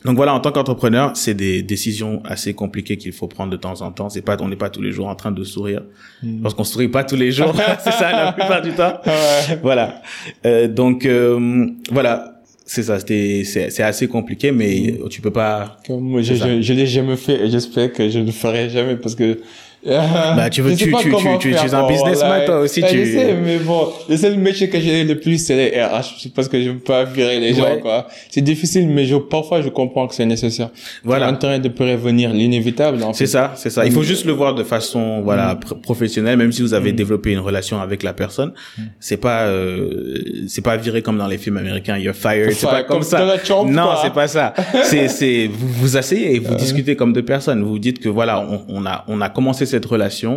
Donc 0.04 0.16
voilà, 0.16 0.34
en 0.34 0.40
tant 0.40 0.50
qu'entrepreneur, 0.50 1.16
c'est 1.16 1.34
des 1.34 1.62
décisions 1.62 2.22
assez 2.24 2.54
compliquées 2.54 2.96
qu'il 2.96 3.12
faut 3.12 3.28
prendre 3.28 3.52
de 3.52 3.56
temps 3.56 3.82
en 3.82 3.92
temps. 3.92 4.08
C'est 4.08 4.22
pas, 4.22 4.36
on 4.40 4.48
n'est 4.48 4.56
pas 4.56 4.68
tous 4.68 4.82
les 4.82 4.90
jours 4.90 5.06
en 5.06 5.14
train 5.14 5.30
de 5.30 5.44
sourire, 5.44 5.82
Mm. 6.22 6.40
parce 6.42 6.54
qu'on 6.54 6.64
sourit 6.64 6.88
pas 6.88 7.04
tous 7.04 7.14
les 7.16 7.30
jours. 7.30 7.54
c'est 7.84 7.92
ça 7.92 8.10
la 8.10 8.32
plupart 8.32 8.62
du 8.62 8.72
temps. 8.72 8.98
Ouais. 9.06 9.58
Voilà. 9.62 10.02
Euh, 10.46 10.66
donc 10.68 11.04
euh, 11.06 11.68
voilà, 11.90 12.40
c'est 12.66 12.82
ça. 12.82 12.98
C'était, 12.98 13.42
c'est, 13.44 13.70
c'est 13.70 13.82
assez 13.84 14.08
compliqué, 14.08 14.50
mais 14.50 14.98
tu 15.10 15.20
peux 15.20 15.30
pas. 15.30 15.78
Comme 15.86 16.00
moi, 16.02 16.22
je, 16.22 16.34
je, 16.34 16.62
je 16.62 16.72
l'ai 16.72 16.86
jamais 16.86 17.16
fait 17.16 17.44
et 17.46 17.50
j'espère 17.50 17.92
que 17.92 18.08
je 18.08 18.18
ne 18.18 18.24
le 18.26 18.32
ferai 18.32 18.70
jamais 18.70 18.96
parce 18.96 19.14
que. 19.14 19.38
Bah, 19.84 20.48
tu 20.50 20.62
veux- 20.62 20.70
je 20.70 20.76
tu- 20.76 20.92
tu- 20.92 21.10
tu- 21.10 21.38
tu- 21.40 21.50
es 21.54 21.74
un 21.74 21.86
businessman, 21.88 22.44
toi 22.46 22.60
aussi, 22.60 22.82
Ouais, 22.82 22.88
tu- 22.90 23.04
Je 23.04 23.12
sais, 23.12 23.34
mais 23.34 23.58
bon, 23.58 23.88
le 24.08 24.16
seul 24.16 24.36
métier 24.38 24.68
que 24.68 24.78
j'ai 24.78 25.02
le 25.02 25.18
plus, 25.18 25.38
c'est 25.44 25.56
les 25.56 25.82
RH. 25.82 26.18
C'est 26.20 26.32
parce 26.32 26.48
que 26.48 26.62
je 26.62 26.70
veux 26.70 26.78
pas 26.78 27.02
virer 27.04 27.40
les 27.40 27.52
gens, 27.54 27.78
quoi. 27.80 28.06
C'est 28.30 28.42
difficile, 28.42 28.88
mais 28.88 29.04
je, 29.06 29.16
parfois, 29.16 29.60
je 29.60 29.68
comprends 29.70 30.06
que 30.06 30.14
c'est 30.14 30.24
nécessaire. 30.26 30.70
Voilà. 31.02 31.28
En 31.30 31.36
train 31.36 31.58
de 31.58 31.68
prévenir 31.68 32.32
l'inévitable, 32.32 33.02
en 33.02 33.12
C'est 33.12 33.26
ça, 33.26 33.52
c'est 33.56 33.70
ça. 33.70 33.84
Il 33.84 33.90
faut 33.92 34.02
juste 34.04 34.24
le 34.24 34.32
voir 34.32 34.54
de 34.54 34.62
façon 34.62 35.18
Mm. 35.20 35.24
voilà 35.24 35.54
pr- 35.54 35.80
professionnelle, 35.80 36.36
même 36.36 36.52
si 36.52 36.62
vous 36.62 36.74
avez 36.74 36.92
développé 36.92 37.32
une 37.32 37.40
relation 37.40 37.80
avec 37.80 38.02
la 38.04 38.12
personne. 38.12 38.52
Mm. 38.78 38.82
C'est 39.00 39.16
pas 39.16 39.42
euh, 39.46 40.18
c'est 40.46 40.62
pas 40.62 40.76
viré 40.76 41.02
comme 41.02 41.18
dans 41.18 41.26
les 41.26 41.38
films 41.38 41.56
américains. 41.56 41.96
You're 41.98 42.14
fired. 42.14 42.52
C'est 42.52 42.66
pas 42.66 42.82
comme, 42.84 43.02
ça. 43.02 43.18
Non, 43.66 43.90
c'est 44.02 44.12
pas 44.12 44.28
ça. 44.28 44.54
C'est 44.84 45.08
c'est 45.08 45.48
vous 45.52 45.68
vous 45.68 45.96
asseyez 45.96 46.36
et 46.36 46.38
vous 46.38 46.54
discutez 46.54 46.94
comme 46.96 47.12
deux 47.12 47.24
personnes. 47.24 47.62
Vous 47.62 47.70
vous 47.70 47.78
dites 47.78 47.98
que 47.98 48.08
voilà, 48.08 48.46
on 48.68 48.86
a 48.86 49.04
on 49.08 49.20
a 49.20 49.28
commencé 49.28 49.66
cette 49.72 49.84
relation. 49.96 50.34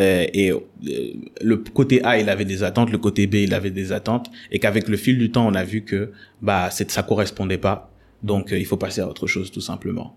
euh, 0.00 0.26
et 0.40 0.50
euh, 0.52 0.58
le 1.50 1.56
côté 1.78 1.96
A 2.04 2.12
il 2.22 2.28
avait 2.34 2.46
des 2.54 2.60
attentes, 2.68 2.90
le 2.90 2.98
côté 3.06 3.26
B 3.32 3.34
il 3.48 3.52
avait 3.54 3.70
des 3.82 3.88
attentes, 3.98 4.26
et 4.52 4.58
qu'avec 4.58 4.84
le 4.88 4.96
fil 5.04 5.16
du 5.18 5.28
temps 5.34 5.46
on 5.52 5.54
a 5.54 5.64
vu 5.72 5.80
que 5.90 6.00
bah 6.48 6.68
c'est 6.70 6.90
ça 6.96 7.02
correspondait 7.10 7.58
pas, 7.68 7.76
donc 8.30 8.44
euh, 8.52 8.58
il 8.62 8.66
faut 8.70 8.78
passer 8.86 9.00
à 9.04 9.08
autre 9.12 9.26
chose 9.34 9.50
tout 9.56 9.60
simplement. 9.72 10.08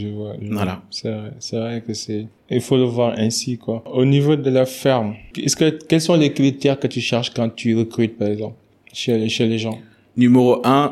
Je 0.00 0.08
vois. 0.16 0.34
je. 0.42 0.52
Voilà. 0.60 0.76
C'est 0.90 1.12
vrai, 1.18 1.30
c'est 1.46 1.56
vrai 1.62 1.82
que 1.86 1.94
c'est. 2.02 2.22
Il 2.50 2.60
faut 2.66 2.76
le 2.84 2.88
voir 2.96 3.10
ainsi, 3.26 3.58
quoi. 3.64 3.76
Au 4.02 4.04
niveau 4.04 4.34
de 4.46 4.50
la 4.50 4.66
ferme, 4.66 5.10
est-ce 5.44 5.56
que 5.60 5.68
quels 5.88 6.00
sont 6.08 6.16
les 6.24 6.32
critères 6.38 6.78
que 6.82 6.88
tu 6.88 7.00
cherches 7.10 7.30
quand 7.36 7.48
tu 7.60 7.68
recrutes, 7.82 8.16
par 8.18 8.28
exemple, 8.34 8.56
chez 9.00 9.16
les- 9.20 9.28
chez 9.36 9.46
les 9.52 9.58
gens? 9.64 9.78
Numéro 10.16 10.50
un, 10.64 10.84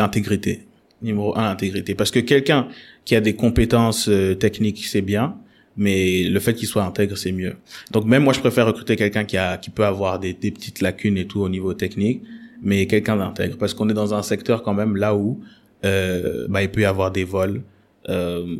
l'intégrité. 0.00 0.54
Numéro 1.00 1.30
un, 1.38 1.44
l'intégrité. 1.50 1.94
Parce 1.94 2.10
que 2.10 2.18
quelqu'un 2.32 2.66
qui 3.04 3.14
a 3.14 3.20
des 3.20 3.34
compétences 3.44 4.10
techniques, 4.40 4.84
c'est 4.92 5.02
bien, 5.14 5.26
mais 5.76 6.24
le 6.24 6.40
fait 6.40 6.54
qu'il 6.54 6.68
soit 6.68 6.84
intègre, 6.84 7.16
c'est 7.16 7.32
mieux. 7.32 7.56
Donc 7.90 8.04
même 8.04 8.22
moi, 8.22 8.32
je 8.32 8.40
préfère 8.40 8.66
recruter 8.66 8.96
quelqu'un 8.96 9.24
qui 9.24 9.36
a, 9.36 9.56
qui 9.58 9.70
peut 9.70 9.84
avoir 9.84 10.18
des, 10.18 10.32
des 10.32 10.50
petites 10.50 10.80
lacunes 10.80 11.18
et 11.18 11.26
tout 11.26 11.40
au 11.40 11.48
niveau 11.48 11.74
technique, 11.74 12.22
mais 12.62 12.86
quelqu'un 12.86 13.16
d'intègre. 13.16 13.56
Parce 13.58 13.74
qu'on 13.74 13.88
est 13.88 13.94
dans 13.94 14.14
un 14.14 14.22
secteur 14.22 14.62
quand 14.62 14.74
même 14.74 14.96
là 14.96 15.14
où 15.14 15.40
euh, 15.84 16.46
bah, 16.48 16.62
il 16.62 16.70
peut 16.70 16.82
y 16.82 16.84
avoir 16.84 17.10
des 17.10 17.24
vols. 17.24 17.62
Euh, 18.08 18.56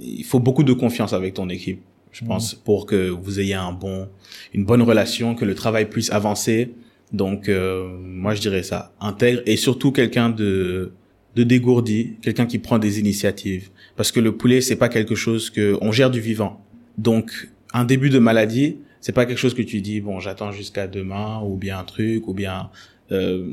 il 0.00 0.24
faut 0.24 0.40
beaucoup 0.40 0.62
de 0.64 0.72
confiance 0.72 1.12
avec 1.12 1.34
ton 1.34 1.48
équipe, 1.48 1.80
je 2.12 2.24
pense, 2.24 2.54
pour 2.54 2.86
que 2.86 3.08
vous 3.08 3.40
ayez 3.40 3.54
un 3.54 3.72
bon, 3.72 4.08
une 4.54 4.64
bonne 4.64 4.82
relation, 4.82 5.34
que 5.34 5.44
le 5.44 5.54
travail 5.54 5.88
puisse 5.88 6.10
avancer. 6.10 6.72
Donc, 7.12 7.48
euh, 7.48 7.86
moi, 8.02 8.34
je 8.34 8.40
dirais 8.40 8.62
ça. 8.62 8.92
Intègre 9.00 9.42
et 9.46 9.56
surtout 9.56 9.92
quelqu'un 9.92 10.30
de, 10.30 10.92
de 11.36 11.42
dégourdi, 11.44 12.14
quelqu'un 12.22 12.46
qui 12.46 12.58
prend 12.58 12.78
des 12.78 12.98
initiatives. 12.98 13.70
Parce 13.96 14.12
que 14.12 14.20
le 14.20 14.32
poulet, 14.36 14.60
c'est 14.60 14.76
pas 14.76 14.88
quelque 14.88 15.14
chose 15.14 15.50
que, 15.50 15.76
on 15.80 15.90
gère 15.92 16.10
du 16.10 16.20
vivant. 16.20 16.60
Donc, 16.98 17.48
un 17.72 17.84
début 17.84 18.10
de 18.10 18.18
maladie, 18.18 18.76
c'est 19.00 19.12
pas 19.12 19.26
quelque 19.26 19.38
chose 19.38 19.54
que 19.54 19.62
tu 19.62 19.80
dis, 19.80 20.00
bon, 20.00 20.20
j'attends 20.20 20.52
jusqu'à 20.52 20.86
demain, 20.86 21.40
ou 21.44 21.56
bien 21.56 21.78
un 21.78 21.84
truc, 21.84 22.28
ou 22.28 22.34
bien, 22.34 22.70
euh, 23.12 23.46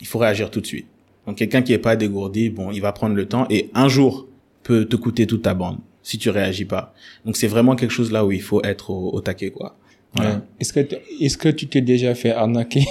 il 0.00 0.06
faut 0.06 0.18
réagir 0.18 0.50
tout 0.50 0.60
de 0.60 0.66
suite. 0.66 0.86
Donc, 1.26 1.36
quelqu'un 1.36 1.62
qui 1.62 1.72
est 1.72 1.78
pas 1.78 1.96
dégourdi, 1.96 2.50
bon, 2.50 2.70
il 2.70 2.80
va 2.80 2.92
prendre 2.92 3.14
le 3.14 3.26
temps 3.26 3.46
et 3.50 3.70
un 3.74 3.88
jour 3.88 4.26
peut 4.62 4.84
te 4.84 4.96
coûter 4.96 5.26
toute 5.26 5.42
ta 5.42 5.54
bande 5.54 5.78
si 6.02 6.16
tu 6.18 6.30
réagis 6.30 6.64
pas. 6.64 6.94
Donc, 7.26 7.36
c'est 7.36 7.48
vraiment 7.48 7.74
quelque 7.76 7.90
chose 7.90 8.12
là 8.12 8.24
où 8.24 8.32
il 8.32 8.40
faut 8.42 8.62
être 8.64 8.90
au, 8.90 9.10
au 9.12 9.20
taquet, 9.20 9.50
quoi. 9.50 9.76
Voilà. 10.14 10.36
Ouais. 10.36 10.40
Est-ce 10.60 10.72
que, 10.72 10.80
tu- 10.80 10.96
est-ce 11.20 11.36
que 11.36 11.48
tu 11.50 11.66
t'es 11.66 11.80
déjà 11.82 12.14
fait 12.14 12.30
arnaquer 12.30 12.84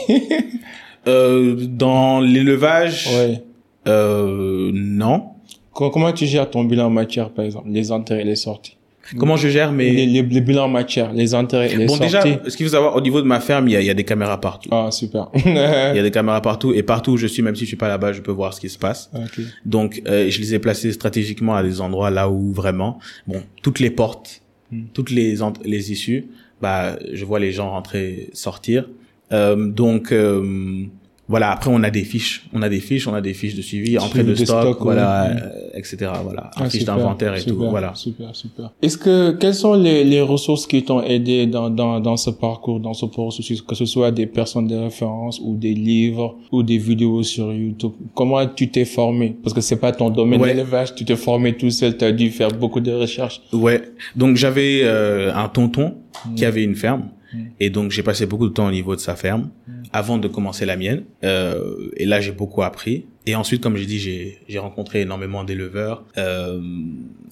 Euh, 1.08 1.56
dans 1.56 2.20
l'élevage, 2.20 3.08
Ouais. 3.16 3.42
euh, 3.88 4.72
non. 4.74 5.28
Co- 5.78 5.90
Comment 5.92 6.12
tu 6.12 6.26
gères 6.26 6.50
ton 6.50 6.64
bilan 6.64 6.90
matière, 6.90 7.30
par 7.30 7.46
exemple, 7.46 7.68
les 7.70 7.92
entrées 7.92 8.22
et 8.22 8.24
les 8.24 8.36
sorties? 8.36 8.76
Comment 9.18 9.38
je 9.38 9.48
gère 9.48 9.72
mes... 9.72 9.90
les, 9.92 10.06
les, 10.06 10.22
les 10.22 10.42
bilans 10.42 10.68
matière, 10.68 11.14
les 11.14 11.34
entrées 11.34 11.72
et 11.72 11.76
les 11.78 11.86
Bon, 11.86 11.96
sorties. 11.96 12.04
déjà, 12.34 12.50
ce 12.50 12.58
qu'il 12.58 12.66
faut 12.66 12.74
savoir, 12.74 12.96
au 12.96 13.00
niveau 13.02 13.22
de 13.22 13.26
ma 13.28 13.40
ferme, 13.40 13.68
il 13.70 13.72
y 13.72 13.76
a, 13.78 13.80
il 13.82 13.86
y 13.86 13.90
a 13.90 13.94
des 13.94 14.04
caméras 14.04 14.42
partout. 14.42 14.68
Ah, 14.72 14.90
super. 14.92 15.30
Il 15.46 15.54
y 15.54 16.00
a 16.00 16.04
des 16.04 16.12
caméras 16.20 16.42
partout 16.42 16.74
et 16.74 16.84
partout 16.84 17.12
où 17.12 17.18
je 17.18 17.28
suis, 17.28 17.42
même 17.42 17.56
si 17.56 17.62
je 17.62 17.68
suis 17.68 17.78
pas 17.78 17.88
là-bas, 17.88 18.12
je 18.12 18.22
peux 18.22 18.34
voir 18.34 18.54
ce 18.54 18.60
qui 18.60 18.68
se 18.70 18.78
passe. 18.78 19.10
ok. 19.16 19.40
Donc, 19.66 20.02
euh, 20.08 20.30
je 20.30 20.40
les 20.42 20.56
ai 20.56 20.60
placés 20.60 20.92
stratégiquement 20.92 21.56
à 21.56 21.64
des 21.64 21.80
endroits 21.80 22.10
là 22.10 22.28
où 22.30 22.52
vraiment, 22.52 23.00
bon, 23.28 23.42
toutes 23.64 23.80
les 23.80 23.92
portes, 23.92 24.42
Hmm. 24.70 24.82
toutes 24.94 25.12
les 25.12 25.38
les 25.64 25.92
issues, 25.94 26.28
bah, 26.62 26.98
je 27.14 27.24
vois 27.24 27.40
les 27.40 27.54
gens 27.54 27.70
rentrer, 27.70 28.30
sortir. 28.34 28.90
Euh, 29.32 29.56
donc, 29.70 30.12
euh, 30.12 30.84
voilà. 31.28 31.52
Après, 31.52 31.70
on 31.74 31.84
a 31.84 31.90
des 31.90 32.04
fiches, 32.04 32.46
on 32.54 32.62
a 32.62 32.70
des 32.70 32.80
fiches, 32.80 33.08
on 33.08 33.14
a 33.14 33.22
des 33.22 33.34
fiches 33.34 33.56
de 33.56 33.62
suivi, 33.62 33.98
entrée 33.98 34.24
de, 34.24 34.30
de 34.32 34.36
stock, 34.36 34.62
stock, 34.62 34.78
voilà, 34.82 35.26
euh, 35.32 35.36
etc. 35.74 35.98
Voilà, 36.24 36.52
Ah, 36.56 36.64
un 36.64 36.70
fiche 36.70 36.86
d'inventaire 36.86 37.34
et 37.36 37.40
super, 37.40 37.54
tout. 37.56 37.70
Voilà. 37.70 37.94
Super, 37.96 38.36
super. 38.36 38.72
Est-ce 38.82 38.98
que, 38.98 39.32
quelles 39.32 39.54
sont 39.56 39.74
les, 39.74 40.04
les 40.04 40.22
ressources 40.22 40.66
qui 40.68 40.84
t'ont 40.84 41.02
aidé 41.02 41.46
dans, 41.48 41.70
dans, 41.70 42.00
dans 42.00 42.18
ce 42.18 42.30
parcours, 42.30 42.80
dans 42.80 42.94
ce 42.94 43.06
processus, 43.06 43.62
que 43.62 43.76
ce 43.76 43.86
soit 43.86 44.12
des 44.12 44.26
personnes 44.28 44.68
de 44.68 44.76
référence 44.76 45.40
ou 45.44 45.56
des 45.56 45.74
livres 45.74 46.38
ou 46.52 46.64
des 46.64 46.78
vidéos 46.78 47.24
sur 47.24 47.52
YouTube? 47.54 47.92
Comment 48.14 48.46
tu 48.48 48.70
t'es 48.70 48.86
formé? 48.86 49.36
Parce 49.44 49.54
que 49.54 49.62
c'est 49.62 49.80
pas 49.80 49.92
ton 49.92 50.10
domaine 50.10 50.42
Ouais. 50.42 50.54
d'élevage, 50.54 50.96
tu 50.96 51.04
t'es 51.06 51.16
formé 51.16 51.56
tout 51.58 51.70
seul, 51.72 51.98
tu 51.98 52.06
as 52.06 52.12
dû 52.12 52.30
faire 52.32 52.50
beaucoup 52.50 52.80
de 52.80 52.92
recherches. 52.92 53.42
Ouais. 53.54 53.82
Donc 54.16 54.36
j'avais 54.38 54.82
euh, 54.84 55.34
un 55.34 55.50
tonton 55.50 55.96
qui 56.36 56.46
avait 56.46 56.64
une 56.64 56.76
ferme 56.76 57.10
Mm. 57.38 57.46
et 57.60 57.70
donc 57.70 57.92
j'ai 57.92 58.04
passé 58.04 58.26
beaucoup 58.26 58.48
de 58.50 58.54
temps 58.54 58.68
au 58.68 58.72
niveau 58.72 58.96
de 58.96 59.02
sa 59.02 59.16
ferme 59.16 59.50
avant 59.94 60.18
de 60.18 60.28
commencer 60.28 60.66
la 60.66 60.76
mienne. 60.78 61.04
Euh, 61.24 61.90
et 61.98 62.06
là 62.06 62.20
j'ai 62.22 62.32
beaucoup 62.32 62.64
appris. 62.64 63.06
Et 63.26 63.36
ensuite, 63.36 63.62
comme 63.62 63.76
j'ai 63.78 63.86
dit, 63.86 64.00
j'ai 64.00 64.40
j'ai 64.48 64.60
rencontré 64.60 65.02
énormément 65.02 65.44
d'éleveurs 65.44 66.04
euh, 66.18 66.62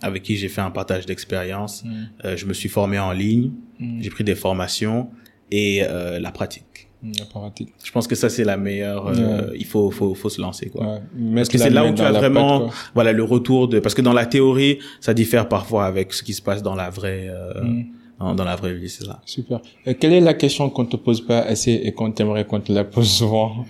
avec 0.02 0.24
qui 0.24 0.36
j'ai 0.36 0.50
fait 0.50 0.62
un 0.62 0.72
partage 0.72 1.06
d'expérience. 1.06 1.84
Euh, 2.26 2.36
je 2.38 2.46
me 2.46 2.54
suis 2.54 2.70
formé 2.70 3.00
en 3.00 3.12
ligne, 3.12 3.52
Mm. 3.80 4.02
j'ai 4.02 4.10
pris 4.10 4.24
des 4.24 4.36
formations 4.36 5.10
et 5.52 5.82
la 6.26 6.32
pratique. 6.32 6.88
Mm, 7.04 7.12
la 7.20 7.26
pratique. 7.26 7.74
Je 7.84 7.92
pense 7.92 8.08
que 8.08 8.16
ça 8.16 8.30
c'est 8.30 8.44
la 8.46 8.58
meilleure. 8.58 9.08
euh, 9.08 9.52
Il 9.64 9.66
faut 9.66 9.92
faut 9.92 10.16
faut 10.16 10.30
se 10.30 10.42
lancer 10.42 10.70
quoi. 10.70 10.86
Ouais. 10.86 11.00
Mettre 11.18 11.52
que 11.52 11.58
c'est 11.58 11.70
là 11.70 11.86
où 11.86 11.94
tu 11.94 12.02
as 12.02 12.12
vraiment 12.12 12.62
pâte, 12.68 12.74
voilà 12.94 13.12
le 13.12 13.24
retour 13.24 13.68
de 13.68 13.80
parce 13.80 13.94
que 13.96 14.02
dans 14.02 14.14
la 14.14 14.26
théorie 14.26 14.80
ça 15.02 15.14
diffère 15.14 15.48
parfois 15.50 15.86
avec 15.86 16.14
ce 16.14 16.24
qui 16.24 16.34
se 16.34 16.42
passe 16.42 16.62
dans 16.64 16.76
la 16.76 16.90
vraie 16.90 17.28
euh, 17.30 17.64
Mm. 17.64 17.84
Dans, 18.20 18.36
dans 18.36 18.44
la 18.44 18.56
vraie 18.56 18.74
vie, 18.74 18.90
c'est 18.90 19.06
ça. 19.06 19.22
Super. 19.26 19.60
Et 19.86 19.96
quelle 19.96 20.14
est 20.14 20.22
la 20.22 20.34
question 20.34 20.70
qu'on 20.70 20.86
te 20.86 20.96
pose 20.96 21.26
pas 21.26 21.40
assez 21.40 21.72
et 21.72 21.92
qu'on 21.92 22.12
t'aimerait 22.12 22.46
qu'on 22.46 22.62
te 22.62 22.72
la 22.72 22.84
pose 22.84 23.10
souvent 23.10 23.66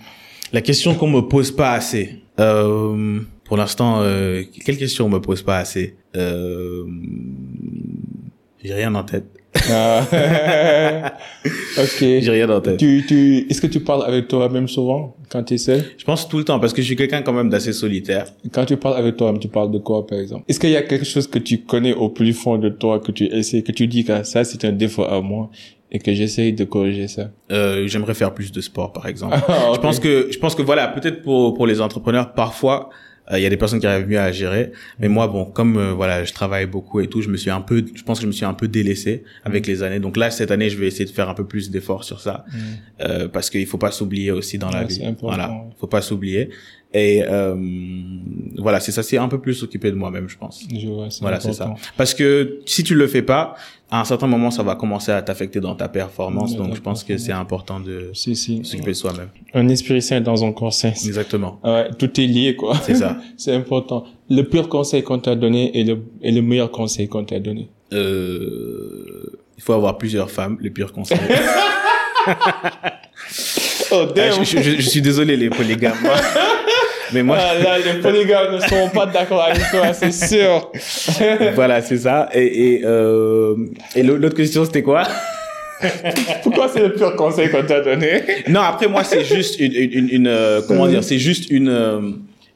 La 0.52 0.60
question 0.60 0.94
qu'on 0.94 1.08
me 1.08 1.22
pose 1.22 1.50
pas 1.50 1.72
assez. 1.72 2.22
Euh, 2.38 3.20
pour 3.44 3.56
l'instant, 3.56 4.00
euh, 4.00 4.42
quelle 4.64 4.76
question 4.76 5.06
on 5.06 5.08
me 5.08 5.20
pose 5.20 5.42
pas 5.42 5.58
assez 5.58 5.96
euh, 6.16 6.84
J'ai 8.62 8.74
rien 8.74 8.94
en 8.94 9.04
tête. 9.04 9.26
Ah. 9.70 10.02
ok. 11.78 11.98
J'ai 11.98 12.30
rien 12.30 12.48
en 12.50 12.60
tête. 12.60 12.76
Tu, 12.78 13.04
tu, 13.06 13.46
est-ce 13.48 13.60
que 13.60 13.66
tu 13.66 13.80
parles 13.80 14.04
avec 14.06 14.28
toi-même 14.28 14.68
souvent 14.68 15.16
quand 15.28 15.42
tu 15.42 15.54
es 15.54 15.58
seul? 15.58 15.84
Je 15.96 16.04
pense 16.04 16.28
tout 16.28 16.38
le 16.38 16.44
temps 16.44 16.58
parce 16.60 16.72
que 16.72 16.82
je 16.82 16.86
suis 16.86 16.96
quelqu'un 16.96 17.22
quand 17.22 17.32
même 17.32 17.48
d'assez 17.48 17.72
solitaire. 17.72 18.26
Quand 18.52 18.64
tu 18.64 18.76
parles 18.76 18.96
avec 18.96 19.16
toi-même, 19.16 19.38
tu 19.40 19.48
parles 19.48 19.70
de 19.70 19.78
quoi 19.78 20.06
par 20.06 20.18
exemple? 20.18 20.44
Est-ce 20.48 20.60
qu'il 20.60 20.70
y 20.70 20.76
a 20.76 20.82
quelque 20.82 21.04
chose 21.06 21.26
que 21.26 21.38
tu 21.38 21.58
connais 21.58 21.94
au 21.94 22.08
plus 22.08 22.32
fond 22.32 22.58
de 22.58 22.68
toi, 22.68 23.00
que 23.00 23.12
tu 23.12 23.24
essaies, 23.24 23.62
que 23.62 23.72
tu 23.72 23.86
dis 23.86 24.04
que 24.04 24.22
ça 24.24 24.44
c'est 24.44 24.64
un 24.64 24.72
défaut 24.72 25.04
à 25.04 25.20
moi 25.20 25.50
et 25.92 25.98
que 25.98 26.12
j'essaye 26.12 26.52
de 26.52 26.64
corriger 26.64 27.08
ça? 27.08 27.30
Euh, 27.52 27.86
J'aimerais 27.86 28.14
faire 28.14 28.34
plus 28.34 28.52
de 28.52 28.60
sport, 28.60 28.92
par 28.92 29.06
exemple. 29.06 29.36
Ah, 29.48 29.72
Je 29.74 29.80
pense 29.80 30.00
que 30.00 30.28
je 30.30 30.38
pense 30.38 30.54
que 30.54 30.62
voilà, 30.62 30.88
peut-être 30.88 31.22
pour 31.22 31.54
pour 31.54 31.66
les 31.66 31.80
entrepreneurs, 31.80 32.32
parfois 32.34 32.90
il 33.32 33.40
y 33.40 33.46
a 33.46 33.50
des 33.50 33.56
personnes 33.56 33.80
qui 33.80 33.86
arrivent 33.86 34.08
mieux 34.08 34.20
à 34.20 34.30
gérer, 34.30 34.72
mais 34.98 35.08
moi 35.08 35.26
bon, 35.26 35.46
comme 35.46 35.76
euh, 35.76 35.92
voilà, 35.92 36.24
je 36.24 36.32
travaille 36.32 36.66
beaucoup 36.66 37.00
et 37.00 37.08
tout, 37.08 37.22
je 37.22 37.28
me 37.28 37.36
suis 37.36 37.50
un 37.50 37.60
peu, 37.60 37.84
je 37.94 38.02
pense 38.02 38.18
que 38.18 38.22
je 38.22 38.28
me 38.28 38.32
suis 38.32 38.44
un 38.44 38.54
peu 38.54 38.68
délaissé 38.68 39.24
avec 39.44 39.66
les 39.66 39.82
années. 39.82 39.98
Donc 39.98 40.16
là, 40.16 40.30
cette 40.30 40.50
année, 40.50 40.70
je 40.70 40.78
vais 40.78 40.86
essayer 40.86 41.04
de 41.04 41.10
faire 41.10 41.28
un 41.28 41.34
peu 41.34 41.46
plus 41.46 41.70
d'efforts 41.70 42.04
sur 42.04 42.20
ça, 42.20 42.44
euh, 43.00 43.28
parce 43.28 43.50
qu'il 43.50 43.66
faut 43.66 43.78
pas 43.78 43.90
s'oublier 43.90 44.30
aussi 44.30 44.58
dans 44.58 44.70
la 44.70 44.84
vie. 44.84 45.02
Voilà, 45.20 45.50
faut 45.78 45.86
pas 45.86 46.02
s'oublier. 46.02 46.50
Et 46.94 47.22
euh, 47.28 47.54
voilà, 48.56 48.80
c'est 48.80 48.92
ça, 48.92 49.02
c'est 49.02 49.18
un 49.18 49.28
peu 49.28 49.40
plus 49.40 49.54
s'occuper 49.54 49.90
de 49.90 49.96
moi-même, 49.96 50.28
je 50.28 50.38
pense. 50.38 50.62
Je 50.72 50.86
vois, 50.86 51.10
c'est 51.10 51.20
Voilà, 51.20 51.40
c'est 51.40 51.52
ça. 51.52 51.74
Parce 51.96 52.14
que 52.14 52.60
si 52.64 52.84
tu 52.84 52.94
le 52.94 53.06
fais 53.06 53.22
pas, 53.22 53.56
à 53.90 54.00
un 54.00 54.04
certain 54.04 54.26
moment, 54.26 54.50
ça 54.50 54.62
va 54.64 54.74
commencer 54.74 55.12
à 55.12 55.22
t'affecter 55.22 55.60
dans 55.60 55.74
ta 55.76 55.88
performance. 55.88 56.56
Donc, 56.56 56.74
je 56.74 56.80
pense 56.80 57.04
que 57.04 57.16
c'est 57.18 57.30
important 57.32 57.78
de 57.78 58.10
Si, 58.14 58.34
si. 58.34 58.64
s'occuper 58.64 58.90
de 58.90 58.96
soi-même. 58.96 59.28
Un 59.54 59.68
esprit 59.68 60.02
sain 60.02 60.20
dans 60.20 60.44
un 60.44 60.52
corps 60.52 60.72
sain. 60.72 60.88
Exactement. 60.90 61.60
Ouais, 61.62 61.88
tout 61.98 62.20
est 62.20 62.26
lié, 62.26 62.56
quoi. 62.56 62.74
C'est 62.82 62.96
ça. 62.96 63.16
c'est 63.36 63.54
important. 63.54 64.04
Le 64.28 64.42
pire 64.42 64.68
conseil 64.68 65.02
qu'on 65.04 65.20
t'a 65.20 65.36
donné 65.36 65.78
et 65.78 65.84
le, 65.84 65.98
et 66.20 66.32
le 66.32 66.42
meilleur 66.42 66.70
conseil 66.72 67.06
qu'on 67.08 67.24
t'a 67.24 67.38
donné. 67.38 67.68
Euh, 67.92 69.38
il 69.56 69.62
faut 69.62 69.72
avoir 69.72 69.96
plusieurs 69.98 70.30
femmes, 70.32 70.56
le 70.60 70.70
pire 70.70 70.92
conseil. 70.92 71.18
Oh, 73.92 74.04
Ah, 74.16 74.30
je, 74.42 74.44
je- 74.60 74.76
je 74.80 74.88
suis 74.88 75.00
désolé, 75.00 75.36
les 75.36 75.48
polygames. 75.48 75.94
Mais 77.12 77.22
moi, 77.22 77.38
Ah 77.40 77.54
là, 77.62 77.76
les 77.78 78.00
polygames 78.00 78.54
ne 78.54 78.60
seront 78.60 78.88
pas 78.88 79.06
d'accord 79.06 79.42
avec 79.44 79.62
toi, 79.70 79.92
c'est 79.92 80.12
sûr. 80.12 80.70
voilà, 81.54 81.80
c'est 81.82 81.98
ça. 81.98 82.28
Et, 82.34 82.74
et, 82.74 82.80
euh, 82.84 83.54
et 83.94 84.02
l'au- 84.02 84.16
l'autre 84.16 84.36
question, 84.36 84.64
c'était 84.64 84.82
quoi? 84.82 85.04
Pourquoi 86.42 86.68
c'est 86.72 86.80
le 86.80 86.92
pire 86.94 87.14
conseil 87.16 87.50
qu'on 87.50 87.62
t'a 87.62 87.80
donné? 87.80 88.22
Non, 88.48 88.60
après, 88.60 88.88
moi, 88.88 89.04
c'est 89.04 89.24
juste 89.24 89.60
une, 89.60 89.72
une, 89.74 89.92
une, 89.92 90.08
une, 90.10 90.26
euh, 90.26 90.60
comment 90.66 90.86
dire, 90.86 91.04
c'est 91.04 91.18
juste 91.18 91.50
une, 91.50 91.68
euh, 91.68 92.00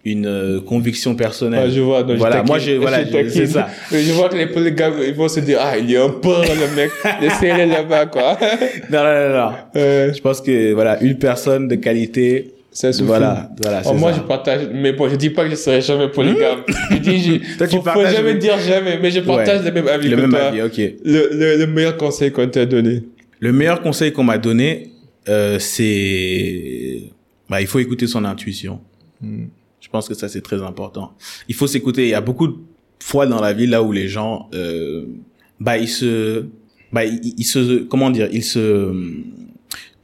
une 0.07 0.27
euh, 0.27 0.61
conviction 0.61 1.15
personnelle. 1.15 1.65
Ah, 1.67 1.71
je 1.71 1.81
vois, 1.81 2.03
donc 2.03 2.13
je 2.13 2.17
voilà, 2.19 2.37
taquine, 2.37 2.49
moi, 2.49 2.59
je, 2.59 2.73
voilà, 2.73 3.05
je 3.05 3.11
je- 3.25 3.29
c'est 3.29 3.47
ça. 3.47 3.69
Mais 3.93 4.01
je 4.03 4.13
vois 4.13 4.31
que 4.31 4.37
les 4.37 4.47
polygames, 4.47 4.95
ils 5.07 5.13
vont 5.15 5.29
se 5.29 5.41
dire, 5.41 5.59
ah, 5.61 5.77
il 5.77 5.93
est 5.93 5.99
un 5.99 6.09
porc, 6.09 6.45
le 6.47 6.75
mec. 6.75 6.91
Laissez-le 7.21 7.67
là-bas, 7.71 8.07
quoi. 8.07 8.39
Non, 8.91 9.05
non, 9.05 9.29
non, 9.29 9.37
non. 9.39 9.53
Euh, 9.77 10.13
Je 10.15 10.21
pense 10.23 10.41
que, 10.41 10.73
voilà, 10.73 10.99
une 11.03 11.19
personne 11.19 11.69
de 11.69 11.75
qualité, 11.75 12.55
ça 12.73 12.93
suffit. 12.93 13.07
voilà, 13.07 13.51
voilà, 13.63 13.83
Oh, 13.85 13.89
c'est 13.93 13.99
moi, 13.99 14.13
ça. 14.13 14.19
je 14.19 14.23
partage, 14.23 14.69
mais 14.73 14.93
bon, 14.93 15.09
je 15.09 15.17
dis 15.17 15.31
pas 15.31 15.45
que 15.45 15.51
je 15.51 15.57
serai 15.57 15.81
jamais 15.81 16.09
polygame. 16.09 16.61
je 16.91 16.97
dis, 16.99 17.19
je, 17.23 17.57
Toi, 17.59 17.67
tu 17.67 17.77
faut, 17.77 18.05
jamais 18.07 18.35
dire 18.37 18.59
jamais, 18.59 18.99
mais 19.01 19.11
je 19.11 19.21
partage 19.21 19.61
Ouais. 19.61 19.65
le 19.67 19.73
même 19.73 19.89
avis 19.89 20.09
le 20.09 20.17
que 20.17 20.21
même 20.23 20.31
toi. 20.31 20.41
avis, 20.45 20.63
ok. 20.63 20.77
Le, 21.05 21.29
le, 21.33 21.57
le 21.59 21.67
meilleur 21.67 21.97
conseil 21.97 22.31
qu'on 22.31 22.49
t'a 22.49 22.67
donné. 22.67 23.03
Le 23.41 23.53
meilleur 23.53 23.81
conseil 23.83 24.13
qu'on 24.13 24.25
m'a 24.25 24.39
donné, 24.39 24.93
euh, 25.29 25.59
c'est, 25.59 27.03
bah, 27.49 27.61
il 27.61 27.67
faut 27.67 27.79
écouter 27.79 28.07
son 28.07 28.25
intuition. 28.25 28.81
Hmm. 29.21 29.47
Je 29.81 29.89
pense 29.89 30.09
que 30.09 30.15
ça 30.15 30.29
c'est 30.29 30.43
très 30.43 30.63
important. 30.63 31.13
Il 31.49 31.55
faut 31.55 31.67
s'écouter. 31.67 32.03
Il 32.05 32.11
y 32.11 32.15
a 32.15 32.21
beaucoup 32.21 32.47
de 32.49 32.57
fois 33.03 33.27
dans 33.27 33.41
la 33.41 33.53
vie 33.53 33.67
là 33.67 33.83
où 33.83 33.93
les 33.93 34.09
gens, 34.09 34.49
euh, 34.55 35.07
bah 35.59 35.79
ils 35.79 35.89
se, 35.89 36.45
bah 36.93 37.05
ils, 37.05 37.35
ils 37.39 37.45
se, 37.45 37.79
comment 37.85 38.11
dire, 38.11 38.29
ils 38.31 38.45
se, 38.45 38.93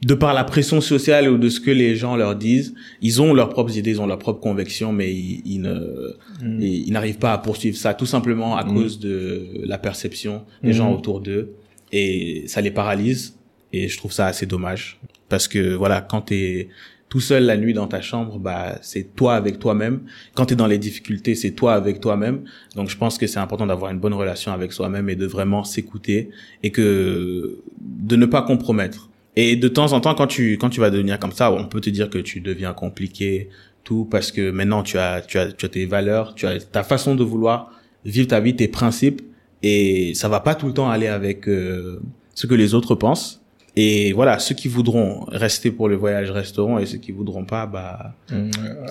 de 0.05 0.13
par 0.13 0.33
la 0.33 0.43
pression 0.43 0.79
sociale 0.79 1.27
ou 1.29 1.37
de 1.37 1.49
ce 1.49 1.59
que 1.59 1.71
les 1.71 1.95
gens 1.95 2.15
leur 2.15 2.35
disent, 2.35 2.73
ils 3.01 3.21
ont 3.21 3.33
leurs 3.33 3.49
propres 3.49 3.75
idées, 3.77 3.91
ils 3.91 4.01
ont 4.01 4.05
leurs 4.07 4.19
propres 4.19 4.39
convictions, 4.39 4.93
mais 4.93 5.11
ils, 5.13 5.41
ils 5.45 5.61
ne, 5.61 6.15
et 6.61 6.67
ils 6.67 6.91
n'arrivent 6.91 7.17
pas 7.17 7.33
à 7.33 7.37
poursuivre 7.39 7.75
ça 7.77 7.93
tout 7.95 8.05
simplement 8.05 8.57
à 8.57 8.63
Mm. 8.63 8.73
cause 8.73 8.99
de 8.99 9.47
la 9.65 9.77
perception 9.79 10.43
des 10.63 10.69
Mm. 10.69 10.73
gens 10.73 10.93
autour 10.93 11.19
d'eux. 11.21 11.53
Et 11.91 12.43
ça 12.47 12.61
les 12.61 12.71
paralyse. 12.71 13.35
Et 13.73 13.87
je 13.87 13.97
trouve 13.97 14.11
ça 14.11 14.27
assez 14.27 14.45
dommage. 14.45 14.99
Parce 15.29 15.47
que 15.47 15.73
voilà 15.73 16.01
quand 16.01 16.21
t'es 16.21 16.69
tout 17.09 17.19
seul 17.21 17.43
la 17.45 17.55
nuit 17.57 17.73
dans 17.73 17.87
ta 17.87 18.01
chambre 18.01 18.37
bah 18.37 18.77
c'est 18.81 19.15
toi 19.15 19.35
avec 19.35 19.59
toi-même. 19.59 20.01
Quand 20.35 20.45
t'es 20.47 20.55
dans 20.55 20.67
les 20.67 20.77
difficultés 20.77 21.35
c'est 21.35 21.51
toi 21.51 21.73
avec 21.73 21.99
toi-même. 22.01 22.41
Donc 22.75 22.89
je 22.89 22.97
pense 22.97 23.17
que 23.17 23.25
c'est 23.27 23.39
important 23.39 23.65
d'avoir 23.65 23.91
une 23.91 23.99
bonne 23.99 24.13
relation 24.13 24.51
avec 24.53 24.71
soi-même 24.73 25.09
et 25.09 25.15
de 25.15 25.25
vraiment 25.25 25.63
s'écouter 25.63 26.29
et 26.63 26.71
que 26.71 27.59
de 27.81 28.15
ne 28.15 28.25
pas 28.25 28.41
compromettre 28.41 29.06
et 29.37 29.55
de 29.55 29.67
temps 29.67 29.93
en 29.93 30.01
temps 30.01 30.15
quand 30.15 30.27
tu 30.27 30.57
quand 30.57 30.69
tu 30.69 30.79
vas 30.79 30.89
devenir 30.89 31.19
comme 31.19 31.31
ça 31.31 31.51
on 31.53 31.65
peut 31.65 31.79
te 31.79 31.91
dire 31.91 32.09
que 32.09 32.17
tu 32.17 32.41
deviens 32.41 32.73
compliqué 32.73 33.49
tout 33.83 34.05
parce 34.09 34.31
que 34.31 34.51
maintenant 34.51 34.81
tu 34.83 34.97
as 34.97 35.21
tu 35.21 35.37
as 35.37 35.51
tu 35.51 35.65
as 35.65 35.69
tes 35.69 35.85
valeurs, 35.85 36.33
tu 36.35 36.45
as 36.47 36.59
ta 36.59 36.83
façon 36.83 37.15
de 37.15 37.23
vouloir 37.23 37.71
vivre 38.03 38.27
ta 38.27 38.39
vie, 38.39 38.55
tes 38.55 38.67
principes 38.67 39.21
et 39.63 40.13
ça 40.15 40.27
va 40.27 40.39
pas 40.39 40.55
tout 40.55 40.65
le 40.67 40.73
temps 40.73 40.89
aller 40.89 41.07
avec 41.07 41.47
euh, 41.47 42.01
ce 42.35 42.47
que 42.47 42.55
les 42.55 42.73
autres 42.73 42.95
pensent. 42.95 43.41
Et 43.79 44.11
voilà, 44.11 44.39
ceux 44.39 44.55
qui 44.55 44.67
voudront 44.67 45.25
rester 45.27 45.69
pour 45.69 45.87
le 45.87 45.95
voyage 45.95 46.31
resteront 46.31 46.79
et 46.79 46.87
ceux 46.87 46.97
qui 46.97 47.11
voudront 47.11 47.45
pas 47.45 47.67
bah 47.67 48.15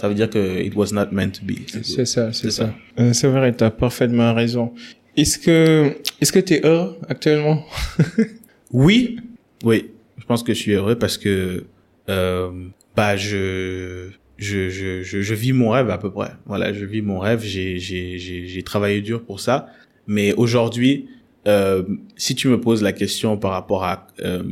ça 0.00 0.08
veut 0.08 0.14
dire 0.14 0.30
que 0.30 0.62
it 0.62 0.76
was 0.76 0.92
not 0.92 1.08
meant 1.10 1.30
to 1.30 1.44
be. 1.44 1.56
C'est 1.66 2.04
ça, 2.04 2.32
c'est 2.32 2.44
C'est 2.44 2.50
ça. 2.52 2.72
Euh, 3.00 3.12
c'est 3.12 3.26
vrai, 3.26 3.52
t'as 3.52 3.70
parfaitement 3.70 4.32
raison. 4.32 4.72
Est-ce 5.16 5.38
que, 5.38 5.96
est-ce 6.20 6.30
que 6.30 6.38
t'es 6.38 6.60
heureux 6.64 6.96
actuellement? 7.08 7.64
Oui, 8.72 9.16
oui, 9.64 9.90
je 10.18 10.24
pense 10.24 10.42
que 10.42 10.54
je 10.54 10.58
suis 10.58 10.72
heureux 10.72 10.96
parce 10.96 11.18
que 11.18 11.64
euh, 12.08 12.50
bah 12.94 13.16
je 13.16 14.10
je, 14.38 14.68
je 14.70 15.02
je 15.02 15.34
vis 15.34 15.52
mon 15.52 15.70
rêve 15.70 15.90
à 15.90 15.98
peu 15.98 16.10
près. 16.10 16.32
Voilà, 16.46 16.72
je 16.72 16.84
vis 16.84 17.02
mon 17.02 17.18
rêve. 17.18 17.42
J'ai 17.42 17.78
j'ai 17.78 18.18
j'ai 18.18 18.46
j'ai 18.46 18.62
travaillé 18.62 19.00
dur 19.00 19.22
pour 19.24 19.40
ça, 19.40 19.68
mais 20.06 20.34
aujourd'hui, 20.34 21.08
euh, 21.46 21.82
si 22.16 22.34
tu 22.34 22.48
me 22.48 22.60
poses 22.60 22.82
la 22.82 22.92
question 22.92 23.36
par 23.36 23.52
rapport 23.52 23.84
à 23.84 24.06
euh, 24.20 24.42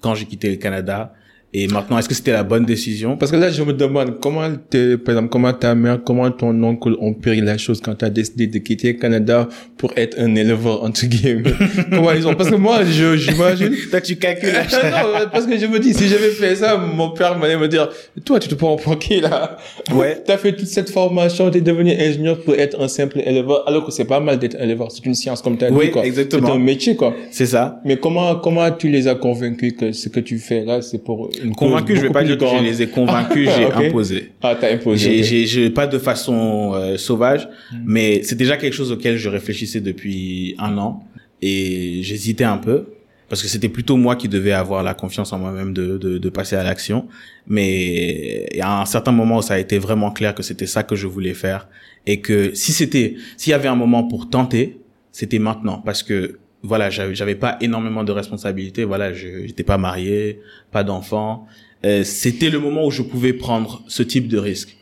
quand 0.00 0.14
j'ai 0.14 0.26
quitté 0.26 0.50
le 0.50 0.56
Canada 0.56 1.14
et 1.54 1.66
maintenant, 1.66 1.98
est-ce 1.98 2.08
que 2.10 2.14
c'était 2.14 2.32
la 2.32 2.42
bonne 2.42 2.66
décision? 2.66 3.16
Parce 3.16 3.30
que 3.32 3.36
là, 3.36 3.48
je 3.50 3.62
me 3.62 3.72
demande 3.72 4.20
comment, 4.20 4.48
t'es- 4.68 4.98
par 4.98 5.14
exemple, 5.14 5.30
comment 5.30 5.52
ta 5.54 5.74
mère, 5.74 5.98
comment 6.04 6.30
ton 6.30 6.62
oncle 6.62 6.94
ont 7.00 7.14
pris 7.14 7.40
la 7.40 7.56
chose 7.56 7.80
quand 7.80 7.94
tu 7.94 8.04
as 8.04 8.10
décidé 8.10 8.46
de 8.48 8.58
quitter 8.58 8.92
le 8.92 8.98
Canada 8.98 9.48
pour 9.78 9.92
être 9.96 10.18
un 10.20 10.34
éleveur, 10.34 10.82
entre 10.84 11.06
guillemets. 11.06 11.52
comment 11.90 12.12
ils 12.12 12.26
ont, 12.28 12.34
parce 12.34 12.50
que 12.50 12.56
moi, 12.56 12.80
je, 12.84 13.16
j'imagine, 13.16 13.74
Toi, 13.90 14.00
tu 14.02 14.16
calcules. 14.16 14.50
non, 14.72 15.26
parce 15.32 15.46
que 15.46 15.56
je 15.56 15.64
me 15.66 15.78
dis, 15.78 15.94
si 15.94 16.06
j'avais 16.08 16.30
fait 16.30 16.54
ça, 16.56 16.76
mon 16.76 17.12
père 17.12 17.38
m'allait 17.38 17.56
me 17.56 17.66
dire, 17.68 17.88
toi, 18.26 18.38
tu 18.38 18.48
te 18.48 18.54
prends 18.54 18.76
pour 18.76 18.98
qui, 18.98 19.20
là? 19.20 19.56
Ouais. 19.94 20.22
T'as 20.26 20.36
fait 20.36 20.52
toute 20.54 20.66
cette 20.68 20.90
formation, 20.90 21.50
t'es 21.50 21.62
devenu 21.62 21.92
ingénieur 21.92 22.38
pour 22.40 22.56
être 22.56 22.78
un 22.78 22.88
simple 22.88 23.20
éleveur, 23.24 23.66
alors 23.66 23.86
que 23.86 23.90
c'est 23.92 24.04
pas 24.04 24.20
mal 24.20 24.38
d'être 24.38 24.60
éleveur. 24.60 24.92
C'est 24.92 25.06
une 25.06 25.14
science, 25.14 25.40
comme 25.40 25.56
t'as 25.56 25.70
Oui, 25.70 25.86
dit, 25.86 25.90
quoi. 25.92 26.04
exactement. 26.04 26.48
C'est 26.48 26.52
un 26.52 26.58
métier, 26.58 26.94
quoi. 26.94 27.14
C'est 27.30 27.46
ça. 27.46 27.80
Mais 27.86 27.96
comment, 27.96 28.36
comment 28.36 28.70
tu 28.70 28.90
les 28.90 29.08
as 29.08 29.14
convaincus 29.14 29.72
que 29.78 29.92
ce 29.92 30.10
que 30.10 30.20
tu 30.20 30.38
fais 30.38 30.62
là, 30.64 30.82
c'est 30.82 30.98
pour 31.02 31.30
une 31.37 31.37
Convaincu, 31.56 31.96
je 31.96 32.02
vais 32.02 32.10
pas 32.10 32.24
dire 32.24 32.36
que 32.38 32.46
je 32.46 32.62
les 32.62 32.82
ai 32.82 32.88
convaincus, 32.88 33.48
j'ai 33.56 33.64
imposé. 33.86 34.32
Ah, 34.42 34.56
t'as 34.60 34.72
imposé. 34.74 35.22
J'ai, 35.22 35.70
pas 35.70 35.86
de 35.86 35.98
façon 35.98 36.72
euh, 36.74 36.96
sauvage, 36.96 37.48
Mm. 37.72 37.76
mais 37.84 38.22
c'est 38.22 38.36
déjà 38.36 38.56
quelque 38.56 38.72
chose 38.74 38.92
auquel 38.92 39.16
je 39.16 39.28
réfléchissais 39.28 39.80
depuis 39.80 40.54
un 40.58 40.76
an 40.78 41.04
et 41.42 42.00
j'hésitais 42.02 42.44
un 42.44 42.58
peu 42.58 42.86
parce 43.28 43.42
que 43.42 43.48
c'était 43.48 43.68
plutôt 43.68 43.96
moi 43.98 44.16
qui 44.16 44.26
devais 44.28 44.52
avoir 44.52 44.82
la 44.82 44.94
confiance 44.94 45.32
en 45.34 45.38
moi-même 45.38 45.74
de, 45.74 45.98
de, 45.98 46.16
de 46.16 46.28
passer 46.30 46.56
à 46.56 46.62
l'action. 46.62 47.06
Mais 47.46 48.46
il 48.52 48.56
y 48.56 48.62
a 48.62 48.80
un 48.80 48.86
certain 48.86 49.12
moment 49.12 49.38
où 49.38 49.42
ça 49.42 49.54
a 49.54 49.58
été 49.58 49.78
vraiment 49.78 50.10
clair 50.10 50.34
que 50.34 50.42
c'était 50.42 50.66
ça 50.66 50.82
que 50.82 50.96
je 50.96 51.06
voulais 51.06 51.34
faire 51.34 51.68
et 52.06 52.20
que 52.20 52.54
si 52.54 52.72
c'était, 52.72 53.16
s'il 53.36 53.50
y 53.50 53.54
avait 53.54 53.68
un 53.68 53.76
moment 53.76 54.04
pour 54.04 54.30
tenter, 54.30 54.78
c'était 55.12 55.38
maintenant 55.38 55.82
parce 55.84 56.02
que 56.02 56.38
voilà, 56.68 56.90
j'avais, 56.90 57.14
j'avais 57.14 57.34
pas 57.34 57.56
énormément 57.60 58.04
de 58.04 58.12
responsabilités. 58.12 58.84
Voilà, 58.84 59.12
je 59.12 59.28
j'étais 59.46 59.64
pas 59.64 59.78
marié, 59.78 60.40
pas 60.70 60.84
d'enfant. 60.84 61.46
Euh, 61.84 62.04
c'était 62.04 62.50
le 62.50 62.58
moment 62.60 62.84
où 62.86 62.90
je 62.90 63.02
pouvais 63.02 63.32
prendre 63.32 63.82
ce 63.88 64.02
type 64.02 64.28
de 64.28 64.38
risque. 64.38 64.76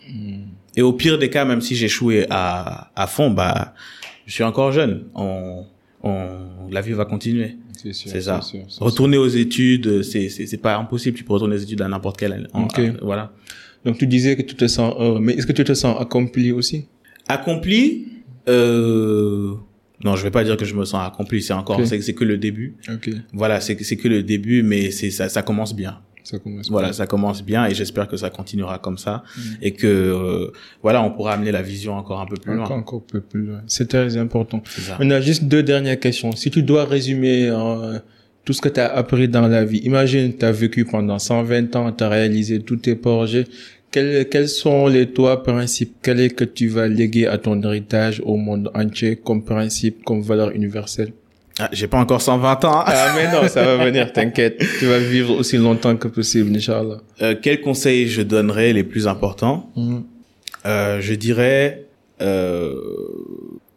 Et 0.77 0.83
au 0.83 0.93
pire 0.93 1.19
des 1.19 1.31
cas, 1.31 1.45
même 1.45 1.61
si 1.61 1.75
j'échouais 1.75 2.27
à, 2.31 2.91
à 2.95 3.07
fond, 3.07 3.31
bah, 3.31 3.75
je 4.27 4.33
suis 4.33 4.45
encore 4.45 4.73
jeune. 4.73 5.05
On, 5.15 5.65
on, 6.03 6.69
la 6.71 6.81
vie 6.83 6.93
va 6.93 7.05
continuer. 7.07 7.57
C'est 7.73 7.93
sûr. 7.93 8.11
C'est 8.11 8.23
ça. 8.23 8.41
sûr, 8.43 8.61
Retourner 8.81 9.17
aux 9.19 9.29
études, 9.29 10.03
c'est, 10.03 10.29
c'est, 10.31 10.47
c'est 10.47 10.57
pas 10.57 10.77
impossible. 10.77 11.17
Tu 11.17 11.25
peux 11.25 11.33
retourner 11.35 11.57
aux 11.57 11.65
études 11.69 11.83
à 11.83 11.89
n'importe 11.89 12.19
quel, 12.19 12.49
en- 12.53 12.65
Ok. 12.65 12.79
euh, 12.79 12.93
voilà. 13.03 13.33
Donc 13.85 13.99
tu 13.99 14.07
disais 14.07 14.35
que 14.37 14.43
tu 14.43 14.55
te 14.55 14.67
sens 14.67 14.95
heureux, 14.99 15.21
mais 15.21 15.35
est-ce 15.35 15.47
que 15.47 15.53
tu 15.53 15.65
te 15.65 15.75
sens 15.75 16.01
accompli 16.01 16.51
aussi? 16.53 16.87
Accompli, 17.29 18.07
euh, 18.49 19.55
non, 20.05 20.15
je 20.17 20.23
vais 20.23 20.31
pas 20.31 20.45
dire 20.45 20.57
que 20.57 20.65
je 20.65 20.75
me 20.75 20.85
sens 20.85 21.07
accompli. 21.07 21.43
C'est 21.43 21.53
encore, 21.55 21.81
c'est 21.87 22.15
que 22.15 22.25
le 22.25 22.37
début. 22.39 22.77
Ok, 22.93 23.11
Voilà, 23.33 23.61
c'est 23.61 23.77
que 23.77 24.09
le 24.09 24.23
début, 24.23 24.63
mais 24.63 24.91
c'est 24.91 25.11
ça, 25.11 25.29
ça 25.29 25.43
commence 25.43 25.75
bien. 25.75 25.99
ça 26.23 26.39
commence. 26.39 26.69
Voilà, 26.71 26.93
ça 26.93 27.07
commence 27.07 27.43
bien 27.45 27.67
et 27.67 27.75
j'espère 27.75 28.09
que 28.09 28.17
ça 28.17 28.31
continuera 28.31 28.79
comme 28.79 28.99
ça 28.99 29.23
Mm. 29.37 29.41
et 29.63 29.73
que 29.73 29.87
euh, 29.87 30.51
voilà, 30.83 31.03
on 31.03 31.11
pourra 31.13 31.33
amener 31.35 31.53
la 31.53 31.63
vision 31.63 31.95
encore 31.97 32.21
un 32.21 32.27
peu 32.27 32.37
plus 32.37 32.55
loin. 32.55 32.65
encore 32.65 32.99
un 32.99 33.13
peu 33.13 33.21
plus 33.21 33.43
loin. 33.47 33.61
C'est 33.69 33.89
très 33.89 34.17
important. 34.17 34.61
On 35.01 35.11
a 35.11 35.21
juste 35.21 35.45
deux 35.45 35.63
dernières 35.63 36.01
questions. 36.01 36.33
Si 36.33 36.51
tu 36.51 36.63
dois 36.63 36.85
résumer 36.85 37.49
euh, 37.49 37.99
tout 38.45 38.53
ce 38.53 38.61
que 38.61 38.69
tu 38.69 38.81
as 38.81 38.93
appris 38.95 39.29
dans 39.29 39.47
la 39.49 39.65
vie, 39.65 39.79
imagine, 39.79 40.37
tu 40.37 40.45
as 40.45 40.53
vécu 40.53 40.85
pendant 40.85 41.19
120 41.19 41.75
ans, 41.77 41.93
tu 41.93 42.05
as 42.05 42.09
réalisé 42.09 42.61
tous 42.61 42.77
tes 42.77 42.97
projets. 42.97 43.45
Quels, 43.91 44.29
quels 44.29 44.49
sont 44.49 44.89
les 44.89 45.13
trois 45.13 45.43
principes 45.43 45.95
Quel 46.03 46.21
est 46.21 46.31
que 46.31 46.45
tu 46.45 46.69
vas 46.69 46.87
léguer 46.89 47.27
à 47.27 47.39
ton 47.39 47.61
héritage 47.63 48.21
au 48.25 48.37
monde 48.37 48.71
entier 48.75 49.17
comme 49.17 49.43
principe, 49.45 50.05
comme 50.05 50.21
valeur 50.23 50.51
universelle? 50.51 51.13
Ah, 51.59 51.71
J'ai 51.73 51.87
pas 51.87 51.99
encore 51.99 52.21
120 52.21 52.65
ans. 52.67 52.81
hein. 52.81 52.85
Ah 52.87 53.15
mais 53.17 53.33
non, 53.33 53.49
ça 53.49 53.65
va 53.65 53.83
venir, 53.83 54.13
t'inquiète. 54.13 54.63
Tu 54.79 54.85
vas 54.87 54.99
vivre 54.99 55.33
aussi 55.39 55.57
longtemps 55.57 55.97
que 55.97 56.09
possible, 56.09 56.55
Inch'Allah. 56.55 56.99
Euh, 57.23 57.35
quels 57.41 57.63
conseils 57.63 58.09
je 58.09 58.21
donnerais 58.21 58.75
les 58.75 58.85
plus 58.85 59.07
importants? 59.09 59.71
Mhm. 59.77 60.03
Euh, 60.67 61.01
Je 61.01 61.15
dirais, 61.15 61.87
euh, 62.21 62.75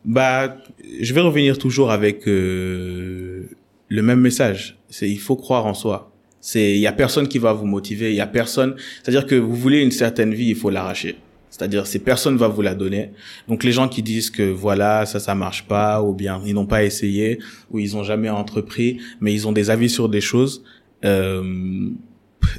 bah, 0.04 0.58
je 1.02 1.14
vais 1.14 1.22
revenir 1.22 1.58
toujours 1.58 1.92
avec 1.92 2.28
euh, 2.28 3.44
le 3.88 4.02
même 4.02 4.20
message. 4.20 4.78
C'est 4.90 5.10
il 5.10 5.20
faut 5.20 5.38
croire 5.38 5.66
en 5.66 5.74
soi. 5.74 6.12
C'est 6.42 6.72
il 6.72 6.80
y 6.80 6.88
a 6.88 6.92
personne 6.92 7.28
qui 7.28 7.40
va 7.40 7.54
vous 7.54 7.66
motiver. 7.66 8.12
Il 8.12 8.16
y 8.16 8.22
a 8.22 8.28
personne. 8.28 8.76
C'est-à-dire 9.02 9.26
que 9.26 9.36
vous 9.36 9.56
voulez 9.56 9.82
une 9.82 9.92
certaine 9.92 10.34
vie, 10.34 10.48
il 10.48 10.56
faut 10.56 10.70
l'arracher. 10.70 11.18
C'est-à-dire 11.50 11.88
c'est 11.88 12.00
personne 12.00 12.38
va 12.38 12.48
vous 12.48 12.62
la 12.62 12.76
donner. 12.76 13.12
Donc 13.48 13.64
les 13.64 13.72
gens 13.72 13.90
qui 13.90 14.04
disent 14.04 14.30
que 14.30 14.44
voilà 14.44 15.06
ça 15.06 15.20
ça 15.20 15.36
marche 15.36 15.64
pas 15.68 16.02
ou 16.02 16.14
bien 16.14 16.42
ils 16.46 16.54
n'ont 16.54 16.68
pas 16.68 16.84
essayé 16.84 17.40
ou 17.72 17.80
ils 17.80 17.98
ont 17.98 18.04
jamais 18.04 18.30
entrepris 18.30 19.00
mais 19.20 19.34
ils 19.34 19.48
ont 19.48 19.52
des 19.52 19.70
avis 19.70 19.90
sur 19.90 20.10
des 20.10 20.22
choses. 20.22 20.64
Euh, 21.06 21.90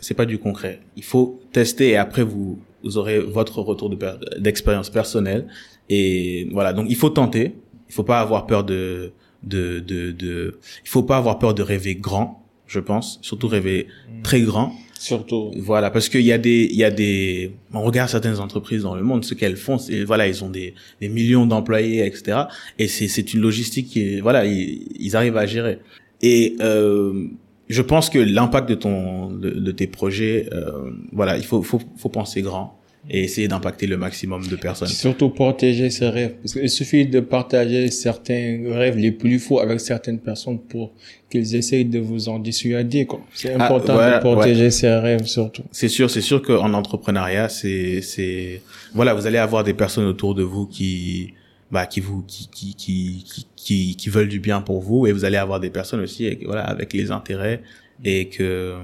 c'est 0.00 0.14
pas 0.14 0.26
du 0.26 0.38
concret. 0.38 0.80
Il 0.96 1.04
faut 1.04 1.40
tester 1.52 1.90
et 1.90 1.96
après 1.96 2.22
vous, 2.22 2.58
vous 2.82 2.98
aurez 2.98 3.18
votre 3.20 3.60
retour 3.60 3.90
d'expérience 4.38 4.90
personnelle 4.90 5.46
et 5.88 6.48
voilà. 6.52 6.72
Donc 6.72 6.86
il 6.88 6.96
faut 6.96 7.10
tenter. 7.10 7.54
Il 7.88 7.94
faut 7.94 8.04
pas 8.04 8.20
avoir 8.20 8.46
peur 8.46 8.64
de 8.64 9.12
de 9.42 9.80
de 9.80 10.12
de. 10.12 10.58
Il 10.84 10.88
faut 10.88 11.02
pas 11.02 11.16
avoir 11.16 11.38
peur 11.38 11.54
de 11.54 11.62
rêver 11.62 11.94
grand. 11.94 12.39
Je 12.70 12.78
pense 12.78 13.18
surtout 13.20 13.48
rêver 13.48 13.88
très 14.22 14.40
grand. 14.42 14.72
Surtout. 14.96 15.50
Voilà, 15.56 15.90
parce 15.90 16.08
qu'il 16.08 16.20
y 16.20 16.30
a 16.30 16.38
des, 16.38 16.68
il 16.70 16.76
y 16.76 16.84
a 16.84 16.90
des, 16.90 17.50
on 17.72 17.82
regarde 17.82 18.08
certaines 18.08 18.38
entreprises 18.38 18.82
dans 18.82 18.94
le 18.94 19.02
monde, 19.02 19.24
ce 19.24 19.34
qu'elles 19.34 19.56
font, 19.56 19.76
c'est, 19.76 20.04
voilà, 20.04 20.28
ils 20.28 20.44
ont 20.44 20.50
des, 20.50 20.74
des 21.00 21.08
millions 21.08 21.46
d'employés, 21.46 22.06
etc. 22.06 22.42
Et 22.78 22.86
c'est, 22.86 23.08
c'est 23.08 23.34
une 23.34 23.40
logistique 23.40 23.88
qui 23.88 24.00
est, 24.14 24.20
voilà, 24.20 24.44
ils, 24.44 24.86
ils 25.00 25.16
arrivent 25.16 25.36
à 25.36 25.46
gérer. 25.46 25.80
Et 26.22 26.56
euh, 26.60 27.26
je 27.68 27.82
pense 27.82 28.08
que 28.08 28.20
l'impact 28.20 28.68
de 28.68 28.76
ton, 28.76 29.30
de, 29.32 29.50
de 29.50 29.72
tes 29.72 29.88
projets, 29.88 30.48
euh, 30.52 30.92
voilà, 31.10 31.38
il 31.38 31.44
faut, 31.44 31.62
faut, 31.62 31.80
faut 31.96 32.08
penser 32.08 32.42
grand 32.42 32.79
et 33.08 33.24
essayer 33.24 33.48
d'impacter 33.48 33.86
le 33.86 33.96
maximum 33.96 34.46
de 34.46 34.56
personnes. 34.56 34.88
Surtout 34.88 35.30
protéger 35.30 35.88
ses 35.90 36.08
rêves. 36.08 36.34
Parce 36.42 36.52
qu'il 36.52 36.68
suffit 36.68 37.06
de 37.06 37.20
partager 37.20 37.90
certains 37.90 38.60
rêves 38.66 38.96
les 38.98 39.10
plus 39.12 39.38
faux 39.38 39.58
avec 39.60 39.80
certaines 39.80 40.18
personnes 40.18 40.58
pour 40.58 40.92
qu'ils 41.30 41.56
essayent 41.56 41.86
de 41.86 41.98
vous 41.98 42.28
en 42.28 42.38
dissuader, 42.38 43.06
quoi. 43.06 43.20
C'est 43.32 43.54
Ah, 43.54 43.64
important 43.64 43.94
voilà, 43.94 44.18
de 44.18 44.22
protéger 44.22 44.70
ses 44.70 44.92
rêves, 44.94 45.24
surtout. 45.24 45.62
C'est 45.70 45.88
sûr, 45.88 46.10
c'est 46.10 46.20
sûr 46.20 46.42
qu'en 46.42 46.74
entrepreneuriat, 46.74 47.48
c'est, 47.48 48.02
c'est, 48.02 48.60
voilà, 48.94 49.14
vous 49.14 49.26
allez 49.26 49.38
avoir 49.38 49.64
des 49.64 49.74
personnes 49.74 50.06
autour 50.06 50.34
de 50.34 50.42
vous 50.42 50.66
qui, 50.66 51.32
bah, 51.70 51.86
qui 51.86 52.00
vous, 52.00 52.22
qui, 52.26 52.48
qui, 52.48 52.74
qui, 52.74 53.24
qui, 53.56 53.96
qui, 53.96 54.10
veulent 54.10 54.28
du 54.28 54.40
bien 54.40 54.60
pour 54.60 54.80
vous, 54.80 55.06
et 55.06 55.12
vous 55.12 55.24
allez 55.24 55.36
avoir 55.36 55.60
des 55.60 55.70
personnes 55.70 56.00
aussi, 56.00 56.38
voilà, 56.44 56.62
avec 56.62 56.92
les 56.92 57.10
intérêts 57.10 57.62
et 58.04 58.28
que, 58.28 58.74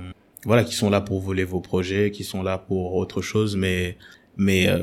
voilà, 0.46 0.64
qui 0.64 0.74
sont 0.74 0.88
là 0.88 1.00
pour 1.02 1.20
voler 1.20 1.44
vos 1.44 1.60
projets, 1.60 2.10
qui 2.10 2.24
sont 2.24 2.42
là 2.42 2.56
pour 2.56 2.94
autre 2.94 3.20
chose, 3.20 3.54
mais, 3.56 3.96
mais, 4.38 4.68
euh, 4.68 4.78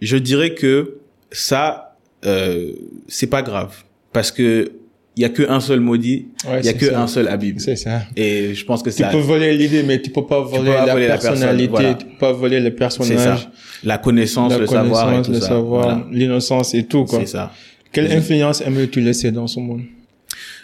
je 0.00 0.16
dirais 0.16 0.54
que 0.54 0.96
ça, 1.30 1.96
euh, 2.24 2.72
c'est 3.06 3.26
pas 3.28 3.42
grave, 3.42 3.84
parce 4.12 4.32
que 4.32 4.72
il 5.16 5.22
y 5.22 5.24
a 5.24 5.30
que 5.30 5.42
un 5.50 5.58
seul 5.58 5.80
maudit, 5.80 6.28
Ouais, 6.48 6.60
il 6.60 6.66
y 6.66 6.68
a 6.68 6.72
que 6.74 6.86
ça. 6.86 7.02
un 7.02 7.08
seul 7.08 7.26
Habib, 7.26 7.58
C'est 7.58 7.74
ça. 7.74 8.02
et 8.16 8.54
je 8.54 8.64
pense 8.64 8.84
que 8.84 8.90
Tu 8.90 9.02
ça, 9.02 9.08
peux 9.08 9.18
voler 9.18 9.56
l'idée, 9.56 9.82
mais 9.82 10.00
tu 10.00 10.10
peux 10.10 10.24
pas 10.24 10.40
voler, 10.40 10.70
pas 10.72 10.86
la, 10.86 10.92
voler 10.92 11.08
la 11.08 11.14
personne, 11.14 11.32
personnalité, 11.32 11.68
voilà. 11.70 11.94
tu 11.94 12.06
peux 12.06 12.18
pas 12.18 12.32
voler 12.32 12.60
le 12.60 12.72
personnage, 12.74 13.40
ça, 13.42 13.50
la 13.82 13.98
connaissance, 13.98 14.52
la 14.52 14.58
le 14.58 14.66
savoir 14.68 15.08
et 15.08 15.10
connaissance, 15.16 15.26
tout 15.26 15.32
le 15.32 15.40
ça. 15.40 15.46
savoir, 15.48 15.82
Voilà. 15.98 16.06
l'innocence 16.12 16.74
et 16.74 16.84
tout, 16.86 17.04
quoi. 17.04 17.18
C'est 17.20 17.26
ça. 17.26 17.52
Quelle 17.92 18.12
influence 18.12 18.60
aimerais-tu 18.60 19.00
laisser 19.00 19.32
dans 19.32 19.48
ce 19.48 19.58
monde? 19.58 19.82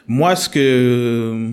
Moi, 0.07 0.37
ce 0.37 0.49
que 0.49 1.51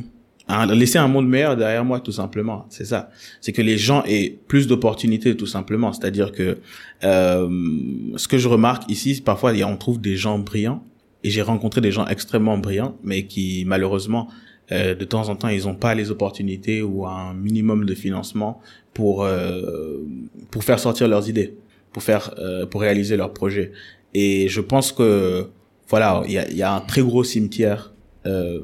un- 0.52 0.74
laisser 0.76 0.98
un 1.00 1.08
monde 1.08 1.28
meilleur 1.28 1.56
derrière 1.58 1.84
moi, 1.86 2.00
tout 2.00 2.12
simplement, 2.12 2.66
c'est 2.70 2.86
ça. 2.86 3.10
C'est 3.42 3.52
que 3.52 3.62
les 3.62 3.78
gens 3.78 4.04
aient 4.06 4.38
plus 4.48 4.68
d'opportunités, 4.68 5.36
tout 5.38 5.46
simplement. 5.48 5.92
C'est-à-dire 5.94 6.32
que 6.32 6.58
euh, 7.04 7.50
ce 8.18 8.28
que 8.28 8.38
je 8.38 8.48
remarque 8.48 8.90
ici, 8.90 9.22
parfois, 9.24 9.52
on 9.66 9.78
trouve 9.78 10.00
des 10.00 10.16
gens 10.16 10.38
brillants, 10.40 10.84
et 11.24 11.30
j'ai 11.30 11.42
rencontré 11.42 11.82
des 11.82 11.92
gens 11.92 12.06
extrêmement 12.08 12.58
brillants, 12.58 12.98
mais 13.04 13.26
qui 13.28 13.64
malheureusement, 13.66 14.28
euh, 14.72 14.96
de 14.96 15.06
temps 15.06 15.30
en 15.30 15.36
temps, 15.36 15.50
ils 15.50 15.64
n'ont 15.66 15.76
pas 15.76 15.94
les 15.96 16.12
opportunités 16.12 16.82
ou 16.82 17.06
un 17.06 17.34
minimum 17.34 17.86
de 17.86 17.94
financement 17.94 18.60
pour 18.94 19.24
euh, 19.24 20.00
pour 20.50 20.64
faire 20.64 20.80
sortir 20.80 21.08
leurs 21.08 21.28
idées, 21.30 21.56
pour 21.94 22.04
faire 22.04 22.34
euh, 22.40 22.66
pour 22.66 22.82
réaliser 22.82 23.18
leurs 23.18 23.34
projets. 23.34 23.72
Et 24.14 24.48
je 24.48 24.62
pense 24.62 24.92
que 24.92 25.48
voilà, 25.90 26.24
il 26.26 26.32
y 26.34 26.38
a, 26.38 26.50
y 26.52 26.62
a 26.64 26.74
un 26.74 26.82
très 26.82 27.02
gros 27.02 27.24
cimetière 27.24 27.94
euh, 28.26 28.60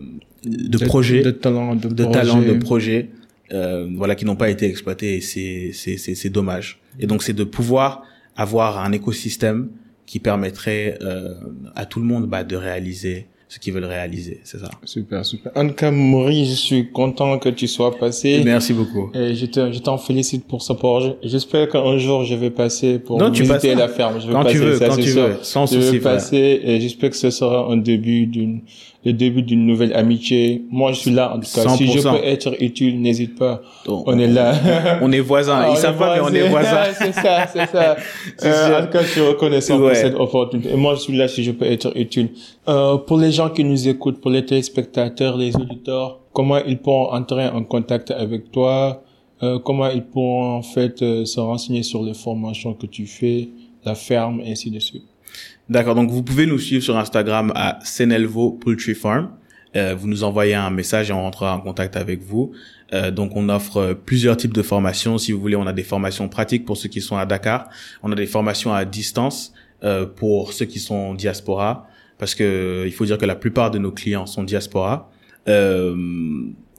de, 0.47 0.77
projets, 0.85 1.19
De 1.19 1.25
de, 1.25 1.31
talents, 1.31 1.75
de, 1.75 1.87
talents, 2.05 2.39
de 2.41 2.53
projets. 2.53 2.59
projets, 2.59 3.09
euh, 3.53 3.87
voilà, 3.95 4.15
qui 4.15 4.25
n'ont 4.25 4.35
pas 4.35 4.49
été 4.49 4.65
exploités. 4.65 5.15
Et 5.17 5.21
c'est 5.21 5.71
c'est 5.73 5.97
c'est 5.97 6.15
c'est 6.15 6.29
dommage. 6.29 6.79
Et 6.99 7.07
donc 7.07 7.23
c'est 7.23 7.33
de 7.33 7.43
pouvoir 7.43 8.03
avoir 8.35 8.79
un 8.79 8.91
écosystème 8.91 9.69
qui 10.05 10.19
permettrait 10.19 10.97
euh, 11.01 11.33
à 11.75 11.85
tout 11.85 11.99
le 11.99 12.05
monde 12.05 12.27
bah, 12.27 12.43
de 12.43 12.55
réaliser 12.55 13.27
ce 13.49 13.59
qu'ils 13.59 13.71
veulent 13.73 13.85
réaliser. 13.85 14.41
C'est 14.43 14.57
ça. 14.59 14.69
Super, 14.83 15.25
super. 15.25 15.53
En 15.55 15.65
tout 15.69 15.73
cas, 15.73 15.89
Maurice, 15.89 16.49
je 16.49 16.55
suis 16.55 16.91
content 16.91 17.39
que 17.39 17.47
tu 17.47 17.65
sois 17.67 17.97
passé. 17.97 18.41
Merci 18.43 18.73
beaucoup. 18.73 19.09
Et 19.15 19.35
je 19.35 19.45
te- 19.45 19.71
je 19.71 19.79
t'en 19.79 19.97
félicite 19.97 20.45
pour 20.45 20.61
ce 20.61 20.73
projet. 20.73 21.15
J'espère 21.23 21.69
qu'un 21.69 21.97
jour 21.97 22.25
je 22.25 22.35
vais 22.35 22.49
passer 22.51 22.99
pour 22.99 23.17
Non, 23.19 23.29
visiter 23.29 23.73
la 23.73 23.87
ferme. 23.87 24.19
Je 24.19 24.27
vais 24.27 24.33
Quand 24.33 24.43
passer, 24.43 24.57
tu 24.57 24.63
veux, 24.65 24.75
ça, 24.77 24.87
quand 24.89 24.97
tu 24.97 25.03
sûr. 25.11 25.21
veux, 25.27 25.35
sans 25.43 25.65
Je 25.65 25.75
souci. 25.75 25.91
vais 25.93 25.99
frère. 26.01 26.13
passer 26.15 26.59
et 26.61 26.81
j'espère 26.81 27.09
que 27.11 27.15
ce 27.15 27.29
sera 27.29 27.71
un 27.71 27.77
début 27.77 28.25
d'une, 28.27 28.61
le 29.07 29.13
début 29.13 29.41
d'une 29.41 29.65
nouvelle 29.65 29.93
amitié. 29.93 30.63
Moi, 30.69 30.91
je 30.91 30.99
suis 30.99 31.11
là, 31.11 31.33
en 31.33 31.39
tout 31.39 31.47
cas. 31.55 31.69
Si 31.69 31.87
je 31.87 31.99
100%. 31.99 32.11
peux 32.19 32.25
être 32.25 32.61
utile, 32.61 33.01
n'hésite 33.01 33.37
pas. 33.39 33.61
On, 33.87 34.03
On 34.05 34.19
est 34.19 34.27
là. 34.27 34.53
On 35.01 35.09
est 35.13 35.21
voisins. 35.21 35.65
Ils 35.67 35.71
on 35.71 35.75
savent 35.75 35.97
pas, 35.97 36.15
mais 36.15 36.21
on 36.21 36.33
est 36.33 36.49
voisins. 36.49 36.83
c'est 36.97 37.13
ça, 37.13 37.47
c'est 37.47 37.65
ça. 37.67 37.95
Euh, 38.43 38.79
en 38.81 38.85
tout 38.85 38.91
cas, 38.91 39.01
je 39.03 39.07
suis 39.07 39.21
reconnaissant 39.21 39.79
Ouais. 39.79 39.87
pour 39.87 39.95
cette 39.95 40.15
opportunité. 40.15 40.71
Et 40.73 40.75
moi, 40.75 40.95
je 40.95 40.99
suis 40.99 41.15
là 41.15 41.27
si 41.29 41.41
je 41.43 41.51
peux 41.51 41.65
être 41.65 41.91
utile. 41.95 42.29
Euh, 42.67 42.97
pour 42.97 43.17
les 43.17 43.31
gens 43.31 43.49
qui 43.49 43.63
nous 43.63 43.87
écoutent, 43.87 44.19
pour 44.19 44.29
les 44.31 44.45
téléspectateurs, 44.45 45.37
les 45.37 45.55
auditeurs, 45.55 46.19
comment 46.33 46.57
ils 46.65 46.77
pourront 46.77 47.13
entrer 47.13 47.47
en 47.47 47.63
contact 47.63 48.11
avec 48.11 48.51
toi? 48.51 49.01
Euh, 49.41 49.59
comment 49.59 49.89
ils 49.89 50.03
pourront, 50.03 50.55
en 50.57 50.61
fait, 50.63 51.01
euh, 51.01 51.23
se 51.25 51.39
renseigner 51.39 51.83
sur 51.83 52.03
les 52.03 52.13
formations 52.13 52.73
que 52.73 52.87
tu 52.87 53.05
fais, 53.07 53.47
la 53.85 53.95
ferme, 53.95 54.41
et 54.41 54.51
ainsi 54.51 54.69
de 54.69 54.79
suite? 54.79 55.03
D'accord, 55.69 55.95
donc 55.95 56.09
vous 56.09 56.23
pouvez 56.23 56.45
nous 56.45 56.59
suivre 56.59 56.83
sur 56.83 56.97
Instagram 56.97 57.51
à 57.55 57.79
Senelvo 57.83 58.51
Poultry 58.51 58.95
Farm. 58.95 59.31
Euh, 59.75 59.95
vous 59.95 60.07
nous 60.07 60.23
envoyez 60.23 60.55
un 60.55 60.69
message 60.69 61.09
et 61.09 61.13
on 61.13 61.21
rentrera 61.21 61.55
en 61.55 61.59
contact 61.59 61.97
avec 61.97 62.21
vous. 62.23 62.53
Euh, 62.93 63.11
donc 63.11 63.35
on 63.35 63.49
offre 63.49 63.77
euh, 63.77 63.93
plusieurs 63.93 64.37
types 64.37 64.53
de 64.53 64.61
formations. 64.61 65.17
Si 65.17 65.33
vous 65.33 65.41
voulez, 65.41 65.57
on 65.57 65.67
a 65.67 65.73
des 65.73 65.83
formations 65.83 66.29
pratiques 66.29 66.63
pour 66.63 66.77
ceux 66.77 66.87
qui 66.87 67.01
sont 67.01 67.17
à 67.17 67.25
Dakar. 67.25 67.67
On 68.01 68.11
a 68.13 68.15
des 68.15 68.27
formations 68.27 68.73
à 68.73 68.85
distance 68.85 69.53
euh, 69.83 70.05
pour 70.07 70.53
ceux 70.53 70.65
qui 70.65 70.79
sont 70.79 71.13
diaspora. 71.13 71.87
Parce 72.17 72.33
que 72.33 72.43
euh, 72.43 72.87
il 72.87 72.93
faut 72.93 73.05
dire 73.05 73.17
que 73.17 73.25
la 73.25 73.35
plupart 73.35 73.69
de 73.69 73.77
nos 73.77 73.91
clients 73.91 74.25
sont 74.25 74.43
diaspora. 74.43 75.11
Euh, 75.47 75.95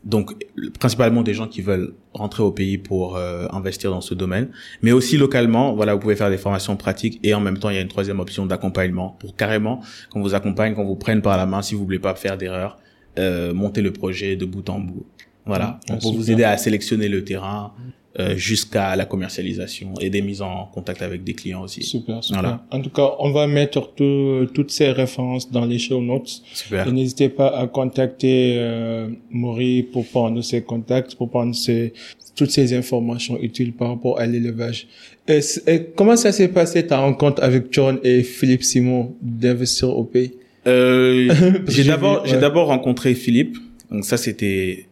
donc 0.05 0.33
principalement 0.79 1.23
des 1.23 1.35
gens 1.35 1.49
qui 1.49 1.61
veulent 1.61 1.95
rentrer 2.15 2.43
au 2.43 2.53
pays 2.53 2.79
pour 2.79 3.17
euh, 3.17 3.47
investir 3.53 3.91
dans 3.91 4.01
ce 4.01 4.15
domaine, 4.15 4.49
mais 4.83 4.93
aussi 4.93 5.17
localement. 5.17 5.75
Voilà, 5.75 5.95
vous 5.95 6.01
pouvez 6.01 6.17
faire 6.17 6.31
des 6.31 6.39
formations 6.39 6.77
pratiques 6.77 7.19
et 7.23 7.35
en 7.35 7.41
même 7.41 7.59
temps 7.59 7.71
il 7.71 7.77
y 7.77 7.79
a 7.79 7.83
une 7.83 7.89
troisième 7.89 8.21
option 8.21 8.47
d'accompagnement 8.47 9.17
pour 9.19 9.37
carrément 9.37 9.81
qu'on 10.11 10.21
vous 10.23 10.35
accompagne, 10.35 10.75
qu'on 10.75 10.85
vous 10.85 10.97
prenne 10.97 11.23
par 11.23 11.37
la 11.37 11.47
main 11.47 11.63
si 11.63 11.75
vous 11.75 11.85
voulez 11.85 11.99
pas 11.99 12.15
faire 12.15 12.37
d'erreur, 12.39 12.79
euh, 13.19 13.53
monter 13.53 13.83
le 13.83 13.93
projet 13.93 14.37
de 14.37 14.45
bout 14.45 14.69
en 14.71 14.79
bout. 14.79 15.05
Voilà, 15.47 15.81
Ah, 15.89 15.95
on 15.95 15.99
peut 15.99 16.17
vous 16.17 16.31
aider 16.31 16.45
à 16.45 16.57
sélectionner 16.59 17.09
le 17.09 17.25
terrain 17.25 17.73
euh, 18.19 18.37
jusqu'à 18.37 18.97
la 18.97 19.05
commercialisation 19.05 19.95
et 20.01 20.11
des 20.11 20.23
mises 20.23 20.43
en 20.43 20.67
contact 20.75 21.03
avec 21.03 21.23
des 21.23 21.35
clients 21.35 21.63
aussi. 21.63 21.83
Super, 21.85 22.25
super. 22.25 22.41
Voilà. 22.43 22.65
En 22.73 22.81
tout 22.81 22.91
cas, 22.91 23.13
on 23.21 23.31
va 23.31 23.47
mettre 23.47 23.93
tout- 23.95 24.47
toutes 24.53 24.71
ces 24.73 24.91
références 24.91 25.51
dans 25.53 25.65
les 25.65 25.79
show 25.79 26.01
notes. 26.01 26.43
Super. 26.53 26.89
Et 26.89 26.93
n'hésitez 26.93 27.29
pas 27.29 27.49
à 27.57 27.67
contacter 27.69 28.55
euh, 28.59 29.09
Maury 29.31 29.85
pour 29.85 30.05
prendre 30.07 30.43
ses 30.43 30.63
contacts, 30.63 31.15
pour 31.15 31.31
prendre 31.31 31.55
ses, 31.55 31.93
toutes 32.35 32.51
ces 32.51 32.75
informations 32.75 33.39
utiles 33.41 33.73
par 33.73 33.89
rapport 33.91 34.19
à 34.19 34.27
l'élevage. 34.27 34.89
Et, 35.29 35.41
c- 35.41 35.63
et 35.69 35.85
comment 35.95 36.17
ça 36.17 36.33
s'est 36.33 36.49
passé 36.49 36.87
ta 36.87 36.99
rencontre 36.99 37.41
avec 37.43 37.67
John 37.71 38.01
et 38.03 38.23
Philippe 38.25 38.65
Simon 38.65 39.15
d'Investir 39.23 39.91
au 39.97 40.03
pays? 40.05 40.33
Euh, 40.67 41.33
j'ai 41.69 41.85
d'abord, 41.85 42.27
j'ai 42.27 42.39
d'abord 42.39 42.67
rencontré 42.67 43.15
Philippe. 43.15 43.57
Donc 43.93 44.05
ça, 44.05 44.17
c'était 44.17 44.88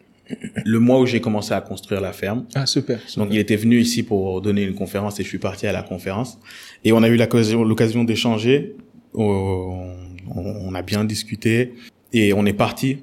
le 0.65 0.79
mois 0.79 0.99
où 0.99 1.05
j'ai 1.05 1.21
commencé 1.21 1.53
à 1.53 1.61
construire 1.61 2.01
la 2.01 2.13
ferme. 2.13 2.45
Ah, 2.55 2.65
super. 2.65 2.99
Donc 3.15 3.29
il 3.31 3.37
était 3.37 3.55
venu 3.55 3.79
ici 3.79 4.03
pour 4.03 4.41
donner 4.41 4.63
une 4.63 4.75
conférence 4.75 5.19
et 5.19 5.23
je 5.23 5.27
suis 5.27 5.37
parti 5.37 5.67
à 5.67 5.71
la 5.71 5.83
conférence. 5.83 6.39
Et 6.83 6.91
on 6.91 7.03
a 7.03 7.07
eu 7.07 7.17
l'occasion, 7.17 7.63
l'occasion 7.63 8.03
d'échanger. 8.03 8.75
On, 9.13 9.93
on 10.35 10.75
a 10.75 10.81
bien 10.81 11.03
discuté 11.03 11.73
et 12.13 12.33
on 12.33 12.45
est 12.45 12.53
parti 12.53 12.99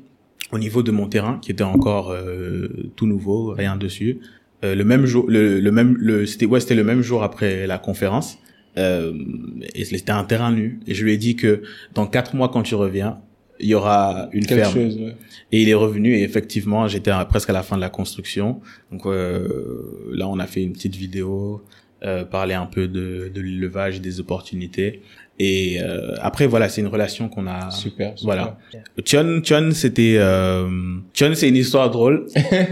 au 0.52 0.58
niveau 0.58 0.82
de 0.82 0.92
mon 0.92 1.08
terrain 1.08 1.38
qui 1.42 1.50
était 1.50 1.64
encore 1.64 2.10
euh, 2.10 2.92
tout 2.96 3.06
nouveau, 3.06 3.52
rien 3.52 3.76
dessus. 3.76 4.18
Euh, 4.62 4.74
le 4.74 4.84
même 4.84 5.06
jour, 5.06 5.24
le, 5.28 5.60
le 5.60 5.72
même, 5.72 5.96
le, 5.98 6.26
c'était 6.26 6.46
ouais, 6.46 6.60
c'était 6.60 6.74
le 6.74 6.84
même 6.84 7.02
jour 7.02 7.22
après 7.22 7.66
la 7.66 7.78
conférence. 7.78 8.38
Euh, 8.76 9.12
et 9.74 9.84
c'était 9.84 10.12
un 10.12 10.24
terrain 10.24 10.52
nu. 10.52 10.80
Et 10.86 10.94
je 10.94 11.04
lui 11.04 11.12
ai 11.12 11.16
dit 11.16 11.36
que 11.36 11.62
dans 11.94 12.06
quatre 12.06 12.34
mois, 12.34 12.48
quand 12.48 12.62
tu 12.62 12.74
reviens, 12.74 13.18
il 13.60 13.68
y 13.68 13.74
aura 13.74 14.28
une 14.32 14.44
Quelque 14.46 14.60
ferme. 14.62 14.74
chose, 14.74 14.96
ouais. 14.98 15.14
Et 15.52 15.62
il 15.62 15.68
est 15.68 15.74
revenu 15.74 16.14
et 16.16 16.22
effectivement, 16.22 16.88
j'étais 16.88 17.12
presque 17.28 17.50
à 17.50 17.52
la 17.52 17.62
fin 17.62 17.76
de 17.76 17.80
la 17.80 17.90
construction. 17.90 18.60
Donc 18.90 19.06
euh, 19.06 20.08
là, 20.12 20.28
on 20.28 20.38
a 20.38 20.46
fait 20.46 20.62
une 20.62 20.72
petite 20.72 20.96
vidéo, 20.96 21.62
euh, 22.04 22.24
parler 22.24 22.54
un 22.54 22.66
peu 22.66 22.88
de, 22.88 23.30
de 23.32 23.40
l'élevage, 23.40 24.00
des 24.00 24.20
opportunités. 24.20 25.00
Et 25.40 25.78
euh, 25.82 26.14
après, 26.20 26.46
voilà, 26.46 26.68
c'est 26.68 26.80
une 26.80 26.86
relation 26.86 27.28
qu'on 27.28 27.46
a. 27.48 27.70
Super, 27.70 28.16
super. 28.16 28.24
Voilà. 28.24 28.58
Chun, 29.04 29.40
Chun, 29.42 29.70
c'était 29.72 30.14
euh, 30.18 30.68
Chun, 31.12 31.34
c'est 31.34 31.48
une 31.48 31.56
histoire 31.56 31.90
drôle. 31.90 32.26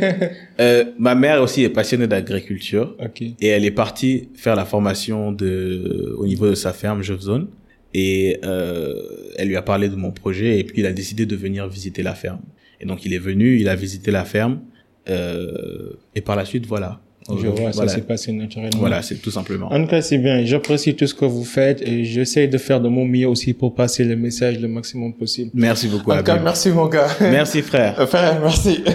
euh, 0.61 0.85
ma 0.99 1.15
mère 1.15 1.43
aussi 1.43 1.63
est 1.65 1.69
passionnée 1.71 2.07
d'agriculture 2.07 2.95
Ok. 3.05 3.23
et 3.23 3.47
elle 3.47 3.65
est 3.65 3.71
partie 3.73 4.29
faire 4.37 4.55
la 4.57 4.65
formation 4.65 5.33
de 5.33 6.15
au 6.19 6.27
niveau 6.27 6.49
de 6.49 6.55
sa 6.55 6.73
ferme 6.73 7.03
Jeuve 7.03 7.21
Zone 7.21 7.49
et 7.95 8.39
euh, 8.45 8.95
elle 9.37 9.49
lui 9.49 9.57
a 9.57 9.63
parlé 9.63 9.89
de 9.89 9.97
mon 9.97 10.11
projet 10.11 10.59
et 10.59 10.65
puis 10.65 10.81
il 10.81 10.87
a 10.87 10.93
décidé 10.93 11.27
de 11.27 11.37
venir 11.37 11.69
visiter 11.69 12.03
la 12.03 12.15
ferme 12.15 12.41
et 12.81 12.87
donc 12.87 13.05
il 13.05 13.13
est 13.13 13.19
venu 13.19 13.59
il 13.59 13.69
a 13.69 13.75
visité 13.77 14.11
la 14.11 14.25
ferme 14.25 14.61
euh, 15.09 15.91
et 16.15 16.21
par 16.21 16.37
la 16.37 16.45
suite 16.45 16.67
voilà 16.67 17.01
Je 17.41 17.47
vois, 17.49 17.73
ça 17.73 17.87
s'est 17.89 18.03
passé 18.03 18.33
naturellement. 18.33 18.79
voilà 18.79 19.03
c'est 19.03 19.17
tout 19.17 19.31
simplement 19.31 19.69
En 19.73 19.81
tout 19.83 19.89
cas, 19.91 20.01
c'est 20.03 20.19
bien. 20.19 20.45
J'apprécie 20.45 20.95
tout 20.95 21.07
ce 21.07 21.15
que 21.15 21.25
vous 21.25 21.45
faites 21.45 21.81
et 21.83 22.05
j'essaie 22.05 22.49
de 22.49 22.59
faire 22.59 22.81
de 22.81 22.89
mon 22.89 23.05
mieux 23.05 23.29
aussi 23.29 23.53
pour 23.53 23.75
passer 23.75 24.05
le 24.05 24.17
message 24.17 24.59
le 24.59 24.69
maximum 24.69 25.13
possible. 25.15 25.51
merci 25.55 25.87
beaucoup 25.89 26.11
En 26.13 26.19
tout 26.19 26.25
cas, 26.25 26.39
merci 26.41 26.71
mon 26.71 26.87
gars. 26.87 27.09
merci 27.21 27.63
frère 27.63 27.97
Enfin, 27.99 28.39
merci. 28.41 28.83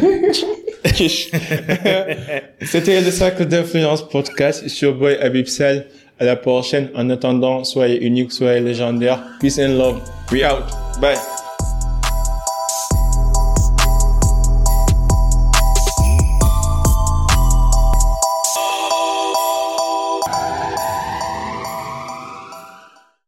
C'était 2.62 3.02
le 3.02 3.12
Cercle 3.12 3.46
d'influence 3.46 4.08
podcast 4.08 4.68
sur 4.68 4.96
Boy 4.98 5.16
Habib 5.20 5.46
Sel. 5.48 5.88
À 6.20 6.26
la 6.26 6.36
prochaine. 6.36 6.90
En 6.96 7.10
attendant, 7.10 7.64
soyez 7.64 8.04
unique, 8.04 8.32
soyez 8.32 8.60
légendaire. 8.60 9.24
Peace 9.40 9.60
and 9.60 9.78
love. 9.78 10.02
We 10.32 10.44
out. 10.44 10.66
Bye. 11.00 11.37